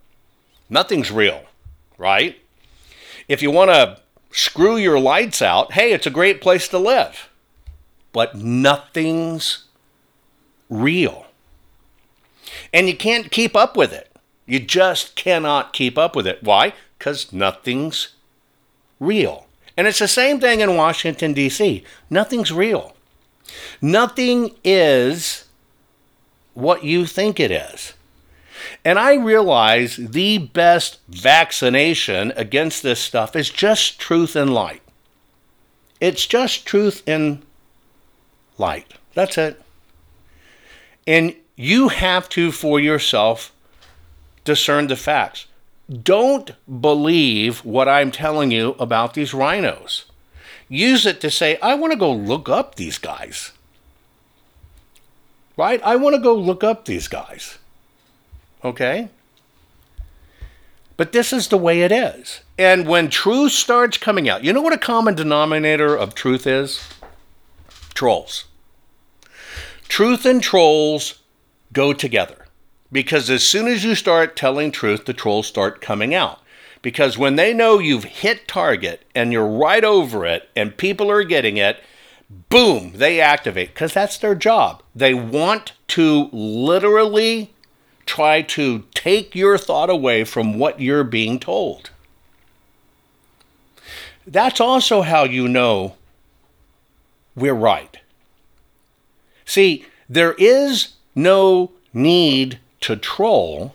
Nothing's 0.69 1.11
real, 1.11 1.43
right? 1.97 2.35
If 3.27 3.43
you 3.43 3.51
want 3.51 3.69
to 3.69 3.99
screw 4.31 4.75
your 4.75 4.99
lights 4.99 5.41
out, 5.41 5.73
hey, 5.73 5.93
it's 5.93 6.07
a 6.07 6.11
great 6.11 6.41
place 6.41 6.67
to 6.69 6.79
live. 6.79 7.29
But 8.11 8.35
nothing's 8.35 9.65
real. 10.67 11.27
And 12.73 12.87
you 12.87 12.97
can't 12.97 13.31
keep 13.31 13.55
up 13.55 13.77
with 13.77 13.93
it. 13.93 14.11
You 14.47 14.59
just 14.59 15.15
cannot 15.15 15.73
keep 15.73 15.97
up 15.97 16.15
with 16.15 16.25
it. 16.25 16.41
Why? 16.41 16.73
Because 16.97 17.31
nothing's 17.31 18.15
real. 18.99 19.46
And 19.77 19.87
it's 19.87 19.99
the 19.99 20.07
same 20.07 20.39
thing 20.39 20.59
in 20.59 20.75
Washington, 20.75 21.33
D.C. 21.33 21.83
Nothing's 22.09 22.51
real. 22.51 22.95
Nothing 23.81 24.55
is 24.63 25.45
what 26.55 26.83
you 26.83 27.05
think 27.05 27.39
it 27.39 27.51
is. 27.51 27.93
And 28.83 28.97
I 28.97 29.13
realize 29.15 29.97
the 29.97 30.39
best 30.39 30.99
vaccination 31.07 32.33
against 32.35 32.81
this 32.81 32.99
stuff 32.99 33.35
is 33.35 33.49
just 33.49 33.99
truth 33.99 34.35
and 34.35 34.53
light. 34.53 34.81
It's 36.01 36.25
just 36.25 36.65
truth 36.65 37.03
and 37.05 37.43
light. 38.57 38.93
That's 39.13 39.37
it. 39.37 39.61
And 41.05 41.35
you 41.55 41.89
have 41.89 42.29
to, 42.29 42.51
for 42.51 42.79
yourself, 42.79 43.51
discern 44.43 44.87
the 44.87 44.95
facts. 44.95 45.46
Don't 45.89 46.51
believe 46.81 47.63
what 47.63 47.87
I'm 47.87 48.11
telling 48.11 48.51
you 48.51 48.75
about 48.77 49.13
these 49.13 49.33
rhinos. 49.33 50.05
Use 50.67 51.05
it 51.05 51.21
to 51.21 51.31
say, 51.31 51.57
I 51.61 51.75
want 51.75 51.93
to 51.93 51.99
go 51.99 52.11
look 52.11 52.49
up 52.49 52.75
these 52.75 52.97
guys. 52.97 53.53
Right? 55.55 55.81
I 55.83 55.95
want 55.95 56.15
to 56.15 56.21
go 56.21 56.35
look 56.35 56.63
up 56.63 56.85
these 56.85 57.07
guys. 57.07 57.57
Okay? 58.63 59.09
But 60.97 61.13
this 61.13 61.31
is 61.31 61.47
the 61.47 61.57
way 61.57 61.81
it 61.81 61.91
is. 61.91 62.41
And 62.57 62.87
when 62.87 63.09
truth 63.09 63.53
starts 63.53 63.97
coming 63.97 64.27
out, 64.27 64.43
you 64.43 64.51
know 64.51 64.61
what 64.61 64.73
a 64.73 64.77
common 64.77 65.15
denominator 65.15 65.95
of 65.95 66.15
truth 66.15 66.45
is? 66.45 66.81
Trolls. 67.93 68.45
Truth 69.87 70.25
and 70.25 70.43
trolls 70.43 71.21
go 71.71 71.93
together. 71.93 72.46
Because 72.91 73.29
as 73.29 73.43
soon 73.43 73.67
as 73.67 73.83
you 73.83 73.95
start 73.95 74.35
telling 74.35 74.71
truth, 74.71 75.05
the 75.05 75.13
trolls 75.13 75.47
start 75.47 75.81
coming 75.81 76.13
out. 76.13 76.41
Because 76.81 77.17
when 77.17 77.35
they 77.35 77.53
know 77.53 77.79
you've 77.79 78.05
hit 78.05 78.47
target 78.47 79.03
and 79.13 79.33
you're 79.33 79.47
right 79.47 79.83
over 79.83 80.25
it 80.25 80.49
and 80.55 80.77
people 80.77 81.11
are 81.11 81.23
getting 81.23 81.57
it, 81.57 81.83
boom, 82.49 82.93
they 82.95 83.19
activate 83.19 83.69
because 83.69 83.93
that's 83.93 84.17
their 84.17 84.35
job. 84.35 84.81
They 84.95 85.13
want 85.13 85.73
to 85.89 86.29
literally 86.31 87.53
try 88.05 88.41
to 88.41 88.85
take 88.93 89.35
your 89.35 89.57
thought 89.57 89.89
away 89.89 90.23
from 90.23 90.57
what 90.57 90.79
you're 90.79 91.03
being 91.03 91.39
told. 91.39 91.89
That's 94.25 94.59
also 94.59 95.01
how 95.01 95.23
you 95.23 95.47
know 95.47 95.95
we're 97.35 97.53
right. 97.53 97.97
See, 99.45 99.85
there 100.09 100.33
is 100.33 100.93
no 101.15 101.71
need 101.93 102.59
to 102.81 102.95
troll 102.95 103.73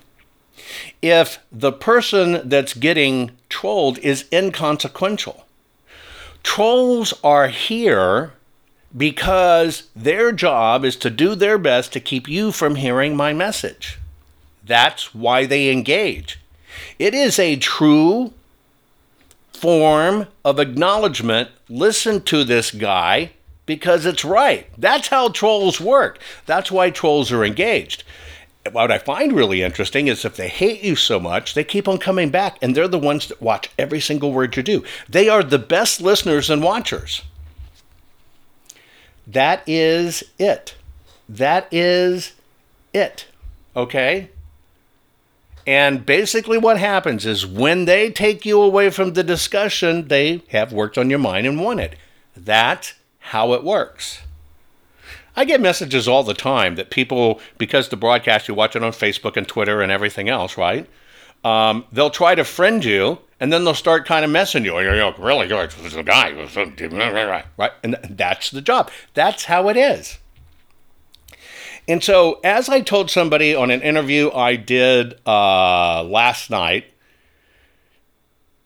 if 1.00 1.38
the 1.50 1.72
person 1.72 2.48
that's 2.48 2.74
getting 2.74 3.32
trolled 3.48 3.98
is 3.98 4.26
inconsequential. 4.32 5.44
Trolls 6.42 7.14
are 7.22 7.48
here 7.48 8.32
because 8.96 9.84
their 9.94 10.32
job 10.32 10.84
is 10.84 10.96
to 10.96 11.10
do 11.10 11.34
their 11.34 11.58
best 11.58 11.92
to 11.92 12.00
keep 12.00 12.28
you 12.28 12.52
from 12.52 12.76
hearing 12.76 13.16
my 13.16 13.32
message. 13.32 13.98
That's 14.64 15.14
why 15.14 15.46
they 15.46 15.70
engage. 15.70 16.38
It 16.98 17.14
is 17.14 17.38
a 17.38 17.56
true 17.56 18.32
form 19.52 20.26
of 20.44 20.58
acknowledgement. 20.58 21.50
Listen 21.68 22.20
to 22.22 22.44
this 22.44 22.70
guy 22.70 23.32
because 23.66 24.04
it's 24.06 24.24
right. 24.24 24.66
That's 24.76 25.08
how 25.08 25.28
trolls 25.28 25.80
work. 25.80 26.18
That's 26.46 26.70
why 26.70 26.90
trolls 26.90 27.32
are 27.32 27.44
engaged. 27.44 28.04
What 28.70 28.92
I 28.92 28.98
find 28.98 29.32
really 29.32 29.62
interesting 29.62 30.06
is 30.06 30.24
if 30.24 30.36
they 30.36 30.48
hate 30.48 30.82
you 30.82 30.94
so 30.94 31.18
much, 31.18 31.54
they 31.54 31.64
keep 31.64 31.88
on 31.88 31.98
coming 31.98 32.30
back, 32.30 32.58
and 32.62 32.76
they're 32.76 32.86
the 32.86 32.98
ones 32.98 33.26
that 33.26 33.42
watch 33.42 33.68
every 33.76 34.00
single 34.00 34.32
word 34.32 34.56
you 34.56 34.62
do. 34.62 34.84
They 35.08 35.28
are 35.28 35.42
the 35.42 35.58
best 35.58 36.00
listeners 36.00 36.48
and 36.48 36.62
watchers. 36.62 37.22
That 39.26 39.62
is 39.66 40.22
it. 40.38 40.76
That 41.28 41.66
is 41.72 42.34
it. 42.92 43.26
Okay? 43.74 44.30
And 45.66 46.04
basically, 46.04 46.58
what 46.58 46.78
happens 46.78 47.24
is 47.26 47.46
when 47.46 47.84
they 47.84 48.10
take 48.10 48.44
you 48.44 48.60
away 48.60 48.90
from 48.90 49.12
the 49.12 49.22
discussion, 49.24 50.08
they 50.08 50.42
have 50.48 50.72
worked 50.72 50.98
on 50.98 51.10
your 51.10 51.18
mind 51.18 51.46
and 51.46 51.60
won 51.60 51.78
it. 51.78 51.96
That's 52.36 52.94
how 53.18 53.54
it 53.54 53.64
works. 53.64 54.20
I 55.34 55.44
get 55.44 55.60
messages 55.60 56.06
all 56.06 56.24
the 56.24 56.34
time 56.34 56.74
that 56.76 56.90
people, 56.90 57.40
because 57.58 57.88
the 57.88 57.96
broadcast, 57.96 58.48
you 58.48 58.54
watch 58.54 58.76
it 58.76 58.82
on 58.82 58.92
Facebook 58.92 59.36
and 59.36 59.48
Twitter 59.48 59.80
and 59.80 59.90
everything 59.90 60.28
else, 60.28 60.58
right? 60.58 60.88
Um, 61.44 61.86
they'll 61.90 62.10
try 62.10 62.34
to 62.34 62.44
friend 62.44 62.84
you 62.84 63.18
and 63.40 63.52
then 63.52 63.64
they'll 63.64 63.74
start 63.74 64.06
kind 64.06 64.24
of 64.24 64.30
messing 64.30 64.64
you. 64.64 64.78
You're 64.78 65.04
like, 65.04 65.18
really, 65.18 65.48
was 65.82 65.96
a 65.96 66.02
guy. 66.04 66.32
Right? 67.56 67.72
And 67.82 67.96
that's 68.08 68.50
the 68.50 68.60
job. 68.60 68.90
That's 69.14 69.46
how 69.46 69.68
it 69.68 69.76
is. 69.76 70.18
And 71.88 72.04
so, 72.04 72.38
as 72.44 72.68
I 72.68 72.80
told 72.80 73.10
somebody 73.10 73.56
on 73.56 73.72
an 73.72 73.82
interview 73.82 74.30
I 74.30 74.54
did 74.54 75.14
uh, 75.26 76.04
last 76.04 76.50
night, 76.50 76.84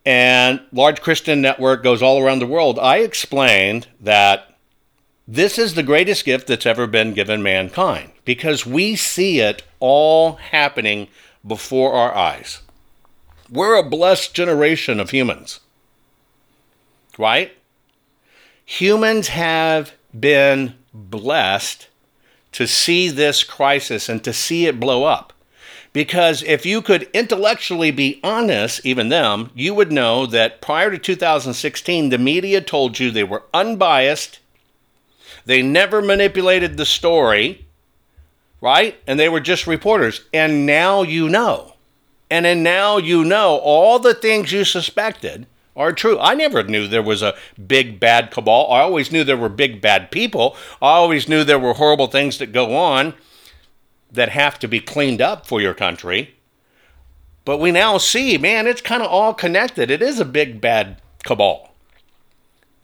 and 0.05 0.61
Large 0.71 1.01
Christian 1.01 1.41
Network 1.41 1.83
goes 1.83 2.03
all 2.03 2.21
around 2.21 2.39
the 2.39 2.45
world, 2.45 2.77
I 2.77 2.97
explained 2.97 3.87
that 4.01 4.56
this 5.27 5.57
is 5.57 5.73
the 5.73 5.83
greatest 5.83 6.23
gift 6.23 6.47
that's 6.47 6.65
ever 6.65 6.87
been 6.87 7.13
given 7.13 7.43
mankind 7.43 8.11
because 8.23 8.65
we 8.65 8.95
see 8.95 9.39
it 9.41 9.61
all 9.79 10.33
happening 10.33 11.09
before 11.45 11.93
our 11.93 12.15
eyes. 12.15 12.61
We're 13.49 13.75
a 13.75 13.83
blessed 13.83 14.33
generation 14.33 15.01
of 15.01 15.09
humans, 15.09 15.59
right? 17.17 17.51
Humans 18.65 19.29
have 19.29 19.93
been 20.17 20.75
blessed 20.93 21.87
to 22.53 22.65
see 22.65 23.09
this 23.09 23.43
crisis 23.43 24.07
and 24.07 24.23
to 24.23 24.31
see 24.31 24.65
it 24.65 24.79
blow 24.79 25.03
up. 25.03 25.33
Because 25.91 26.43
if 26.43 26.65
you 26.65 26.81
could 26.81 27.09
intellectually 27.13 27.91
be 27.91 28.19
honest, 28.23 28.85
even 28.85 29.09
them, 29.09 29.51
you 29.55 29.73
would 29.73 29.91
know 29.91 30.25
that 30.25 30.61
prior 30.61 30.91
to 30.91 30.97
2016, 30.97 32.09
the 32.09 32.17
media 32.17 32.61
told 32.61 32.99
you 32.99 33.09
they 33.09 33.23
were 33.23 33.43
unbiased 33.53 34.39
they 35.47 35.61
never 35.61 36.01
manipulated 36.01 36.75
the 36.75 36.85
story, 36.85 37.65
right? 38.59 38.99
And 39.07 39.17
they 39.17 39.29
were 39.29 39.39
just 39.39 39.65
reporters. 39.65 40.25
And 40.33 40.65
now 40.65 41.03
you 41.03 41.29
know. 41.29 41.75
And 42.29 42.43
then 42.43 42.63
now 42.63 42.97
you 42.97 43.23
know 43.23 43.55
all 43.63 43.97
the 43.97 44.13
things 44.13 44.51
you 44.51 44.65
suspected 44.65 45.47
are 45.73 45.93
true. 45.93 46.19
I 46.19 46.33
never 46.33 46.63
knew 46.63 46.85
there 46.85 47.01
was 47.01 47.21
a 47.21 47.33
big 47.65 47.97
bad 47.97 48.29
cabal. 48.29 48.69
I 48.69 48.81
always 48.81 49.09
knew 49.09 49.23
there 49.23 49.37
were 49.37 49.47
big 49.47 49.79
bad 49.79 50.11
people. 50.11 50.57
I 50.81 50.95
always 50.95 51.29
knew 51.29 51.45
there 51.45 51.57
were 51.57 51.75
horrible 51.75 52.07
things 52.07 52.39
that 52.39 52.51
go 52.51 52.75
on 52.75 53.13
that 54.11 54.27
have 54.29 54.59
to 54.59 54.67
be 54.67 54.81
cleaned 54.81 55.21
up 55.21 55.45
for 55.45 55.61
your 55.61 55.73
country. 55.73 56.35
But 57.45 57.59
we 57.59 57.71
now 57.71 57.99
see, 57.99 58.37
man, 58.37 58.67
it's 58.67 58.81
kind 58.81 59.01
of 59.01 59.09
all 59.09 59.33
connected. 59.33 59.89
It 59.89 60.01
is 60.01 60.19
a 60.19 60.25
big 60.25 60.59
bad 60.59 61.01
cabal 61.23 61.66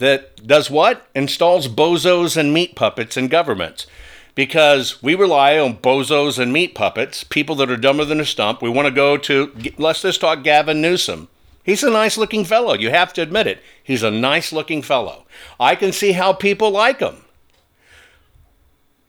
that 0.03 0.45
does 0.45 0.69
what? 0.69 1.07
Installs 1.15 1.69
bozos 1.69 2.35
and 2.35 2.53
meat 2.53 2.75
puppets 2.75 3.15
in 3.15 3.29
governments. 3.29 3.87
Because 4.35 5.01
we 5.01 5.15
rely 5.15 5.57
on 5.57 5.77
bozos 5.77 6.37
and 6.37 6.51
meat 6.51 6.75
puppets, 6.75 7.23
people 7.23 7.55
that 7.55 7.71
are 7.71 7.77
dumber 7.77 8.03
than 8.03 8.19
a 8.19 8.25
stump. 8.25 8.61
We 8.61 8.69
want 8.69 8.87
to 8.87 8.91
go 8.91 9.15
to, 9.17 9.53
let's 9.77 10.01
just 10.01 10.19
talk 10.19 10.43
Gavin 10.43 10.81
Newsom. 10.81 11.29
He's 11.63 11.83
a 11.83 11.89
nice 11.89 12.17
looking 12.17 12.43
fellow. 12.43 12.73
You 12.73 12.89
have 12.89 13.13
to 13.13 13.21
admit 13.21 13.47
it. 13.47 13.61
He's 13.81 14.03
a 14.03 14.11
nice 14.11 14.51
looking 14.51 14.81
fellow. 14.81 15.25
I 15.57 15.75
can 15.75 15.93
see 15.93 16.11
how 16.11 16.33
people 16.33 16.71
like 16.71 16.99
him. 16.99 17.23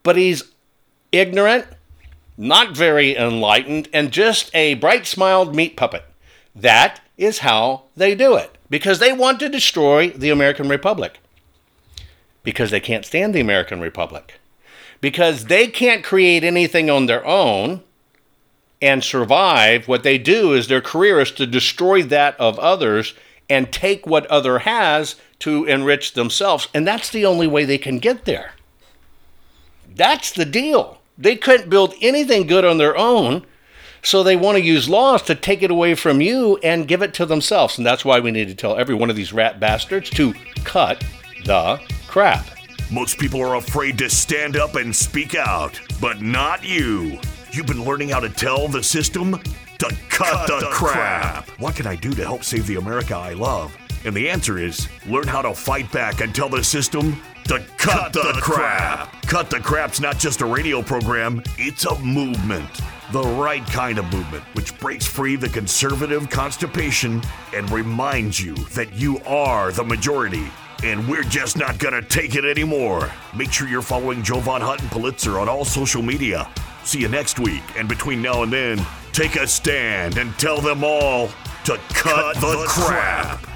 But 0.01 0.15
he's 0.15 0.43
ignorant, 1.11 1.65
not 2.37 2.77
very 2.77 3.17
enlightened, 3.17 3.89
and 3.91 4.11
just 4.11 4.49
a 4.55 4.75
bright 4.75 5.05
smiled 5.07 5.53
meat 5.53 5.75
puppet. 5.75 6.05
That 6.55 7.01
is 7.17 7.39
how 7.39 7.83
they 7.97 8.15
do 8.15 8.37
it 8.37 8.54
because 8.69 8.99
they 8.99 9.13
want 9.13 9.39
to 9.39 9.49
destroy 9.49 10.09
the 10.09 10.29
American 10.29 10.69
Republic. 10.69 11.19
Because 12.43 12.71
they 12.71 12.79
can't 12.79 13.05
stand 13.05 13.33
the 13.33 13.41
American 13.41 13.79
Republic. 13.79 14.39
Because 15.01 15.45
they 15.45 15.67
can't 15.67 16.03
create 16.03 16.43
anything 16.43 16.89
on 16.89 17.05
their 17.05 17.25
own 17.25 17.83
and 18.81 19.03
survive. 19.03 19.87
What 19.87 20.03
they 20.03 20.17
do 20.17 20.53
is 20.53 20.67
their 20.67 20.81
career 20.81 21.19
is 21.21 21.31
to 21.31 21.45
destroy 21.45 22.03
that 22.03 22.39
of 22.39 22.59
others 22.59 23.13
and 23.49 23.71
take 23.71 24.07
what 24.07 24.25
other 24.27 24.59
has 24.59 25.15
to 25.39 25.65
enrich 25.65 26.13
themselves. 26.13 26.67
And 26.73 26.87
that's 26.87 27.09
the 27.09 27.25
only 27.25 27.47
way 27.47 27.65
they 27.65 27.77
can 27.77 27.99
get 27.99 28.25
there. 28.25 28.53
That's 29.95 30.31
the 30.31 30.45
deal. 30.45 30.99
They 31.17 31.35
couldn't 31.35 31.69
build 31.69 31.93
anything 32.01 32.47
good 32.47 32.65
on 32.65 32.77
their 32.77 32.97
own. 32.97 33.45
So 34.05 34.21
they 34.21 34.35
want 34.35 34.55
to 34.55 34.63
use 34.63 34.87
laws 34.87 35.23
to 35.23 35.33
take 35.33 35.63
it 35.63 35.71
away 35.71 35.95
from 35.95 36.21
you 36.21 36.57
and 36.61 36.87
give 36.87 37.01
it 37.01 37.15
to 37.15 37.25
themselves. 37.25 37.79
And 37.79 37.85
that's 37.87 38.05
why 38.05 38.19
we 38.19 38.29
need 38.29 38.47
to 38.49 38.55
tell 38.55 38.77
every 38.77 38.93
one 38.93 39.09
of 39.09 39.15
these 39.15 39.33
rat 39.33 39.59
bastards 39.59 40.11
to 40.11 40.35
cut 40.63 41.03
the 41.43 41.81
crap. 42.07 42.47
Most 42.91 43.17
people 43.17 43.41
are 43.41 43.55
afraid 43.55 43.97
to 43.97 44.09
stand 44.11 44.57
up 44.57 44.75
and 44.75 44.95
speak 44.95 45.33
out, 45.33 45.81
but 45.99 46.21
not 46.21 46.63
you. 46.63 47.19
You've 47.51 47.65
been 47.65 47.83
learning 47.83 48.09
how 48.09 48.19
to 48.19 48.29
tell 48.29 48.67
the 48.67 48.83
system 48.83 49.41
to 49.79 49.87
cut, 50.07 50.47
cut 50.47 50.47
the, 50.47 50.59
the 50.59 50.71
crap. 50.71 51.45
crap. 51.47 51.59
What 51.59 51.75
can 51.75 51.87
I 51.87 51.95
do 51.95 52.11
to 52.11 52.23
help 52.23 52.43
save 52.43 52.67
the 52.67 52.75
America 52.75 53.15
I 53.15 53.33
love? 53.33 53.75
And 54.05 54.15
the 54.15 54.29
answer 54.29 54.59
is 54.59 54.87
learn 55.07 55.27
how 55.27 55.41
to 55.41 55.55
fight 55.55 55.91
back 55.91 56.21
and 56.21 56.33
tell 56.33 56.47
the 56.47 56.63
system 56.63 57.19
to 57.45 57.57
cut, 57.77 58.13
cut 58.13 58.13
the, 58.13 58.33
the 58.33 58.39
crap. 58.39 59.09
crap. 59.09 59.21
Cut 59.23 59.49
the 59.49 59.59
Crap's 59.59 59.99
not 59.99 60.19
just 60.19 60.41
a 60.41 60.45
radio 60.45 60.83
program, 60.83 61.41
it's 61.57 61.85
a 61.85 61.97
movement. 62.01 62.69
The 63.11 63.21
right 63.21 63.63
kind 63.67 63.99
of 63.99 64.11
movement, 64.11 64.43
which 64.53 64.77
breaks 64.79 65.05
free 65.05 65.35
the 65.35 65.47
conservative 65.47 66.27
constipation 66.31 67.21
and 67.53 67.69
reminds 67.69 68.39
you 68.39 68.55
that 68.73 68.93
you 68.93 69.19
are 69.27 69.71
the 69.71 69.83
majority. 69.83 70.47
And 70.83 71.07
we're 71.07 71.23
just 71.23 71.55
not 71.55 71.77
gonna 71.77 72.01
take 72.01 72.35
it 72.35 72.45
anymore. 72.45 73.11
Make 73.35 73.51
sure 73.51 73.67
you're 73.67 73.83
following 73.83 74.23
Jovan 74.23 74.61
Hutton 74.61 74.89
Pulitzer 74.89 75.37
on 75.37 75.47
all 75.47 75.65
social 75.65 76.01
media. 76.01 76.49
See 76.83 76.99
you 76.99 77.07
next 77.07 77.37
week, 77.39 77.61
and 77.77 77.87
between 77.87 78.23
now 78.23 78.41
and 78.41 78.51
then, 78.51 78.83
take 79.13 79.35
a 79.35 79.47
stand 79.47 80.17
and 80.17 80.33
tell 80.39 80.59
them 80.59 80.83
all 80.83 81.27
to 81.65 81.77
cut, 81.89 82.33
cut 82.33 82.35
the, 82.37 82.57
the 82.57 82.65
crap. 82.67 83.39
crap. 83.39 83.51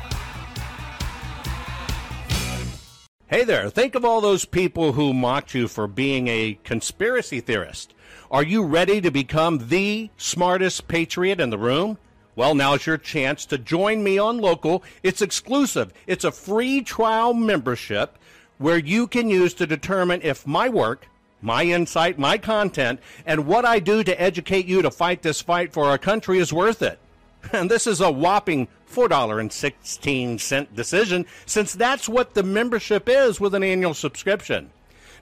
Hey 3.26 3.44
there, 3.44 3.70
think 3.70 3.96
of 3.96 4.06
all 4.06 4.22
those 4.22 4.46
people 4.46 4.94
who 4.94 5.14
mocked 5.14 5.56
you 5.56 5.68
for 5.68 5.88
being 5.88 6.28
a 6.28 6.60
conspiracy 6.64 7.42
theorist. 7.42 7.94
Are 8.32 8.44
you 8.44 8.64
ready 8.64 9.02
to 9.02 9.10
become 9.10 9.70
the 9.70 10.12
smartest 10.16 10.88
patriot 10.88 11.40
in 11.40 11.50
the 11.50 11.58
room? 11.58 11.98
Well, 12.36 12.54
now's 12.54 12.86
your 12.86 13.00
chance 13.00 13.44
to 13.48 13.58
join 13.58 14.04
me 14.04 14.20
on 14.20 14.38
Local. 14.38 14.84
It's 15.02 15.24
exclusive. 15.24 15.92
It's 16.06 16.24
a 16.24 16.32
free 16.32 16.84
trial 16.84 17.34
membership 17.34 18.20
where 18.60 18.78
you 18.78 19.08
can 19.08 19.32
use 19.32 19.56
to 19.56 19.66
determine 19.66 20.22
if 20.22 20.46
my 20.46 20.70
work, 20.70 21.08
my 21.42 21.64
insight, 21.64 22.20
my 22.20 22.38
content, 22.38 23.00
and 23.26 23.48
what 23.48 23.66
I 23.66 23.80
do 23.80 24.04
to 24.04 24.22
educate 24.22 24.68
you 24.68 24.84
to 24.84 24.92
fight 24.92 25.24
this 25.24 25.42
fight 25.42 25.74
for 25.74 25.86
our 25.86 25.98
country 25.98 26.38
is 26.38 26.54
worth 26.54 26.84
it. 26.84 27.00
And 27.52 27.72
this 27.72 27.88
is 27.88 28.00
a 28.00 28.12
whopping 28.12 28.68
$4.16 28.94 30.76
decision, 30.76 31.26
since 31.48 31.74
that's 31.74 32.08
what 32.08 32.36
the 32.36 32.44
membership 32.44 33.10
is 33.10 33.40
with 33.40 33.56
an 33.56 33.64
annual 33.64 33.96
subscription. 33.96 34.70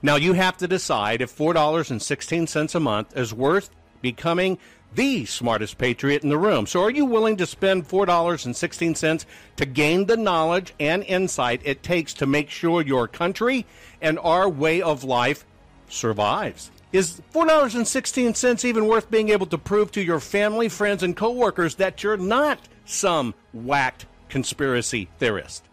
Now, 0.02 0.16
you 0.16 0.32
have 0.34 0.56
to 0.58 0.68
decide 0.68 1.20
if 1.22 1.36
$4.16 1.36 2.74
a 2.74 2.80
month 2.80 3.16
is 3.16 3.34
worth 3.34 3.70
becoming 4.00 4.58
the 4.94 5.24
smartest 5.26 5.76
patriot 5.76 6.22
in 6.22 6.28
the 6.28 6.38
room. 6.38 6.66
So, 6.66 6.82
are 6.82 6.90
you 6.90 7.04
willing 7.04 7.36
to 7.38 7.46
spend 7.46 7.88
$4.16 7.88 9.24
to 9.56 9.66
gain 9.66 10.06
the 10.06 10.16
knowledge 10.16 10.74
and 10.80 11.02
insight 11.04 11.60
it 11.64 11.82
takes 11.82 12.14
to 12.14 12.26
make 12.26 12.48
sure 12.50 12.82
your 12.82 13.08
country 13.08 13.66
and 14.00 14.18
our 14.20 14.48
way 14.48 14.80
of 14.80 15.04
life 15.04 15.44
survives? 15.88 16.70
Is 16.90 17.20
$4.16 17.34 18.64
even 18.64 18.86
worth 18.86 19.10
being 19.10 19.28
able 19.28 19.46
to 19.46 19.58
prove 19.58 19.92
to 19.92 20.02
your 20.02 20.20
family, 20.20 20.70
friends, 20.70 21.02
and 21.02 21.14
coworkers 21.14 21.74
that 21.74 22.02
you're 22.02 22.16
not 22.16 22.60
some 22.86 23.34
whacked 23.52 24.06
conspiracy 24.30 25.08
theorist? 25.18 25.67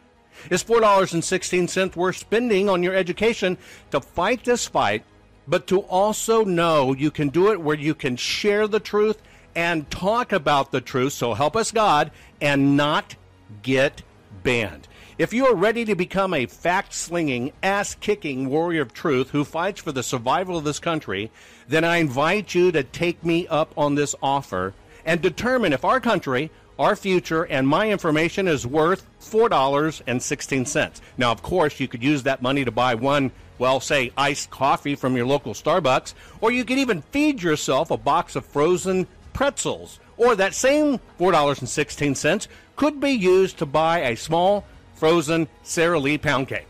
Is 0.50 0.64
$4.16 0.64 1.96
worth 1.96 2.18
spending 2.18 2.70
on 2.70 2.84
your 2.84 2.96
education 2.96 3.58
to 3.92 4.00
fight 4.00 4.44
this 4.44 4.68
fight, 4.68 5.04
but 5.48 5.68
to 5.68 5.80
also 5.82 6.44
know 6.44 6.94
you 6.94 7.12
can 7.12 7.30
do 7.30 7.52
it 7.52 7.62
where 7.62 7.78
you 7.78 7.96
can 7.96 8.16
share 8.16 8.68
the 8.68 8.80
truth 8.80 9.22
and 9.56 9.90
talk 9.90 10.32
about 10.32 10.72
the 10.72 10.82
truth, 10.82 11.14
so 11.14 11.34
help 11.34 11.56
us 11.56 11.72
God, 11.72 12.12
and 12.42 12.76
not 12.78 13.16
get 13.62 14.02
banned? 14.44 14.88
If 15.18 15.32
you 15.32 15.46
are 15.46 15.56
ready 15.56 15.86
to 15.86 15.96
become 15.96 16.34
a 16.34 16.46
fact 16.46 16.94
slinging, 16.94 17.54
ass 17.64 17.96
kicking 17.96 18.50
warrior 18.50 18.82
of 18.82 18.94
truth 18.94 19.30
who 19.30 19.46
fights 19.46 19.82
for 19.82 19.94
the 19.94 20.04
survival 20.04 20.58
of 20.58 20.66
this 20.66 20.80
country, 20.80 21.32
then 21.70 21.86
I 21.86 21.98
invite 21.98 22.54
you 22.54 22.74
to 22.74 22.84
take 22.84 23.24
me 23.24 23.48
up 23.48 23.74
on 23.78 23.96
this 23.96 24.14
offer 24.22 24.74
and 25.06 25.22
determine 25.22 25.72
if 25.72 25.86
our 25.86 26.02
country, 26.02 26.52
our 26.78 26.96
future, 26.96 27.44
and 27.44 27.68
my 27.68 27.90
information 27.90 28.48
is 28.48 28.68
worth 28.68 29.06
$4.16. 29.22 31.02
Now, 31.18 31.32
of 31.32 31.42
course, 31.42 31.80
you 31.80 31.88
could 31.88 32.04
use 32.04 32.24
that 32.24 32.42
money 32.42 32.66
to 32.66 32.72
buy 32.72 32.96
one, 32.96 33.32
well, 33.58 33.80
say, 33.80 34.12
iced 34.18 34.50
coffee 34.50 34.96
from 34.96 35.16
your 35.16 35.26
local 35.26 35.54
Starbucks, 35.54 36.14
or 36.42 36.52
you 36.52 36.66
could 36.66 36.78
even 36.78 37.02
feed 37.02 37.42
yourself 37.42 37.92
a 37.92 37.98
box 37.98 38.36
of 38.36 38.46
frozen 38.46 39.08
pretzels. 39.34 40.00
Or 40.18 40.36
that 40.36 40.54
same 40.54 41.00
$4.16 41.20 42.48
could 42.76 43.00
be 43.00 43.12
used 43.12 43.58
to 43.58 43.66
buy 43.66 44.00
a 44.00 44.16
small 44.16 44.66
frozen 44.96 45.48
Sara 45.64 46.00
Lee 46.00 46.18
pound 46.18 46.48
cake. 46.48 46.68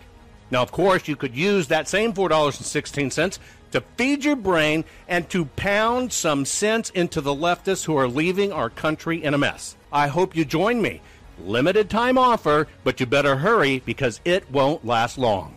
Now, 0.52 0.62
of 0.62 0.72
course, 0.72 1.08
you 1.08 1.16
could 1.16 1.36
use 1.36 1.68
that 1.68 1.88
same 1.88 2.14
$4.16 2.14 3.40
to 3.72 3.82
feed 3.98 4.24
your 4.24 4.36
brain 4.36 4.86
and 5.08 5.30
to 5.30 5.46
pound 5.46 6.14
some 6.14 6.46
sense 6.46 6.90
into 6.92 7.22
the 7.22 7.36
leftists 7.36 7.86
who 7.86 7.98
are 7.98 8.08
leaving 8.08 8.52
our 8.52 8.70
country 8.70 9.24
in 9.24 9.34
a 9.34 9.38
mess. 9.38 9.76
I 9.96 10.08
hope 10.08 10.36
you 10.36 10.44
join 10.44 10.82
me. 10.82 11.00
Limited 11.40 11.90
time 11.90 12.18
offer, 12.18 12.68
but 12.84 13.00
you 13.00 13.06
better 13.06 13.38
hurry 13.38 13.80
because 13.86 14.20
it 14.26 14.52
won't 14.52 14.86
last 14.86 15.18
long. 15.18 15.54